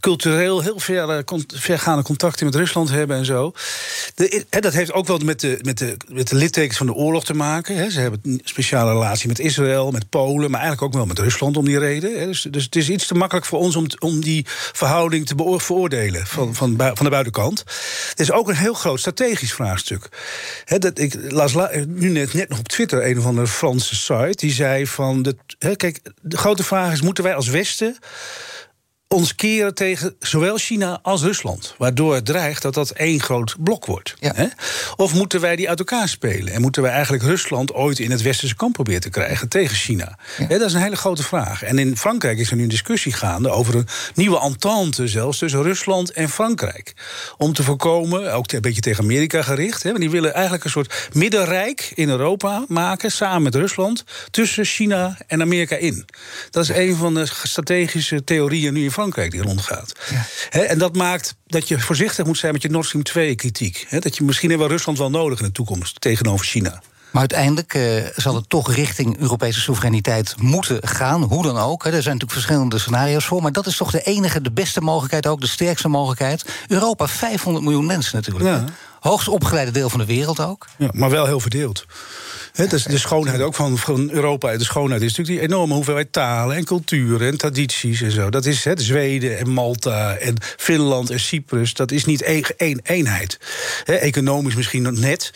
cultureel 0.00 0.60
heel 0.60 0.78
ver, 0.78 1.08
eh, 1.10 1.24
con- 1.24 1.39
vergaande 1.46 2.02
contacten 2.02 2.46
met 2.46 2.54
Rusland 2.54 2.90
hebben 2.90 3.16
en 3.16 3.24
zo. 3.24 3.52
De, 4.14 4.44
dat 4.60 4.72
heeft 4.72 4.92
ook 4.92 5.06
wel 5.06 5.18
met 5.18 5.40
de, 5.40 5.58
met, 5.62 5.78
de, 5.78 5.96
met 6.08 6.28
de 6.28 6.36
littekens 6.36 6.76
van 6.76 6.86
de 6.86 6.92
oorlog 6.92 7.24
te 7.24 7.34
maken. 7.34 7.92
Ze 7.92 8.00
hebben 8.00 8.20
een 8.22 8.40
speciale 8.44 8.92
relatie 8.92 9.28
met 9.28 9.38
Israël, 9.38 9.90
met 9.90 10.08
Polen, 10.08 10.50
maar 10.50 10.60
eigenlijk 10.60 10.82
ook 10.82 10.98
wel 10.98 11.06
met 11.06 11.18
Rusland 11.18 11.56
om 11.56 11.64
die 11.64 11.78
reden. 11.78 12.26
Dus, 12.26 12.42
dus 12.50 12.64
het 12.64 12.76
is 12.76 12.88
iets 12.88 13.06
te 13.06 13.14
makkelijk 13.14 13.46
voor 13.46 13.58
ons 13.58 13.76
om, 13.76 13.86
om 13.98 14.20
die 14.20 14.46
verhouding 14.72 15.26
te 15.26 15.34
veroordelen 15.56 16.26
van, 16.26 16.54
van, 16.54 16.76
bui- 16.76 16.94
van 16.94 17.04
de 17.04 17.10
buitenkant. 17.10 17.58
Het 18.10 18.20
is 18.20 18.32
ook 18.32 18.48
een 18.48 18.56
heel 18.56 18.74
groot 18.74 18.98
strategisch 18.98 19.52
vraagstuk. 19.52 20.08
Dat, 20.64 20.98
ik 20.98 21.30
las 21.32 21.52
la- 21.52 21.70
nu 21.86 22.08
net, 22.08 22.34
net 22.34 22.48
nog 22.48 22.58
op 22.58 22.68
Twitter 22.68 23.06
een 23.06 23.18
of 23.18 23.26
andere 23.26 23.46
Franse 23.46 23.94
site 23.94 24.36
die 24.36 24.52
zei 24.52 24.86
van. 24.86 25.22
De, 25.22 25.36
kijk, 25.76 26.00
de 26.22 26.36
grote 26.36 26.64
vraag 26.64 26.92
is: 26.92 27.02
moeten 27.02 27.24
wij 27.24 27.34
als 27.34 27.48
Westen 27.48 27.98
ons 29.14 29.34
keren 29.34 29.74
tegen 29.74 30.14
zowel 30.20 30.56
China 30.56 30.98
als 31.02 31.22
Rusland. 31.22 31.74
Waardoor 31.78 32.14
het 32.14 32.24
dreigt 32.24 32.62
dat 32.62 32.74
dat 32.74 32.90
één 32.90 33.20
groot 33.20 33.56
blok 33.58 33.86
wordt. 33.86 34.14
Ja. 34.20 34.32
Hè? 34.34 34.46
Of 34.96 35.14
moeten 35.14 35.40
wij 35.40 35.56
die 35.56 35.68
uit 35.68 35.78
elkaar 35.78 36.08
spelen? 36.08 36.52
En 36.52 36.60
moeten 36.60 36.82
wij 36.82 36.90
eigenlijk 36.90 37.22
Rusland 37.22 37.72
ooit 37.72 37.98
in 37.98 38.10
het 38.10 38.22
westerse 38.22 38.56
kamp 38.56 38.72
proberen 38.72 39.00
te 39.00 39.10
krijgen 39.10 39.48
tegen 39.48 39.76
China? 39.76 40.18
Hè, 40.36 40.58
dat 40.58 40.68
is 40.68 40.74
een 40.74 40.82
hele 40.82 40.96
grote 40.96 41.22
vraag. 41.22 41.62
En 41.62 41.78
in 41.78 41.96
Frankrijk 41.96 42.38
is 42.38 42.50
er 42.50 42.56
nu 42.56 42.62
een 42.62 42.68
discussie 42.68 43.12
gaande 43.12 43.50
over 43.50 43.74
een 43.74 43.86
nieuwe 44.14 44.40
entente 44.40 45.08
zelfs 45.08 45.38
tussen 45.38 45.62
Rusland 45.62 46.12
en 46.12 46.28
Frankrijk. 46.28 46.92
Om 47.36 47.52
te 47.52 47.62
voorkomen, 47.62 48.32
ook 48.32 48.52
een 48.52 48.60
beetje 48.60 48.80
tegen 48.80 49.02
Amerika 49.04 49.42
gericht. 49.42 49.82
Hè, 49.82 49.88
want 49.88 50.00
die 50.00 50.10
willen 50.10 50.34
eigenlijk 50.34 50.64
een 50.64 50.70
soort 50.70 51.08
middenrijk 51.12 51.92
in 51.94 52.08
Europa 52.08 52.64
maken, 52.68 53.12
samen 53.12 53.42
met 53.42 53.54
Rusland, 53.54 54.04
tussen 54.30 54.64
China 54.64 55.16
en 55.26 55.40
Amerika 55.40 55.76
in. 55.76 56.04
Dat 56.50 56.62
is 56.62 56.68
een 56.68 56.96
van 56.96 57.14
de 57.14 57.26
strategische 57.42 58.24
theorieën 58.24 58.72
nu 58.72 58.78
in 58.82 58.86
Frankrijk 58.86 58.98
die 59.08 59.42
rondgaat. 59.42 59.92
En 60.50 60.78
dat 60.78 60.96
maakt 60.96 61.34
dat 61.46 61.68
je 61.68 61.80
voorzichtig 61.80 62.26
moet 62.26 62.38
zijn 62.38 62.52
met 62.52 62.62
je 62.62 62.68
Nord 62.68 62.86
Stream 62.86 63.04
2 63.04 63.34
kritiek. 63.34 63.86
Hè, 63.88 63.98
dat 63.98 64.16
je 64.16 64.24
misschien 64.24 64.48
hebben 64.48 64.66
we 64.68 64.72
Rusland 64.72 64.98
wel 64.98 65.10
nodig 65.10 65.38
in 65.38 65.44
de 65.44 65.52
toekomst 65.52 66.00
tegenover 66.00 66.46
China. 66.46 66.82
Maar 67.10 67.20
uiteindelijk 67.20 67.74
eh, 67.74 67.82
zal 68.16 68.34
het 68.34 68.48
toch 68.48 68.74
richting 68.74 69.18
Europese 69.18 69.60
soevereiniteit 69.60 70.34
moeten 70.38 70.88
gaan. 70.88 71.22
Hoe 71.22 71.42
dan 71.42 71.58
ook. 71.58 71.84
Hè. 71.84 71.90
Er 71.90 72.02
zijn 72.02 72.14
natuurlijk 72.14 72.32
verschillende 72.32 72.78
scenario's 72.78 73.24
voor. 73.24 73.42
Maar 73.42 73.52
dat 73.52 73.66
is 73.66 73.76
toch 73.76 73.90
de 73.90 74.02
enige, 74.02 74.40
de 74.40 74.52
beste 74.52 74.80
mogelijkheid 74.80 75.26
ook, 75.26 75.40
de 75.40 75.46
sterkste 75.46 75.88
mogelijkheid. 75.88 76.44
Europa, 76.68 77.08
500 77.08 77.64
miljoen 77.64 77.86
mensen 77.86 78.16
natuurlijk. 78.16 78.44
Ja. 78.44 78.64
Hoogst 79.00 79.28
opgeleide 79.28 79.70
deel 79.70 79.90
van 79.90 79.98
de 79.98 80.06
wereld 80.06 80.40
ook. 80.40 80.66
Ja, 80.76 80.88
maar 80.92 81.10
wel 81.10 81.26
heel 81.26 81.40
verdeeld. 81.40 81.84
Hè, 82.60 82.66
dus 82.66 82.84
de 82.84 82.98
schoonheid 82.98 83.40
ook 83.40 83.54
van, 83.54 83.78
van 83.78 84.10
Europa. 84.10 84.56
De 84.56 84.64
schoonheid 84.64 85.02
is 85.02 85.08
natuurlijk 85.16 85.38
die 85.38 85.48
enorme 85.48 85.74
hoeveelheid 85.74 86.12
talen 86.12 86.56
en 86.56 86.64
culturen 86.64 87.28
en 87.28 87.38
tradities 87.38 88.00
en 88.02 88.10
zo. 88.10 88.30
Dat 88.30 88.46
is 88.46 88.64
hè, 88.64 88.72
Zweden 88.76 89.38
en 89.38 89.50
Malta 89.50 90.16
en 90.16 90.36
Finland 90.56 91.10
en 91.10 91.20
Cyprus. 91.20 91.74
Dat 91.74 91.90
is 91.90 92.04
niet 92.04 92.22
één, 92.22 92.44
één 92.56 92.80
eenheid. 92.82 93.38
Economisch 93.84 94.54
misschien 94.54 94.82
nog 94.82 94.96
net. 94.96 95.32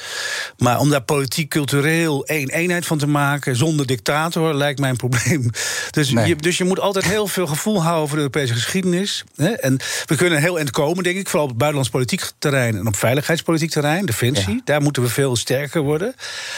Maar 0.59 0.79
om 0.79 0.91
daar 0.91 1.03
politiek, 1.03 1.51
cultureel 1.51 2.27
één 2.27 2.49
eenheid 2.49 2.87
van 2.87 2.99
te 2.99 3.07
maken 3.07 3.57
zonder 3.57 3.87
dictator 3.87 4.55
lijkt 4.55 4.81
mij 4.81 4.91
een 4.91 4.97
probleem. 4.97 5.51
Dus, 5.91 6.11
Nee. 6.11 6.29
je, 6.29 6.37
dus 6.37 6.59
je 6.59 6.65
moet 6.65 6.81
altijd 6.81 7.05
heel 7.05 7.27
veel 7.27 7.47
gevoel 7.47 7.83
houden 7.83 8.09
voor 8.09 8.17
de 8.17 8.23
Europese 8.23 8.55
geschiedenis. 8.55 9.25
En 9.37 9.79
we 10.07 10.17
kunnen 10.17 10.41
heel 10.41 10.57
eind 10.57 10.71
komen, 10.71 11.05
denk 11.05 11.17
ik, 11.17 11.27
vooral 11.27 11.43
op 11.43 11.49
het 11.49 11.59
buitenlands 11.59 11.93
politiek 11.93 12.31
terrein 12.39 12.77
en 12.77 12.87
op 12.87 12.97
veiligheidspolitiek 12.97 13.71
terrein, 13.71 14.07
defensie. 14.07 14.55
Ja. 14.55 14.61
Daar 14.65 14.83
moeten 14.83 15.03
we 15.03 15.09
veel 15.09 15.37
sterker 15.37 15.81
worden. 15.83 16.15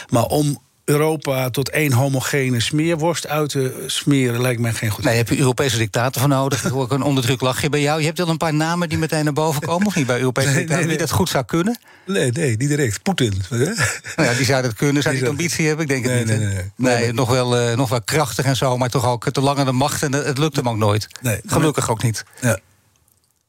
Maar 0.08 0.24
om 0.24 0.55
Europa 0.86 1.50
tot 1.50 1.70
één 1.70 1.92
homogene 1.92 2.60
smeerworst 2.60 3.26
uit 3.26 3.50
te 3.50 3.84
smeren, 3.86 4.40
lijkt 4.40 4.60
mij 4.60 4.72
geen 4.72 4.90
goed 4.90 5.04
Nee, 5.04 5.16
heb 5.16 5.28
je 5.28 5.38
Europese 5.38 5.78
dictator 5.78 6.20
voor 6.20 6.30
nodig. 6.30 6.64
Ik 6.64 6.70
hoor 6.70 6.82
ook 6.82 6.92
een 6.92 7.02
onderdrukt 7.02 7.40
lachje 7.40 7.68
bij 7.68 7.80
jou. 7.80 8.00
Je 8.00 8.06
hebt 8.06 8.18
wel 8.18 8.28
een 8.28 8.36
paar 8.36 8.54
namen 8.54 8.88
die 8.88 8.98
meteen 8.98 9.24
naar 9.24 9.32
boven 9.32 9.62
komen, 9.62 9.86
of 9.86 9.94
niet? 9.94 10.06
Bij 10.06 10.18
Europese 10.18 10.48
Nee, 10.48 10.56
dictator, 10.56 10.80
nee, 10.80 10.88
die 10.88 10.98
dat 10.98 11.10
goed 11.10 11.28
zou 11.28 11.44
kunnen. 11.44 11.78
Nee, 12.06 12.32
nee, 12.32 12.56
niet 12.56 12.68
direct. 12.68 13.02
Poetin. 13.02 13.42
Nou 13.50 14.28
ja, 14.28 14.34
die 14.34 14.44
zou 14.44 14.62
dat 14.62 14.74
kunnen. 14.74 15.02
Zou 15.02 15.14
die 15.16 15.28
ambitie 15.28 15.66
hebben? 15.66 15.84
Ik 15.88 16.02
denk 16.02 16.28
het 16.28 16.38
niet. 16.38 16.70
nee, 16.76 17.12
nog, 17.12 17.30
wel, 17.30 17.56
eh, 17.56 17.76
nog 17.76 17.88
wel 17.88 18.02
krachtig 18.02 18.44
en 18.44 18.56
zo, 18.56 18.76
maar 18.76 18.90
toch 18.90 19.06
ook 19.06 19.30
te 19.30 19.40
lange 19.40 19.64
de 19.64 19.72
macht. 19.72 20.02
En 20.02 20.12
het 20.12 20.38
lukt 20.38 20.56
hem 20.56 20.68
ook 20.68 20.76
nooit. 20.76 21.08
Gelukkig 21.46 21.90
ook 21.90 22.02
niet. 22.02 22.24
Ja. 22.40 22.58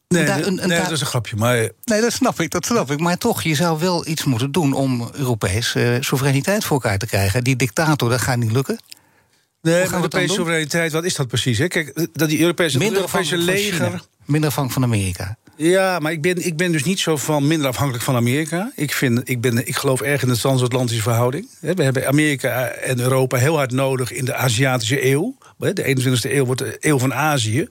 Nee, 0.08 0.26
dat- 0.26 0.38
een- 0.38 0.46
een 0.46 0.56
nee 0.56 0.68
daar- 0.68 0.84
dat 0.84 0.92
is 0.92 1.02
een 1.02 1.08
grapje. 1.08 1.36
Maar 1.36 1.70
Nee, 1.84 2.02
dat 2.02 2.12
snap 2.14 2.40
ik, 2.42 2.50
dat 2.52 2.66
snap 2.66 2.92
ik. 2.92 3.00
Maar 3.00 3.18
toch, 3.18 3.42
je 3.44 3.56
zou 3.56 3.80
wel 3.80 4.08
iets 4.08 4.24
moeten 4.24 4.52
doen 4.52 4.74
om 4.74 5.10
Europees 5.14 5.76
eh, 5.76 5.96
soevereiniteit 6.00 6.64
voor 6.64 6.82
elkaar 6.82 6.98
te 6.98 7.06
krijgen. 7.06 7.44
Die 7.44 7.56
dictator, 7.56 8.10
dat 8.10 8.22
gaat 8.22 8.38
niet 8.38 8.52
lukken. 8.52 8.80
nee, 9.62 9.84
maar 9.86 9.94
Europese 9.94 10.34
soevereiniteit, 10.34 10.92
wat 10.92 11.04
is 11.04 11.16
dat 11.16 11.28
precies? 11.28 11.58
Hè? 11.58 11.68
Kijk, 11.68 12.08
dat 12.14 12.30
die 12.30 12.40
Europese, 12.40 12.78
Minder 12.78 12.96
Europese 12.98 13.38
leger. 13.38 14.02
Minder 14.26 14.50
afhankelijk 14.50 14.74
van 14.74 14.84
Amerika. 14.84 15.38
Ja, 15.58 16.00
maar 16.00 16.12
ik 16.12 16.22
ben, 16.22 16.46
ik 16.46 16.58
ben 16.58 16.72
dus 16.72 16.84
niet 16.84 17.00
zo 17.00 17.18
van 17.18 17.48
minder 17.48 17.68
afhankelijk 17.68 18.04
van 18.04 18.16
Amerika. 18.16 18.72
Ik, 18.76 18.94
vind, 18.94 19.30
ik, 19.30 19.42
ben, 19.42 19.68
ik 19.68 19.76
geloof 19.76 20.02
erg 20.02 20.22
in 20.22 20.28
de 20.28 20.38
transatlantische 20.38 21.02
verhouding. 21.02 21.48
We 21.60 21.84
hebben 21.84 22.08
Amerika 22.08 22.66
en 22.68 23.00
Europa 23.00 23.38
heel 23.38 23.56
hard 23.56 23.72
nodig 23.72 24.12
in 24.12 24.26
de 24.26 24.34
Aziatische 24.34 25.06
eeuw. 25.06 25.38
De 25.58 25.96
21e 25.98 26.32
eeuw 26.32 26.46
wordt 26.46 26.62
de 26.62 26.78
eeuw 26.80 27.00
van 27.00 27.14
Azië. 27.14 27.68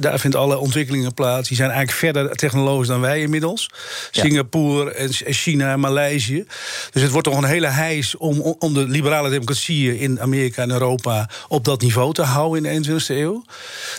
Daar 0.00 0.18
vindt 0.18 0.36
alle 0.36 0.58
ontwikkelingen 0.58 1.14
plaats. 1.14 1.48
Die 1.48 1.56
zijn 1.56 1.70
eigenlijk 1.70 1.98
verder 1.98 2.36
technologisch 2.36 2.86
dan 2.86 3.00
wij 3.00 3.20
inmiddels. 3.20 3.70
Ja. 4.10 4.22
Singapore 4.22 4.92
en 4.92 5.12
China 5.12 5.72
en 5.72 5.80
Maleisië. 5.80 6.44
Dus 6.90 7.02
het 7.02 7.10
wordt 7.10 7.26
toch 7.26 7.36
een 7.36 7.44
hele 7.44 7.66
heis 7.66 8.16
om, 8.16 8.40
om 8.40 8.74
de 8.74 8.86
liberale 8.86 9.30
democratieën 9.30 9.98
in 9.98 10.20
Amerika 10.20 10.62
en 10.62 10.70
Europa 10.70 11.30
op 11.48 11.64
dat 11.64 11.80
niveau 11.80 12.12
te 12.12 12.22
houden 12.22 12.64
in 12.64 12.82
de 12.82 12.90
21e 12.90 13.06
eeuw. 13.06 13.44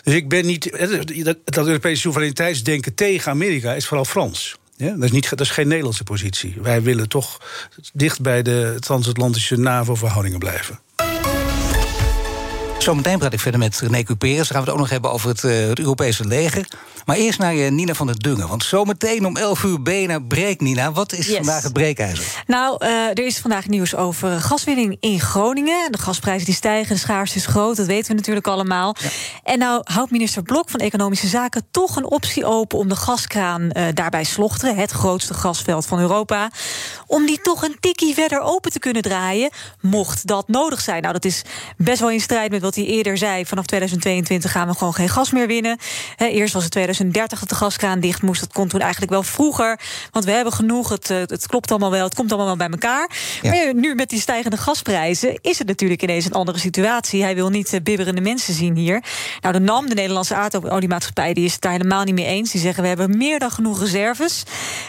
Dus 0.04 0.14
ik 0.14 0.30
ben 0.30 0.46
niet. 0.46 0.72
Dat, 1.24 1.38
dat 1.44 1.68
Europese 1.68 2.02
soevereiniteitsdenken 2.02 2.94
tegen 2.94 3.23
Amerika 3.28 3.74
is 3.74 3.86
vooral 3.86 4.06
Frans. 4.06 4.56
Ja, 4.76 4.92
dat, 4.92 5.04
is 5.04 5.12
niet, 5.12 5.30
dat 5.30 5.40
is 5.40 5.50
geen 5.50 5.68
Nederlandse 5.68 6.04
positie. 6.04 6.56
Wij 6.62 6.82
willen 6.82 7.10
toch 7.10 7.38
dicht 7.94 8.22
bij 8.22 8.42
de 8.42 8.76
transatlantische 8.80 9.58
NAVO-verhoudingen 9.58 10.40
blijven. 10.40 10.80
Zometeen 12.84 13.18
praat 13.18 13.34
ik 13.34 13.40
verder 13.40 13.60
met 13.60 13.80
René 13.80 14.04
Cuperus. 14.04 14.36
Dan 14.38 14.46
gaan 14.46 14.56
we 14.56 14.64
het 14.64 14.70
ook 14.70 14.78
nog 14.78 14.90
hebben 14.90 15.12
over 15.12 15.30
het, 15.30 15.44
eh, 15.44 15.68
het 15.68 15.80
Europese 15.80 16.26
leger. 16.28 16.68
Maar 17.06 17.16
eerst 17.16 17.40
naar 17.40 17.54
eh, 17.56 17.72
Nina 17.72 17.94
van 17.94 18.08
der 18.08 18.20
Dungen. 18.20 18.48
Want 18.48 18.64
zometeen 18.64 19.26
om 19.26 19.38
11 19.38 19.64
uur 19.64 19.82
BNR 19.82 20.22
breekt, 20.22 20.62
Nina. 20.62 20.92
Wat 20.92 21.14
is 21.14 21.26
Yes. 21.28 21.36
vandaag 21.36 21.64
het 21.64 21.74
breekijzer? 21.74 22.44
Nou, 22.48 22.76
eh, 22.80 22.90
er 23.10 23.26
is 23.26 23.38
vandaag 23.38 23.68
nieuws 23.68 23.96
over 23.96 24.42
gaswinning 24.42 24.98
in 25.00 25.20
Groningen. 25.20 25.92
De 25.92 25.98
gasprijzen 25.98 26.46
die 26.46 26.56
stijgen, 26.56 26.94
de 26.96 27.02
schaarste 27.02 27.38
is 27.38 27.46
groot, 27.46 27.76
dat 27.76 27.86
weten 27.86 28.08
we 28.10 28.14
natuurlijk 28.16 28.48
allemaal. 28.48 28.96
En 29.44 29.60
nou 29.60 29.82
houdt 29.84 30.12
minister 30.12 30.42
Blok 30.42 30.70
van 30.70 30.80
Economische 30.80 31.28
Zaken 31.28 31.66
toch 31.72 31.96
een 31.96 32.10
optie 32.12 32.46
open 32.46 32.78
om 32.78 32.88
de 32.90 32.96
gaskraan 32.96 33.70
daarbij 33.94 34.24
Slochteren, 34.24 34.76
het 34.76 34.92
grootste 34.92 35.34
gasveld 35.34 35.86
van 35.86 36.00
Europa, 36.00 36.50
om 37.08 37.26
die 37.26 37.42
toch 37.42 37.64
een 37.64 37.78
tikkie 37.80 38.14
verder 38.14 38.40
open 38.40 38.72
te 38.72 38.80
kunnen 38.80 39.02
draaien, 39.02 39.50
mocht 39.82 40.28
dat 40.28 40.48
nodig 40.48 40.82
zijn. 40.82 41.02
Nou, 41.02 41.14
dat 41.14 41.26
is 41.26 41.42
best 41.78 42.00
wel 42.00 42.10
in 42.12 42.22
strijd 42.22 42.52
met 42.52 42.62
wat 42.62 42.73
hij 42.76 42.86
eerder 42.86 43.18
zei. 43.18 43.46
Vanaf 43.46 43.66
2022 43.66 44.52
gaan 44.52 44.68
we 44.68 44.74
gewoon 44.74 44.94
geen 44.94 45.10
gas 45.10 45.32
meer 45.32 45.48
winnen. 45.48 45.78
Eerst 46.18 46.54
was 46.54 46.64
het 46.64 46.72
2030 46.72 47.40
dat 47.40 47.50
de 47.50 47.56
gaskraan 47.56 48.00
dicht 48.00 48.22
moest. 48.22 48.40
Dat 48.40 48.54
kon 48.54 48.68
toen 48.68 48.80
eigenlijk 48.80 49.12
wel 49.12 49.24
vroeger. 49.24 49.80
Want 50.12 50.26
we 50.26 50.32
hebben 50.32 50.54
genoeg. 50.54 50.90
Het, 50.90 51.10
eh, 51.10 51.18
het 51.18 51.48
klopt 51.48 51.70
allemaal 51.70 51.92
wel. 51.92 52.04
Het 52.04 52.16
komt 52.16 52.32
allemaal 52.32 52.58
wel 52.58 52.68
bij 52.68 52.70
elkaar. 52.70 53.10
Ja. 53.42 53.52
Maar 53.52 53.76
nu 53.76 53.96
met 53.96 54.10
die 54.10 54.20
stijgende 54.20 54.58
gasprijzen 54.58 55.40
is 55.42 55.58
het 55.58 55.68
natuurlijk 55.68 56.02
ineens 56.02 56.26
een 56.26 56.34
andere 56.34 56.58
situatie. 56.58 57.24
Hij 57.24 57.36
wil 57.36 57.50
niet 57.50 57.74
eh, 57.74 57.82
bibberende 57.82 58.22
mensen 58.22 58.54
zien 58.54 58.76
hier. 58.76 59.04
Nou, 59.42 59.54
de 59.54 59.60
NAM, 59.60 59.90
de 59.90 59.96
Nederlandse 59.96 60.36
aardoliemaatschappij, 60.36 61.34
die 61.34 61.46
is 61.46 61.54
het 61.54 61.62
daar 61.62 61.72
helemaal 61.72 62.04
niet 62.04 62.16
mee 62.16 62.26
eens. 62.26 62.52
Die 62.52 62.62
zeggen 62.62 62.82
we 62.84 62.90
hebben 62.90 63.18
meer 63.18 63.40
dan 63.40 63.52
genoeg 63.52 63.80
reserves. 63.80 64.44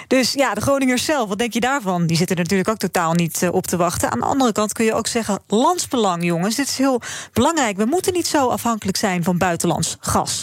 Dus 0.06 0.32
ja, 0.32 0.54
de 0.54 0.60
Groningers 0.60 1.04
zelf, 1.04 1.28
wat 1.28 1.38
denk 1.38 1.52
je 1.52 1.60
daarvan? 1.60 2.06
Die 2.06 2.16
zitten 2.16 2.36
er 2.36 2.42
natuurlijk 2.42 2.68
ook 2.68 2.76
totaal 2.76 3.12
niet 3.12 3.42
eh, 3.42 3.52
op 3.52 3.66
te 3.66 3.76
wachten. 3.76 4.10
Aan 4.10 4.18
de 4.18 4.26
andere 4.26 4.52
kant 4.52 4.72
kun 4.72 4.84
je 4.84 4.94
ook 4.94 5.06
zeggen, 5.06 5.42
landsbelang, 5.46 6.24
jongens. 6.24 6.54
Dit 6.54 6.68
is 6.68 6.78
heel 6.78 7.00
belangrijk 7.32 7.73
kijk, 7.74 7.88
we 7.88 7.94
moeten 7.94 8.12
niet 8.12 8.26
zo 8.26 8.48
afhankelijk 8.48 8.96
zijn 8.96 9.24
van 9.24 9.38
buitenlands 9.38 9.96
gas. 10.00 10.42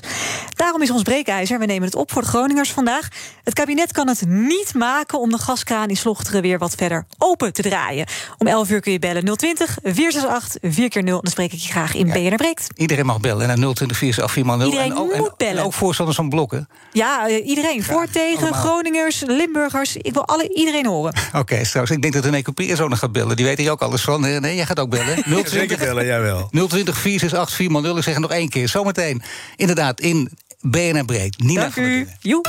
Daarom 0.55 0.81
is 0.81 0.91
ons 0.91 1.01
breekijzer, 1.01 1.59
we 1.59 1.65
nemen 1.65 1.83
het 1.83 1.95
op 1.95 2.11
voor 2.11 2.21
de 2.21 2.27
Groningers 2.27 2.71
vandaag. 2.71 3.07
Het 3.43 3.53
kabinet 3.53 3.91
kan 3.91 4.07
het 4.07 4.23
niet 4.27 4.73
maken 4.73 5.19
om 5.19 5.29
de 5.29 5.37
gaskraan 5.37 5.89
in 5.89 5.97
Slochteren 5.97 6.41
weer 6.41 6.57
wat 6.57 6.75
verder 6.75 7.05
open 7.17 7.53
te 7.53 7.61
draaien. 7.61 8.05
Om 8.37 8.47
11 8.47 8.69
uur 8.69 8.81
kun 8.81 8.91
je 8.91 8.99
bellen 8.99 9.37
020 9.37 9.77
468 9.83 10.71
4 10.73 10.89
keer 10.89 11.03
0 11.03 11.21
Dan 11.21 11.31
spreek 11.31 11.53
ik 11.53 11.59
je 11.59 11.69
graag 11.69 11.95
in 11.95 12.07
BNR 12.07 12.35
Breekt. 12.35 12.67
Iedereen 12.75 13.05
mag 13.05 13.19
bellen 13.19 13.47
naar 13.47 13.73
020 13.73 13.97
468 13.97 14.57
0 14.57 14.65
Iedereen 14.65 14.91
en 14.91 14.97
ook, 14.97 15.15
moet 15.15 15.27
en, 15.27 15.33
bellen. 15.37 15.57
En 15.57 15.63
ook 15.63 15.73
voorstanders 15.73 16.17
van 16.17 16.29
blokken. 16.29 16.67
Ja, 16.91 17.29
uh, 17.29 17.47
iedereen. 17.47 17.83
voor, 17.83 18.07
tegen, 18.11 18.41
allemaal. 18.41 18.59
Groningers, 18.59 19.23
Limburgers. 19.27 19.95
Ik 19.95 20.13
wil 20.13 20.25
alle, 20.25 20.53
iedereen 20.53 20.85
horen. 20.85 21.13
Oké, 21.27 21.37
okay, 21.37 21.63
trouwens, 21.63 21.95
ik 21.95 22.01
denk 22.01 22.13
dat 22.13 22.25
René 22.25 22.41
Coupier 22.41 22.75
zo 22.75 22.87
nog 22.87 22.99
gaat 22.99 23.11
bellen. 23.11 23.35
Die 23.35 23.45
weet 23.45 23.57
hier 23.57 23.71
ook 23.71 23.81
alles 23.81 24.01
van. 24.01 24.21
Nee, 24.21 24.55
jij 24.55 24.65
gaat 24.65 24.79
ook 24.79 24.89
bellen. 24.89 25.15
020, 25.23 25.49
Zeker 25.49 25.77
bellen, 25.77 26.05
jij 26.05 26.21
wel. 26.21 26.49
020 26.49 26.97
468 26.97 26.99
4 27.01 27.19
0 27.29 27.97
Ik 27.97 28.03
zeg 28.03 28.13
het 28.13 28.19
nog 28.19 28.31
één 28.31 28.49
keer. 28.49 28.69
Zometeen, 28.69 29.21
inderdaad, 29.55 29.99
in 29.99 30.29
BNR 30.61 31.05
Breekt. 31.05 31.43
Nina 31.43 31.61
Dank 31.61 31.73
van 31.73 31.83
u. 31.83 32.07
Joe. 32.19 32.41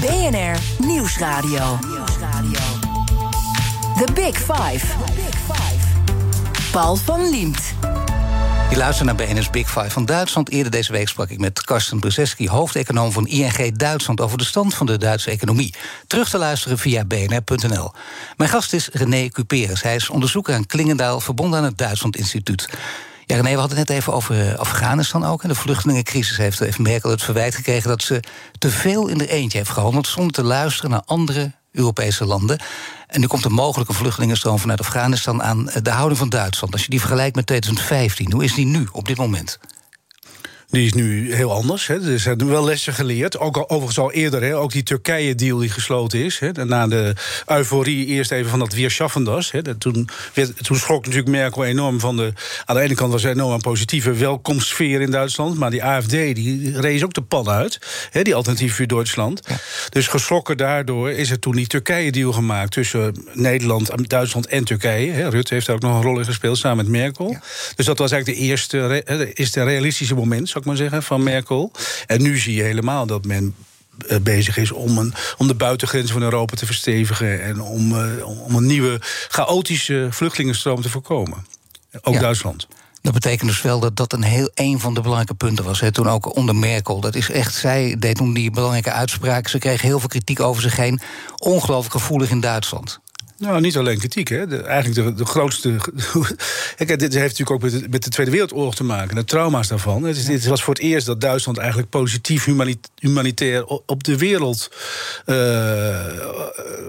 BNR 0.00 0.86
Nieuwsradio. 0.86 1.78
The 3.98 4.12
Big 4.14 4.36
Five. 4.36 4.86
Paul 6.70 6.96
van 6.96 7.30
Liemt. 7.30 7.74
Je 8.70 8.76
luistert 8.76 9.06
naar 9.06 9.26
BNS 9.26 9.50
Big 9.50 9.70
Five 9.70 9.90
van 9.90 10.04
Duitsland. 10.04 10.50
Eerder 10.50 10.72
deze 10.72 10.92
week 10.92 11.08
sprak 11.08 11.30
ik 11.30 11.38
met 11.38 11.64
Karsten 11.64 12.00
Brzeski, 12.00 12.48
hoofdeconoom 12.48 13.12
van 13.12 13.26
ING 13.26 13.76
Duitsland, 13.76 14.20
over 14.20 14.38
de 14.38 14.44
stand 14.44 14.74
van 14.74 14.86
de 14.86 14.98
Duitse 14.98 15.30
economie. 15.30 15.74
Terug 16.06 16.30
te 16.30 16.38
luisteren 16.38 16.78
via 16.78 17.04
bnr.nl. 17.04 17.92
Mijn 18.36 18.50
gast 18.50 18.72
is 18.72 18.88
René 18.92 19.28
Cuperus. 19.28 19.82
Hij 19.82 19.94
is 19.94 20.08
onderzoeker 20.08 20.54
aan 20.54 20.66
Klingendaal, 20.66 21.20
verbonden 21.20 21.58
aan 21.58 21.64
het 21.64 21.78
Duitsland 21.78 22.16
Instituut. 22.16 22.68
Ja, 23.26 23.36
René, 23.36 23.50
we 23.50 23.58
hadden 23.58 23.78
het 23.78 23.88
net 23.88 23.98
even 23.98 24.12
over 24.12 24.56
Afghanistan 24.56 25.24
ook. 25.24 25.42
En 25.42 25.48
de 25.48 25.54
vluchtelingencrisis 25.54 26.36
heeft, 26.36 26.58
heeft 26.58 26.78
Merkel 26.78 27.10
het 27.10 27.22
verwijt 27.22 27.54
gekregen 27.54 27.88
dat 27.88 28.02
ze 28.02 28.22
te 28.58 28.70
veel 28.70 29.08
in 29.08 29.18
de 29.18 29.28
eentje 29.28 29.58
heeft 29.58 29.70
gehandeld 29.70 30.06
zonder 30.06 30.32
te 30.32 30.42
luisteren 30.42 30.90
naar 30.90 31.02
andere 31.04 31.52
Europese 31.72 32.24
landen. 32.24 32.58
En 33.06 33.20
nu 33.20 33.26
komt 33.26 33.44
een 33.44 33.52
mogelijke 33.52 33.92
vluchtelingenstroom 33.92 34.58
vanuit 34.58 34.80
Afghanistan 34.80 35.42
aan 35.42 35.70
de 35.82 35.90
houding 35.90 36.18
van 36.18 36.28
Duitsland. 36.28 36.72
Als 36.72 36.82
je 36.82 36.90
die 36.90 37.00
vergelijkt 37.00 37.36
met 37.36 37.46
2015, 37.46 38.32
hoe 38.32 38.44
is 38.44 38.54
die 38.54 38.66
nu 38.66 38.88
op 38.92 39.06
dit 39.06 39.16
moment? 39.16 39.58
Die 40.74 40.86
is 40.86 40.92
nu 40.92 41.34
heel 41.34 41.52
anders. 41.52 41.86
Hè. 41.86 42.12
Er 42.12 42.18
zijn 42.18 42.48
wel 42.48 42.64
lessen 42.64 42.92
geleerd. 42.92 43.38
Ook 43.38 43.56
al, 43.56 43.68
overigens 43.68 43.98
al 43.98 44.12
eerder, 44.12 44.42
hè. 44.42 44.56
ook 44.56 44.72
die 44.72 44.82
Turkije-deal 44.82 45.58
die 45.58 45.68
gesloten 45.68 46.24
is. 46.24 46.38
Hè. 46.38 46.64
Na 46.64 46.86
de 46.86 47.14
euforie 47.46 48.06
eerst 48.06 48.30
even 48.30 48.50
van 48.50 48.58
dat 48.58 48.72
Weerschaffendas. 48.72 49.50
Hè. 49.50 49.74
Toen, 49.74 50.08
werd, 50.34 50.64
toen 50.64 50.76
schrok 50.76 51.04
natuurlijk 51.04 51.30
Merkel 51.30 51.64
enorm 51.64 52.00
van 52.00 52.16
de... 52.16 52.32
Aan 52.64 52.76
de 52.76 52.82
ene 52.82 52.94
kant 52.94 53.12
was 53.12 53.24
er 53.24 53.30
enorm 53.30 53.52
een 53.52 53.60
positieve 53.60 54.12
welkomstsfeer 54.12 55.00
in 55.00 55.10
Duitsland... 55.10 55.58
maar 55.58 55.70
die 55.70 55.84
AFD 55.84 56.10
die 56.10 56.80
rees 56.80 57.04
ook 57.04 57.14
de 57.14 57.22
pan 57.22 57.48
uit. 57.48 57.78
Hè, 58.10 58.22
die 58.22 58.34
alternatief 58.34 58.76
voor 58.76 58.86
Duitsland. 58.86 59.40
Ja. 59.48 59.56
Dus 59.88 60.06
geschrokken 60.06 60.56
daardoor 60.56 61.10
is 61.10 61.30
er 61.30 61.38
toen 61.38 61.54
die 61.54 61.66
Turkije-deal 61.66 62.32
gemaakt... 62.32 62.72
tussen 62.72 63.24
Nederland, 63.32 64.08
Duitsland 64.08 64.46
en 64.46 64.64
Turkije. 64.64 65.12
Hè. 65.12 65.28
Rutte 65.28 65.54
heeft 65.54 65.66
daar 65.66 65.76
ook 65.76 65.82
nog 65.82 65.96
een 65.96 66.02
rol 66.02 66.18
in 66.18 66.24
gespeeld, 66.24 66.58
samen 66.58 66.76
met 66.76 66.88
Merkel. 66.88 67.30
Ja. 67.30 67.40
Dus 67.76 67.86
dat 67.86 67.98
was 67.98 68.10
eigenlijk 68.10 68.40
de 68.40 68.46
eerste, 68.46 69.02
is 69.34 69.52
de 69.52 69.62
realistische 69.62 70.14
moment... 70.14 70.48
zou 70.48 70.63
ik 70.64 70.70
maar 70.70 70.90
zeggen, 70.90 71.02
van 71.02 71.22
Merkel. 71.22 71.72
En 72.06 72.22
nu 72.22 72.38
zie 72.38 72.54
je 72.54 72.62
helemaal 72.62 73.06
dat 73.06 73.24
men 73.24 73.54
bezig 74.22 74.56
is 74.56 74.70
om, 74.70 74.98
een, 74.98 75.14
om 75.38 75.46
de 75.46 75.54
buitengrenzen 75.54 76.12
van 76.12 76.22
Europa 76.22 76.56
te 76.56 76.66
verstevigen... 76.66 77.42
en 77.42 77.60
om, 77.60 77.92
uh, 77.92 78.44
om 78.44 78.54
een 78.54 78.66
nieuwe 78.66 79.00
chaotische 79.28 80.08
vluchtelingenstroom 80.10 80.82
te 80.82 80.88
voorkomen. 80.88 81.46
Ook 82.00 82.14
ja. 82.14 82.20
Duitsland. 82.20 82.66
Dat 83.02 83.12
betekent 83.12 83.48
dus 83.48 83.62
wel 83.62 83.80
dat 83.80 83.96
dat 83.96 84.12
een 84.12 84.22
heel 84.22 84.50
een 84.54 84.80
van 84.80 84.94
de 84.94 85.00
belangrijke 85.00 85.34
punten 85.34 85.64
was. 85.64 85.80
Hè, 85.80 85.92
toen 85.92 86.08
ook 86.08 86.36
onder 86.36 86.56
Merkel. 86.56 87.00
Dat 87.00 87.14
is 87.14 87.30
echt, 87.30 87.54
zij 87.54 87.96
deed 87.98 88.16
toen 88.16 88.34
die 88.34 88.50
belangrijke 88.50 88.90
uitspraak. 88.90 89.48
Ze 89.48 89.58
kreeg 89.58 89.82
heel 89.82 89.98
veel 89.98 90.08
kritiek 90.08 90.40
over 90.40 90.62
zich 90.62 90.76
heen. 90.76 91.00
Ongelooflijk 91.38 91.94
gevoelig 91.94 92.30
in 92.30 92.40
Duitsland. 92.40 93.00
Nou, 93.38 93.60
niet 93.60 93.76
alleen 93.76 93.98
kritiek. 93.98 94.28
Hè. 94.28 94.46
De, 94.46 94.62
eigenlijk 94.62 95.08
de, 95.08 95.14
de 95.14 95.24
grootste. 95.24 95.74
Kijk, 96.76 96.98
dit 96.98 97.14
heeft 97.14 97.38
natuurlijk 97.38 97.50
ook 97.50 97.62
met 97.62 97.72
de, 97.72 97.88
met 97.90 98.04
de, 98.04 98.10
Tweede 98.10 98.32
Wereldoorlog 98.32 98.74
te 98.74 98.84
maken. 98.84 99.16
De 99.16 99.24
trauma's 99.24 99.68
daarvan. 99.68 100.02
Het, 100.02 100.16
is, 100.16 100.24
dit 100.24 100.46
was 100.46 100.62
voor 100.62 100.74
het 100.74 100.82
eerst 100.82 101.06
dat 101.06 101.20
Duitsland 101.20 101.58
eigenlijk 101.58 101.90
positief 101.90 102.46
humanitair 102.98 103.64
op 103.64 104.04
de 104.04 104.18
wereld. 104.18 104.70
Uh, 105.26 105.36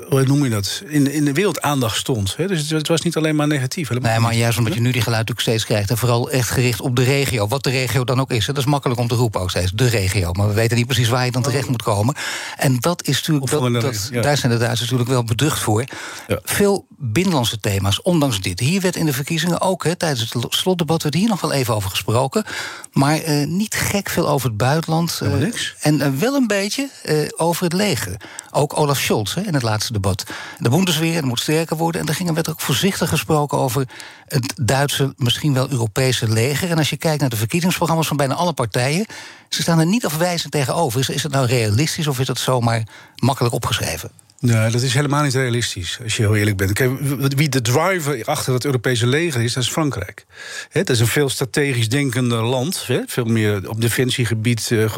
hoe 0.10 0.24
noem 0.26 0.43
je 0.43 0.50
dat? 0.50 0.84
In, 0.88 1.12
in 1.12 1.26
de 1.26 1.34
wereld 1.34 1.62
aandacht 1.62 1.98
stond. 1.98 2.36
Hè. 2.38 2.48
Dus 2.48 2.60
het, 2.62 2.70
het, 2.70 2.88
was 2.88 3.02
niet 3.02 3.18
alleen 3.18 3.36
maar 3.36 3.48
negatief. 3.48 3.89
Nee, 3.89 4.20
maar 4.20 4.36
juist 4.36 4.58
omdat 4.58 4.74
je 4.74 4.82
nu 4.82 4.91
die 4.91 5.02
geluid 5.02 5.32
ook 5.32 5.41
steeds 5.41 5.66
krijgt. 5.66 5.89
En 5.89 5.98
vooral 5.98 6.32
echt 6.32 6.50
gericht 6.50 6.82
op 6.82 6.96
de 6.96 7.04
regio. 7.04 7.48
Wat 7.48 7.64
de 7.64 7.70
regio 7.70 8.04
dan 8.04 8.20
ook 8.20 8.32
is. 8.32 8.48
Hè. 8.48 8.54
Dat 8.54 8.64
is 8.64 8.70
makkelijk 8.70 9.00
om 9.00 9.08
te 9.08 9.16
roepen 9.16 9.41
ook 9.41 9.50
steeds. 9.50 9.72
De 9.72 9.88
regio. 9.88 10.32
Maar 10.32 10.48
we 10.48 10.54
weten 10.54 10.78
niet 10.78 10.86
precies 10.86 11.10
waar 11.10 11.26
je 11.26 11.32
dan 11.32 11.41
terecht 11.41 11.70
moet 11.70 11.84
komen. 11.84 12.16
En 12.58 12.78
dat 12.80 13.04
is 13.04 13.16
natuurlijk. 13.16 13.52
Dat, 13.52 13.82
dat, 13.82 14.10
ja. 14.12 14.22
Daar 14.22 14.38
zijn 14.38 14.52
de 14.52 14.58
Duitsers 14.58 14.82
natuurlijk 14.82 15.10
wel 15.10 15.24
beducht 15.24 15.60
voor. 15.60 15.84
Ja. 16.28 16.34
Veel 16.43 16.88
binnenlandse 16.97 17.59
thema's, 17.59 18.01
ondanks 18.01 18.41
dit. 18.41 18.59
Hier 18.59 18.81
werd 18.81 18.95
in 18.95 19.05
de 19.05 19.13
verkiezingen 19.13 19.61
ook, 19.61 19.83
hè, 19.83 19.95
tijdens 19.95 20.33
het 20.33 20.45
slotdebat... 20.49 21.03
werd 21.03 21.15
hier 21.15 21.29
nog 21.29 21.41
wel 21.41 21.51
even 21.51 21.75
over 21.75 21.89
gesproken. 21.89 22.43
Maar 22.91 23.23
uh, 23.23 23.47
niet 23.47 23.75
gek 23.75 24.09
veel 24.09 24.29
over 24.29 24.47
het 24.47 24.57
buitenland. 24.57 25.19
Uh, 25.23 25.33
niks. 25.33 25.75
En 25.79 25.95
uh, 25.95 26.07
wel 26.07 26.36
een 26.36 26.47
beetje 26.47 26.89
over 27.38 27.63
het 27.63 27.73
leger. 27.73 28.21
Ook 28.51 28.77
Olaf 28.77 28.99
Scholz 28.99 29.36
hè, 29.36 29.41
in 29.41 29.53
het 29.53 29.63
laatste 29.63 29.93
debat. 29.93 30.23
De 30.57 30.69
Bundesweer 30.69 31.25
moet 31.25 31.39
sterker 31.39 31.77
worden. 31.77 32.01
En 32.01 32.07
daar 32.07 32.15
ging, 32.15 32.33
werd 32.33 32.49
ook 32.49 32.61
voorzichtig 32.61 33.09
gesproken 33.09 33.57
over 33.57 33.88
het 34.25 34.53
Duitse, 34.61 35.13
misschien 35.17 35.53
wel 35.53 35.69
Europese 35.69 36.29
leger. 36.29 36.69
En 36.69 36.77
als 36.77 36.89
je 36.89 36.97
kijkt 36.97 37.21
naar 37.21 37.29
de 37.29 37.36
verkiezingsprogramma's 37.36 38.07
van 38.07 38.17
bijna 38.17 38.33
alle 38.33 38.53
partijen... 38.53 39.05
ze 39.49 39.61
staan 39.61 39.79
er 39.79 39.86
niet 39.86 40.05
afwijzend 40.05 40.51
tegenover. 40.51 40.99
Is, 40.99 41.09
is 41.09 41.23
het 41.23 41.31
nou 41.31 41.45
realistisch 41.45 42.07
of 42.07 42.19
is 42.19 42.27
het 42.27 42.39
zomaar 42.39 42.83
makkelijk 43.15 43.53
opgeschreven? 43.53 44.11
Nee, 44.46 44.70
dat 44.70 44.82
is 44.82 44.93
helemaal 44.93 45.24
niet 45.24 45.34
realistisch, 45.34 46.00
als 46.04 46.16
je 46.16 46.22
heel 46.22 46.36
eerlijk 46.36 46.58
bent. 46.58 46.74
Kijk, 46.74 46.91
wie 47.36 47.50
de 47.50 47.62
driver 47.62 48.26
achter 48.26 48.54
het 48.54 48.66
Europese 48.66 49.08
leger 49.08 49.41
is, 49.41 49.54
dat 49.54 49.64
is 49.64 49.70
Frankrijk. 49.70 50.26
He, 50.70 50.84
dat 50.84 50.96
is 50.96 51.00
een 51.00 51.08
veel 51.08 51.30
strategisch 51.30 51.89
denkender 51.89 52.43
land. 52.43 52.84
He, 52.88 53.02
veel 53.08 53.26
meer 53.26 53.70
op 53.70 53.82
defensiegebied 53.82 54.70
uh, 54.70 54.93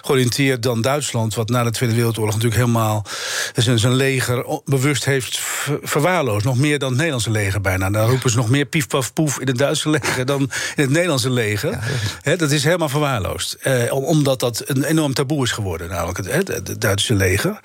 georiënteerd 0.00 0.62
dan 0.62 0.82
Duitsland... 0.82 1.34
wat 1.34 1.48
na 1.48 1.64
de 1.64 1.70
Tweede 1.70 1.94
Wereldoorlog 1.94 2.34
natuurlijk 2.34 2.60
helemaal 2.60 3.06
zijn, 3.54 3.78
zijn 3.78 3.94
leger 3.94 4.60
bewust 4.64 5.04
heeft 5.04 5.38
verwaarloosd. 5.82 6.44
Nog 6.44 6.58
meer 6.58 6.78
dan 6.78 6.88
het 6.88 6.96
Nederlandse 6.96 7.30
leger 7.30 7.60
bijna. 7.60 7.90
Daar 7.90 8.08
roepen 8.08 8.30
ze 8.30 8.36
nog 8.36 8.50
meer 8.50 8.64
pief, 8.64 8.86
paf, 8.86 9.12
poef 9.12 9.40
in 9.40 9.46
het 9.46 9.58
Duitse 9.58 9.90
leger... 10.00 10.26
dan 10.26 10.40
in 10.76 10.82
het 10.82 10.90
Nederlandse 10.90 11.30
leger. 11.30 11.70
Ja, 11.70 11.80
He, 12.22 12.36
dat 12.36 12.50
is 12.50 12.64
helemaal 12.64 12.88
verwaarloosd. 12.88 13.52
Eh, 13.52 13.92
omdat 13.92 14.40
dat 14.40 14.62
een 14.64 14.84
enorm 14.84 15.14
taboe 15.14 15.44
is 15.44 15.52
geworden, 15.52 15.88
namelijk 15.88 16.18
het, 16.18 16.32
het, 16.32 16.68
het 16.68 16.80
Duitse 16.80 17.14
leger. 17.14 17.60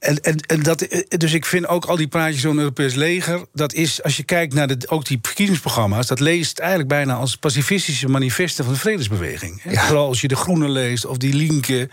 En, 0.00 0.20
en, 0.20 0.36
en 0.46 0.62
dat, 0.62 0.86
dus 1.08 1.32
ik 1.32 1.44
vind 1.44 1.66
ook 1.66 1.84
al 1.84 1.96
die 1.96 2.08
praatjes 2.08 2.38
over 2.38 2.50
een 2.50 2.58
Europees 2.58 2.94
leger... 2.94 3.46
dat 3.52 3.72
is, 3.72 4.02
als 4.02 4.16
je 4.16 4.22
kijkt 4.22 4.54
naar 4.54 4.66
de, 4.66 4.88
ook 4.88 5.06
die 5.06 5.18
verkiezingsprogramma's... 5.22 6.06
dat 6.06 6.20
leest 6.20 6.58
eigenlijk 6.58 6.88
bijna 6.88 7.14
als 7.14 7.36
pacifistische 7.36 8.08
manifesten 8.08 8.64
van 8.64 8.72
de 8.72 8.80
vredesbeweging. 8.80 9.60
Ja. 9.64 9.86
Vooral 9.86 10.06
als 10.06 10.20
je 10.20 10.28
de 10.28 10.36
Groene 10.36 10.68
leest 10.68 11.06
of 11.06 11.16
die 11.16 11.34
Linke. 11.34 11.88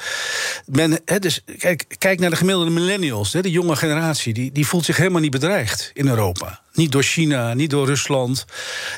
Men, 0.65 0.99
he, 1.05 1.19
dus, 1.19 1.41
kijk, 1.57 1.85
kijk 1.97 2.19
naar 2.19 2.29
de 2.29 2.35
gemiddelde 2.35 2.71
millennials, 2.71 3.33
he, 3.33 3.41
de 3.41 3.51
jonge 3.51 3.75
generatie... 3.75 4.33
Die, 4.33 4.51
die 4.51 4.67
voelt 4.67 4.85
zich 4.85 4.97
helemaal 4.97 5.21
niet 5.21 5.31
bedreigd 5.31 5.91
in 5.93 6.07
Europa. 6.07 6.61
Niet 6.77 6.91
door 6.91 7.03
China, 7.03 7.53
niet 7.53 7.69
door 7.69 7.85
Rusland. 7.85 8.45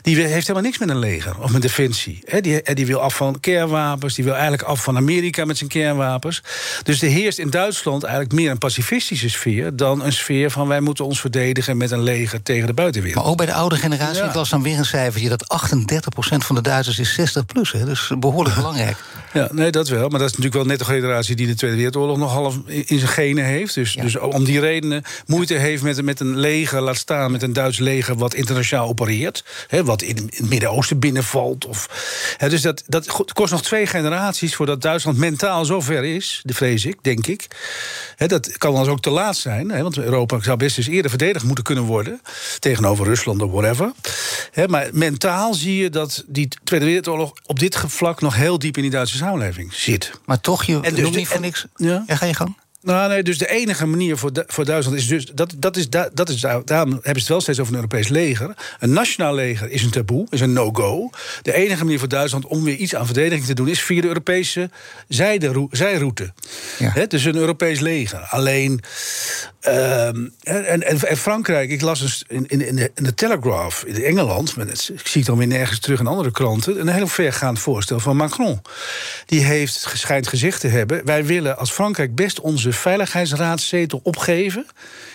Die 0.01 0.15
heeft 0.15 0.47
helemaal 0.47 0.61
niks 0.61 0.77
met 0.77 0.89
een 0.89 0.99
leger 0.99 1.39
of 1.39 1.51
met 1.51 1.61
defensie. 1.61 2.23
Die, 2.41 2.73
die 2.73 2.85
wil 2.85 3.01
af 3.01 3.15
van 3.15 3.39
kernwapens. 3.39 4.15
Die 4.15 4.23
wil 4.23 4.33
eigenlijk 4.33 4.63
af 4.63 4.83
van 4.83 4.97
Amerika 4.97 5.45
met 5.45 5.57
zijn 5.57 5.69
kernwapens. 5.69 6.41
Dus 6.83 7.01
er 7.01 7.09
heerst 7.09 7.39
in 7.39 7.49
Duitsland 7.49 8.03
eigenlijk 8.03 8.33
meer 8.33 8.51
een 8.51 8.57
pacifistische 8.57 9.29
sfeer... 9.29 9.75
dan 9.75 10.03
een 10.03 10.13
sfeer 10.13 10.51
van 10.51 10.67
wij 10.67 10.79
moeten 10.79 11.05
ons 11.05 11.19
verdedigen 11.19 11.77
met 11.77 11.91
een 11.91 12.03
leger 12.03 12.43
tegen 12.43 12.67
de 12.67 12.73
buitenwereld. 12.73 13.21
Maar 13.21 13.31
ook 13.31 13.37
bij 13.37 13.45
de 13.45 13.53
oude 13.53 13.75
generatie, 13.75 14.23
ja. 14.23 14.27
ik 14.27 14.35
las 14.35 14.49
dan 14.49 14.63
weer 14.63 14.77
een 14.77 14.85
cijfertje... 14.85 15.29
dat 15.29 15.61
38% 16.33 16.37
van 16.37 16.55
de 16.55 16.61
Duitsers 16.61 16.99
is 16.99 17.13
60 17.13 17.45
plus. 17.45 17.71
Hè? 17.71 17.85
Dus 17.85 18.11
behoorlijk 18.19 18.55
belangrijk. 18.55 18.97
Ja, 19.33 19.47
nee, 19.51 19.71
dat 19.71 19.87
wel. 19.87 20.09
Maar 20.09 20.19
dat 20.19 20.29
is 20.29 20.37
natuurlijk 20.37 20.55
wel 20.55 20.65
net 20.65 20.79
de 20.79 20.85
generatie... 20.85 21.35
die 21.35 21.47
de 21.47 21.55
Tweede 21.55 21.77
Wereldoorlog 21.77 22.17
nog 22.17 22.31
half 22.31 22.55
in 22.65 22.99
zijn 22.99 23.11
genen 23.11 23.45
heeft. 23.45 23.73
Dus, 23.73 23.93
ja. 23.93 24.01
dus 24.01 24.17
om 24.17 24.43
die 24.43 24.59
redenen 24.59 25.03
moeite 25.25 25.53
heeft 25.53 25.83
met, 25.83 26.01
met 26.01 26.19
een 26.19 26.37
leger... 26.37 26.81
laat 26.81 26.97
staan 26.97 27.31
met 27.31 27.43
een 27.43 27.53
Duits 27.53 27.68
leger 27.77 28.15
wat 28.15 28.33
internationaal 28.33 28.87
opereert. 28.87 29.43
Hè, 29.67 29.83
wat 29.83 30.01
in 30.01 30.15
het 30.15 30.49
Midden-Oosten 30.49 30.99
binnenvalt. 30.99 31.65
Of, 31.65 31.89
hè, 32.37 32.49
dus 32.49 32.61
dat, 32.61 32.83
dat 32.87 33.33
kost 33.33 33.51
nog 33.51 33.61
twee 33.61 33.85
generaties 33.87 34.55
voordat 34.55 34.81
Duitsland 34.81 35.17
mentaal 35.17 35.65
zo 35.65 35.81
ver 35.81 36.03
is. 36.03 36.39
De 36.43 36.53
vrees 36.53 36.85
ik, 36.85 36.97
denk 37.01 37.27
ik. 37.27 37.47
Hè, 38.15 38.27
dat 38.27 38.57
kan 38.57 38.73
dan 38.73 38.87
ook 38.89 39.01
te 39.01 39.09
laat 39.09 39.37
zijn. 39.37 39.69
Hè, 39.71 39.81
want 39.83 39.97
Europa 39.97 40.39
zou 40.41 40.57
best 40.57 40.77
eens 40.77 40.87
eerder 40.87 41.09
verdedigd 41.09 41.45
moeten 41.45 41.63
kunnen 41.63 41.83
worden. 41.83 42.21
Tegenover 42.59 43.05
Rusland 43.05 43.41
of 43.41 43.51
whatever. 43.51 43.91
Hè, 44.51 44.67
maar 44.67 44.87
mentaal 44.93 45.53
zie 45.53 45.77
je 45.77 45.89
dat 45.89 46.23
die 46.27 46.47
Tweede 46.63 46.85
Wereldoorlog 46.85 47.31
op 47.45 47.59
dit 47.59 47.77
vlak 47.87 48.21
nog 48.21 48.35
heel 48.35 48.59
diep 48.59 48.75
in 48.75 48.81
die 48.81 48.91
Duitse 48.91 49.17
samenleving 49.17 49.73
zit. 49.73 50.11
Maar 50.25 50.41
toch, 50.41 50.63
je 50.63 50.75
En 50.75 50.83
en 50.83 50.95
dus 50.95 51.09
niet 51.09 51.27
voor 51.27 51.35
en- 51.35 51.41
niks. 51.41 51.65
Ja. 51.75 52.03
Ja, 52.07 52.15
ga 52.15 52.25
je 52.25 52.33
gang. 52.33 52.57
Nou, 52.81 53.09
nee, 53.09 53.23
dus 53.23 53.37
de 53.37 53.49
enige 53.49 53.85
manier 53.85 54.17
voor, 54.17 54.31
voor 54.47 54.65
Duitsland 54.65 54.97
is 54.97 55.07
dus. 55.07 55.25
Dat, 55.25 55.53
dat 55.57 55.77
is, 55.77 55.89
dat 55.89 56.29
is, 56.29 56.41
daarom 56.65 56.91
hebben 56.91 57.03
ze 57.03 57.19
het 57.19 57.27
wel 57.27 57.41
steeds 57.41 57.59
over 57.59 57.73
een 57.73 57.79
Europees 57.79 58.07
leger. 58.07 58.55
Een 58.79 58.93
nationaal 58.93 59.33
leger 59.33 59.71
is 59.71 59.83
een 59.83 59.89
taboe, 59.89 60.27
is 60.29 60.41
een 60.41 60.53
no-go. 60.53 61.09
De 61.41 61.53
enige 61.53 61.83
manier 61.83 61.99
voor 61.99 62.07
Duitsland 62.07 62.45
om 62.45 62.63
weer 62.63 62.75
iets 62.75 62.95
aan 62.95 63.05
verdediging 63.05 63.45
te 63.45 63.53
doen 63.53 63.67
is 63.67 63.81
via 63.81 64.01
de 64.01 64.07
Europese 64.07 64.69
zijroute. 65.69 66.33
Ja. 66.77 67.05
dus 67.05 67.23
een 67.23 67.35
Europees 67.35 67.79
leger. 67.79 68.19
Alleen. 68.19 68.81
Ehm, 69.59 70.27
en, 70.43 70.83
en, 70.83 71.17
Frankrijk, 71.17 71.69
ik 71.69 71.81
las 71.81 72.23
in, 72.27 72.45
in, 72.47 72.67
in, 72.67 72.75
de, 72.75 72.91
in 72.95 73.03
de 73.03 73.13
Telegraph 73.13 73.83
in 73.83 74.03
Engeland, 74.03 74.55
het, 74.55 74.89
ik 74.93 75.07
zie 75.07 75.21
het 75.21 75.25
dan 75.25 75.37
weer 75.37 75.47
nergens 75.47 75.79
terug 75.79 75.99
in 75.99 76.07
andere 76.07 76.31
kranten, 76.31 76.79
een 76.79 76.87
heel 76.87 77.07
vergaand 77.07 77.59
voorstel 77.59 77.99
van 77.99 78.15
Macron. 78.15 78.61
Die 79.25 79.43
heeft 79.43 79.85
geschijnd 79.85 80.27
gezegd 80.27 80.59
te 80.59 80.67
hebben: 80.67 81.05
wij 81.05 81.25
willen 81.25 81.57
als 81.57 81.71
Frankrijk 81.71 82.15
best 82.15 82.39
onze 82.39 82.68
de 82.69 82.75
Veiligheidsraadszetel 82.75 83.99
opgeven 84.03 84.65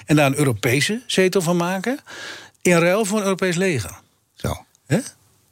en 0.07 0.17
daar 0.17 0.27
een 0.27 0.39
Europese 0.39 1.03
zetel 1.07 1.41
van 1.41 1.57
maken. 1.57 1.99
In 2.63 2.79
ruil 2.79 3.05
voor 3.05 3.19
een 3.19 3.25
Europees 3.25 3.57
leger. 3.57 3.91
Zo. 4.35 4.65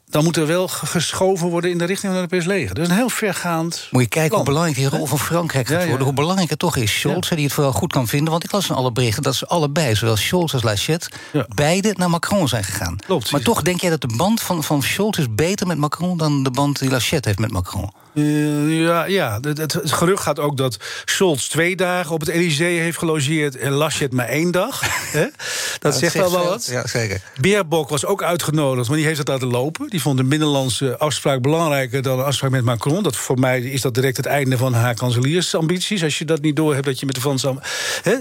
Dan 0.09 0.23
moet 0.23 0.37
er 0.37 0.47
wel 0.47 0.67
geschoven 0.67 1.47
worden 1.47 1.71
in 1.71 1.77
de 1.77 1.85
richting 1.85 2.13
van 2.13 2.21
het 2.21 2.31
Europees 2.31 2.53
leger. 2.53 2.75
Dat 2.75 2.83
is 2.83 2.89
een 2.89 2.97
heel 2.97 3.09
vergaand. 3.09 3.87
Moet 3.91 4.01
je 4.01 4.07
kijken 4.07 4.35
hoe 4.35 4.45
belangrijk 4.45 4.75
die 4.75 4.89
rol 4.89 5.05
van 5.05 5.19
Frankrijk 5.19 5.67
gaat 5.67 5.85
worden. 5.85 6.05
Hoe 6.05 6.13
belangrijk 6.13 6.49
het 6.49 6.59
toch 6.59 6.75
is. 6.75 6.99
Scholz, 6.99 7.29
die 7.29 7.43
het 7.43 7.53
vooral 7.53 7.73
goed 7.73 7.93
kan 7.93 8.07
vinden. 8.07 8.31
Want 8.31 8.43
ik 8.43 8.51
las 8.51 8.69
in 8.69 8.75
alle 8.75 8.91
berichten 8.91 9.23
dat 9.23 9.35
ze 9.35 9.47
allebei, 9.47 9.95
zowel 9.95 10.15
Scholz 10.15 10.53
als 10.53 10.63
Lachette, 10.63 11.09
beide 11.55 11.93
naar 11.97 12.09
Macron 12.09 12.47
zijn 12.47 12.63
gegaan. 12.63 12.97
Klopt. 13.05 13.31
Maar 13.31 13.41
toch 13.41 13.61
denk 13.61 13.81
jij 13.81 13.89
dat 13.89 14.01
de 14.01 14.13
band 14.17 14.41
van, 14.41 14.63
van 14.63 14.83
Scholz 14.83 15.17
is 15.17 15.35
beter 15.35 15.67
met 15.67 15.77
Macron 15.77 16.17
dan 16.17 16.43
de 16.43 16.51
band 16.51 16.79
die 16.79 16.89
Lachette 16.89 17.27
heeft 17.27 17.39
met 17.39 17.51
Macron? 17.51 17.91
Uh, 18.13 18.85
ja, 18.85 19.05
ja. 19.05 19.39
Het, 19.41 19.57
het, 19.57 19.91
gerucht 19.91 20.23
gaat 20.23 20.39
ook 20.39 20.57
dat 20.57 20.77
Scholz 21.05 21.47
twee 21.47 21.75
dagen 21.75 22.13
op 22.13 22.19
het 22.19 22.29
Elysée 22.29 22.79
heeft 22.79 22.97
gelogeerd... 22.97 23.57
en 23.57 23.71
Laschet 23.71 24.13
maar 24.13 24.27
één 24.27 24.51
dag. 24.51 24.81
dat 25.79 25.95
zegt 25.95 26.13
wel 26.13 26.31
wel 26.31 26.45
wat. 26.45 26.65
Ja, 26.65 26.87
zeker. 26.87 27.21
Beerbok 27.41 27.89
was 27.89 28.05
ook 28.05 28.23
uitgenodigd, 28.23 28.87
maar 28.87 28.97
die 28.97 29.05
heeft 29.05 29.17
het 29.17 29.27
laten 29.27 29.47
lopen. 29.47 29.89
Die 29.89 30.01
vond 30.01 30.17
de 30.17 30.23
binnenlandse 30.23 30.97
afspraak 30.97 31.41
belangrijker 31.41 32.01
dan 32.01 32.19
een 32.19 32.25
afspraak 32.25 32.51
met 32.51 32.63
Macron. 32.63 33.03
Dat, 33.03 33.15
voor 33.15 33.39
mij 33.39 33.61
is 33.61 33.81
dat 33.81 33.93
direct 33.93 34.17
het 34.17 34.25
einde 34.25 34.57
van 34.57 34.73
haar 34.73 34.95
kanseliersambities. 34.95 36.03
Als 36.03 36.17
je 36.17 36.25
dat 36.25 36.41
niet 36.41 36.55
door 36.55 36.73
hebt, 36.73 36.85
dat 36.85 36.99
je 36.99 37.05
met 37.05 37.15
de 37.15 37.21
Franse 37.21 37.55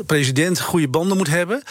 president 0.07 0.61
goede 0.61 0.89
banden 0.89 1.17
moet 1.17 1.29
hebben. 1.29 1.63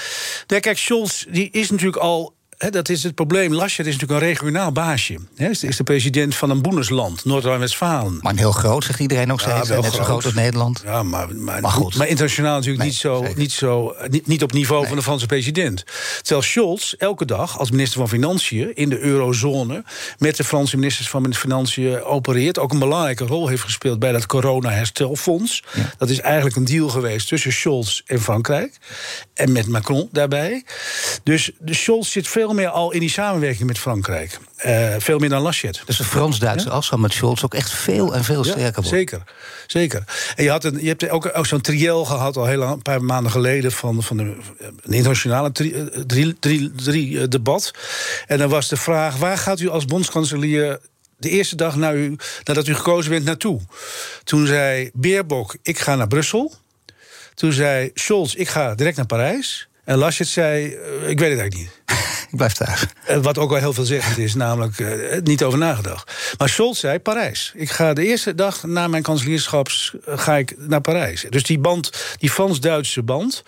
Nee, 0.47 0.59
kijk, 0.59 0.77
Scholz 0.77 1.25
die 1.29 1.49
is 1.51 1.69
natuurlijk 1.69 2.03
al 2.03 2.33
dat 2.69 2.89
is 2.89 3.03
het 3.03 3.15
probleem. 3.15 3.53
Laschet 3.53 3.85
is 3.85 3.93
natuurlijk 3.93 4.21
een 4.21 4.27
regionaal 4.27 4.71
baasje. 4.71 5.17
He, 5.35 5.49
is, 5.49 5.59
de, 5.59 5.83
president 5.83 6.35
van 6.35 6.49
een 6.49 6.61
boenesland, 6.61 7.25
Noord-Rijn-Westfalen. 7.25 8.19
Maar 8.21 8.35
heel 8.35 8.51
groot, 8.51 8.83
zegt 8.83 8.99
iedereen 8.99 9.31
ook 9.31 9.39
steeds. 9.39 9.69
net 9.69 9.93
zo 9.93 10.03
groot 10.03 10.25
als 10.25 10.33
Nederland. 10.33 10.81
Ja, 10.85 11.03
maar, 11.03 11.35
maar, 11.35 11.61
maar, 11.61 11.71
goed. 11.71 11.95
maar 11.95 12.07
internationaal 12.07 12.55
natuurlijk 12.55 12.83
niet, 12.83 12.95
zo, 12.95 13.25
niet, 13.35 13.51
zo, 13.51 13.95
niet, 14.09 14.27
niet 14.27 14.43
op 14.43 14.51
niveau 14.51 14.87
van 14.87 14.95
de 14.95 15.03
Franse 15.03 15.25
president. 15.25 15.83
Terwijl 16.21 16.41
Scholz 16.41 16.93
elke 16.93 17.25
dag 17.25 17.59
als 17.59 17.71
minister 17.71 17.99
van 17.99 18.09
Financiën... 18.09 18.75
in 18.75 18.89
de 18.89 18.99
eurozone 18.99 19.83
met 20.17 20.37
de 20.37 20.43
Franse 20.43 20.75
ministers 20.77 21.09
van 21.09 21.33
Financiën 21.33 22.03
opereert... 22.03 22.59
ook 22.59 22.71
een 22.71 22.79
belangrijke 22.79 23.25
rol 23.25 23.47
heeft 23.47 23.63
gespeeld 23.63 23.99
bij 23.99 24.11
dat 24.11 24.25
corona-herstelfonds. 24.25 25.63
Dat 25.97 26.09
is 26.09 26.19
eigenlijk 26.19 26.55
een 26.55 26.65
deal 26.65 26.89
geweest 26.89 27.27
tussen 27.27 27.53
Scholz 27.53 28.01
en 28.05 28.21
Frankrijk. 28.21 28.77
En 29.33 29.51
met 29.51 29.67
Macron 29.67 30.09
daarbij. 30.11 30.63
Dus 31.23 31.51
de 31.59 31.73
Scholz 31.73 32.11
zit 32.11 32.27
veel 32.27 32.49
meer 32.53 32.69
al 32.69 32.91
in 32.91 32.99
die 32.99 33.09
samenwerking 33.09 33.67
met 33.67 33.79
Frankrijk. 33.79 34.39
Uh, 34.65 34.95
veel 34.97 35.19
meer 35.19 35.29
dan 35.29 35.41
Laschet. 35.41 35.81
Dus 35.85 35.97
de 35.97 36.03
Frans-Duitse 36.03 36.67
ja? 36.67 36.73
afstand 36.73 37.01
met 37.01 37.13
Scholz 37.13 37.43
ook 37.43 37.53
echt 37.53 37.71
veel 37.71 38.15
en 38.15 38.23
veel 38.23 38.43
sterker 38.43 38.73
wordt. 38.73 38.89
Zeker, 38.89 39.23
zeker. 39.67 40.03
En 40.35 40.43
je, 40.43 40.49
had 40.49 40.63
een, 40.63 40.81
je 40.81 40.87
hebt 40.87 41.09
ook, 41.09 41.31
ook 41.33 41.45
zo'n 41.45 41.61
triel 41.61 42.05
gehad 42.05 42.37
al 42.37 42.45
heel 42.45 42.57
lang, 42.57 42.71
een 42.71 42.81
paar 42.81 43.03
maanden 43.03 43.31
geleden... 43.31 43.71
van, 43.71 44.03
van 44.03 44.17
de, 44.17 44.35
een 44.81 44.93
internationale 44.93 45.51
tri, 45.51 45.89
drie, 46.07 46.35
drie, 46.39 46.71
drie, 46.71 47.21
eh, 47.21 47.27
debat. 47.27 47.71
En 48.27 48.37
dan 48.37 48.49
was 48.49 48.67
de 48.67 48.77
vraag, 48.77 49.17
waar 49.17 49.37
gaat 49.37 49.59
u 49.59 49.69
als 49.69 49.85
bondskanselier 49.85 50.79
de 51.17 51.29
eerste 51.29 51.55
dag 51.55 51.75
na 51.75 51.93
u, 51.93 52.15
nadat 52.43 52.67
u 52.67 52.75
gekozen 52.75 53.11
bent 53.11 53.25
naartoe? 53.25 53.61
Toen 54.23 54.47
zei 54.47 54.89
Beerbok, 54.93 55.55
ik 55.61 55.79
ga 55.79 55.95
naar 55.95 56.07
Brussel. 56.07 56.53
Toen 57.33 57.51
zei 57.51 57.91
Scholz, 57.93 58.33
ik 58.33 58.49
ga 58.49 58.75
direct 58.75 58.97
naar 58.97 59.05
Parijs. 59.05 59.69
En 59.91 59.97
Laschet 59.97 60.27
zei, 60.27 60.65
eh, 60.65 61.09
ik 61.09 61.19
weet 61.19 61.29
het 61.29 61.39
eigenlijk 61.39 61.55
niet. 61.55 61.69
Ik 62.31 62.37
blijf 62.37 62.53
thuis. 62.53 62.85
Eh, 63.05 63.17
wat 63.17 63.37
ook 63.37 63.49
wel 63.49 63.59
heel 63.59 63.73
veelzeggend 63.73 64.17
is, 64.17 64.35
namelijk 64.35 64.79
uh, 64.79 65.21
niet 65.23 65.43
over 65.43 65.59
nagedacht. 65.59 66.35
Maar 66.37 66.49
Scholz 66.49 66.79
zei 66.79 66.99
Parijs. 66.99 67.51
Ik 67.55 67.69
ga 67.69 67.93
de 67.93 68.05
eerste 68.05 68.35
dag 68.35 68.63
na 68.63 68.87
mijn 68.87 69.03
kanselierschap 69.03 69.69
ga 70.05 70.37
ik 70.37 70.55
naar 70.57 70.81
Parijs. 70.81 71.25
Dus 71.29 71.43
die 71.43 71.59
band, 71.59 72.15
die 72.17 72.29
Frans-Duitse 72.29 73.03
band... 73.03 73.43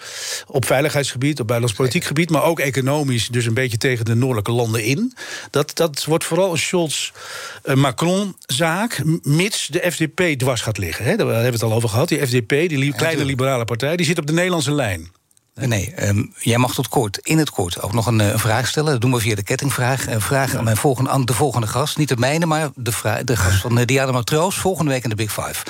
op 0.48 0.66
veiligheidsgebied, 0.66 1.40
op 1.40 1.48
buitenlands 1.48 1.82
politiek 1.82 2.04
gebied... 2.04 2.30
maar 2.30 2.44
ook 2.44 2.60
economisch, 2.60 3.28
dus 3.28 3.46
een 3.46 3.54
beetje 3.54 3.78
tegen 3.78 4.06
de 4.06 4.16
noordelijke 4.16 4.52
landen 4.52 4.84
in... 4.84 5.14
dat, 5.50 5.76
dat 5.76 6.06
wordt 6.06 6.24
vooral 6.24 6.52
een 6.52 6.58
Scholz-Macron-zaak... 6.58 9.02
mits 9.22 9.68
de 9.68 9.92
FDP 9.92 10.40
dwars 10.40 10.62
gaat 10.62 10.78
liggen. 10.78 11.06
Hè? 11.06 11.16
Daar 11.16 11.28
hebben 11.28 11.46
we 11.46 11.52
het 11.52 11.64
al 11.64 11.74
over 11.74 11.90
gehad. 11.90 12.08
Die 12.08 12.28
FDP, 12.28 12.50
die 12.50 12.96
kleine 12.96 13.26
liberale 13.26 13.66
partij, 13.66 13.96
die 13.96 14.06
zit 14.06 14.20
op 14.20 14.28
de 14.28 14.34
Nederlandse 14.34 14.74
lijn. 14.74 15.12
Nee, 15.56 16.08
um, 16.08 16.34
jij 16.40 16.58
mag 16.58 16.74
tot 16.74 16.88
kort, 16.88 17.18
in 17.18 17.38
het 17.38 17.50
kort, 17.50 17.82
ook 17.82 17.94
nog 17.94 18.06
een, 18.06 18.20
een, 18.20 18.40
vraag 18.40 18.68
stellen. 18.68 18.92
Dat 18.92 19.02
doen 19.02 19.12
we 19.12 19.20
via 19.20 19.36
de 19.36 19.44
kettingvraag. 19.44 20.08
Een 20.08 20.22
vraag 20.22 20.56
aan, 20.56 20.64
mijn 20.64 20.78
volgende, 20.78 21.10
aan 21.10 21.26
de 21.26 21.34
volgende 21.34 21.68
gast. 21.68 21.98
Niet 21.98 22.08
de 22.08 22.18
mijne, 22.18 22.46
maar 22.46 22.70
de, 22.76 23.22
de 23.24 23.38
gast 23.38 23.62
van 23.62 23.80
uh, 23.80 23.86
Diana 23.86 24.12
Matroos. 24.12 24.56
Volgende 24.56 24.92
week 24.92 25.04
in 25.04 25.10
de 25.10 25.16
Big 25.16 25.34
Five. 25.34 25.66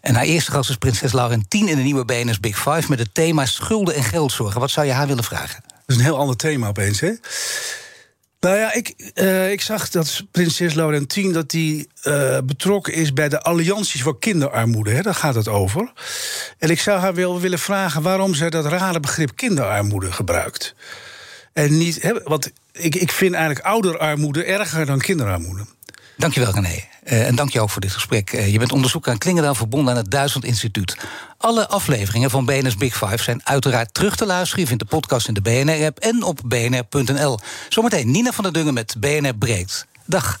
En 0.00 0.14
haar 0.14 0.24
eerste 0.24 0.50
gast 0.50 0.70
is 0.70 0.76
prinses 0.76 1.12
Laurentien 1.12 1.68
in 1.68 1.76
de 1.76 1.82
nieuwe 1.82 2.04
BNS 2.04 2.40
Big 2.40 2.56
Five... 2.56 2.84
met 2.88 2.98
het 2.98 3.14
thema 3.14 3.46
schulden 3.46 3.94
en 3.94 4.04
geldzorgen. 4.04 4.60
Wat 4.60 4.70
zou 4.70 4.86
je 4.86 4.92
haar 4.92 5.06
willen 5.06 5.24
vragen? 5.24 5.62
Dat 5.66 5.82
is 5.86 5.96
een 5.96 6.02
heel 6.02 6.18
ander 6.18 6.36
thema 6.36 6.68
opeens, 6.68 7.00
hè? 7.00 7.12
Nou 8.40 8.56
ja, 8.56 8.72
ik, 8.72 9.12
uh, 9.14 9.50
ik 9.50 9.60
zag 9.60 9.90
dat 9.90 10.24
prinses 10.30 10.74
Laurentien 10.74 11.32
dat 11.32 11.50
die, 11.50 11.88
uh, 12.04 12.38
betrokken 12.44 12.92
is 12.92 13.12
bij 13.12 13.28
de 13.28 13.42
allianties 13.42 14.02
voor 14.02 14.18
kinderarmoede. 14.18 14.90
Hè, 14.90 15.02
daar 15.02 15.14
gaat 15.14 15.34
het 15.34 15.48
over. 15.48 15.92
En 16.58 16.70
ik 16.70 16.80
zou 16.80 17.00
haar 17.00 17.14
wel 17.14 17.40
willen 17.40 17.58
vragen 17.58 18.02
waarom 18.02 18.34
zij 18.34 18.50
dat 18.50 18.66
rare 18.66 19.00
begrip 19.00 19.36
kinderarmoede 19.36 20.12
gebruikt. 20.12 20.74
En 21.52 21.78
niet, 21.78 22.02
hè, 22.02 22.22
want 22.22 22.52
ik, 22.72 22.94
ik 22.94 23.12
vind 23.12 23.34
eigenlijk 23.34 23.66
ouderarmoede 23.66 24.44
erger 24.44 24.86
dan 24.86 24.98
kinderarmoede. 24.98 25.64
Dankjewel, 26.16 26.52
René. 26.52 26.84
Uh, 27.04 27.26
en 27.26 27.34
dank 27.34 27.50
je 27.50 27.60
ook 27.60 27.70
voor 27.70 27.80
dit 27.80 27.92
gesprek. 27.92 28.32
Uh, 28.32 28.52
je 28.52 28.58
bent 28.58 28.72
onderzoeker 28.72 29.12
aan 29.12 29.18
Klingendaal 29.18 29.54
verbonden 29.54 29.90
aan 29.90 30.00
het 30.00 30.10
Duitsland 30.10 30.46
Instituut. 30.46 30.96
Alle 31.38 31.68
afleveringen 31.68 32.30
van 32.30 32.44
BNS 32.44 32.76
Big 32.76 32.96
Five 32.96 33.22
zijn 33.22 33.40
uiteraard 33.44 33.94
terug 33.94 34.16
te 34.16 34.26
luisteren. 34.26 34.62
Je 34.62 34.68
vindt 34.68 34.82
de 34.82 34.88
podcast 34.88 35.28
in 35.28 35.34
de 35.34 35.40
BNR-app 35.40 35.98
en 35.98 36.22
op 36.22 36.40
bnr.nl. 36.44 37.38
Zometeen 37.68 38.10
Nina 38.10 38.32
van 38.32 38.44
der 38.44 38.52
Dungen 38.52 38.74
met 38.74 38.94
BNR 38.98 39.34
Breekt. 39.34 39.86
Dag. 40.04 40.40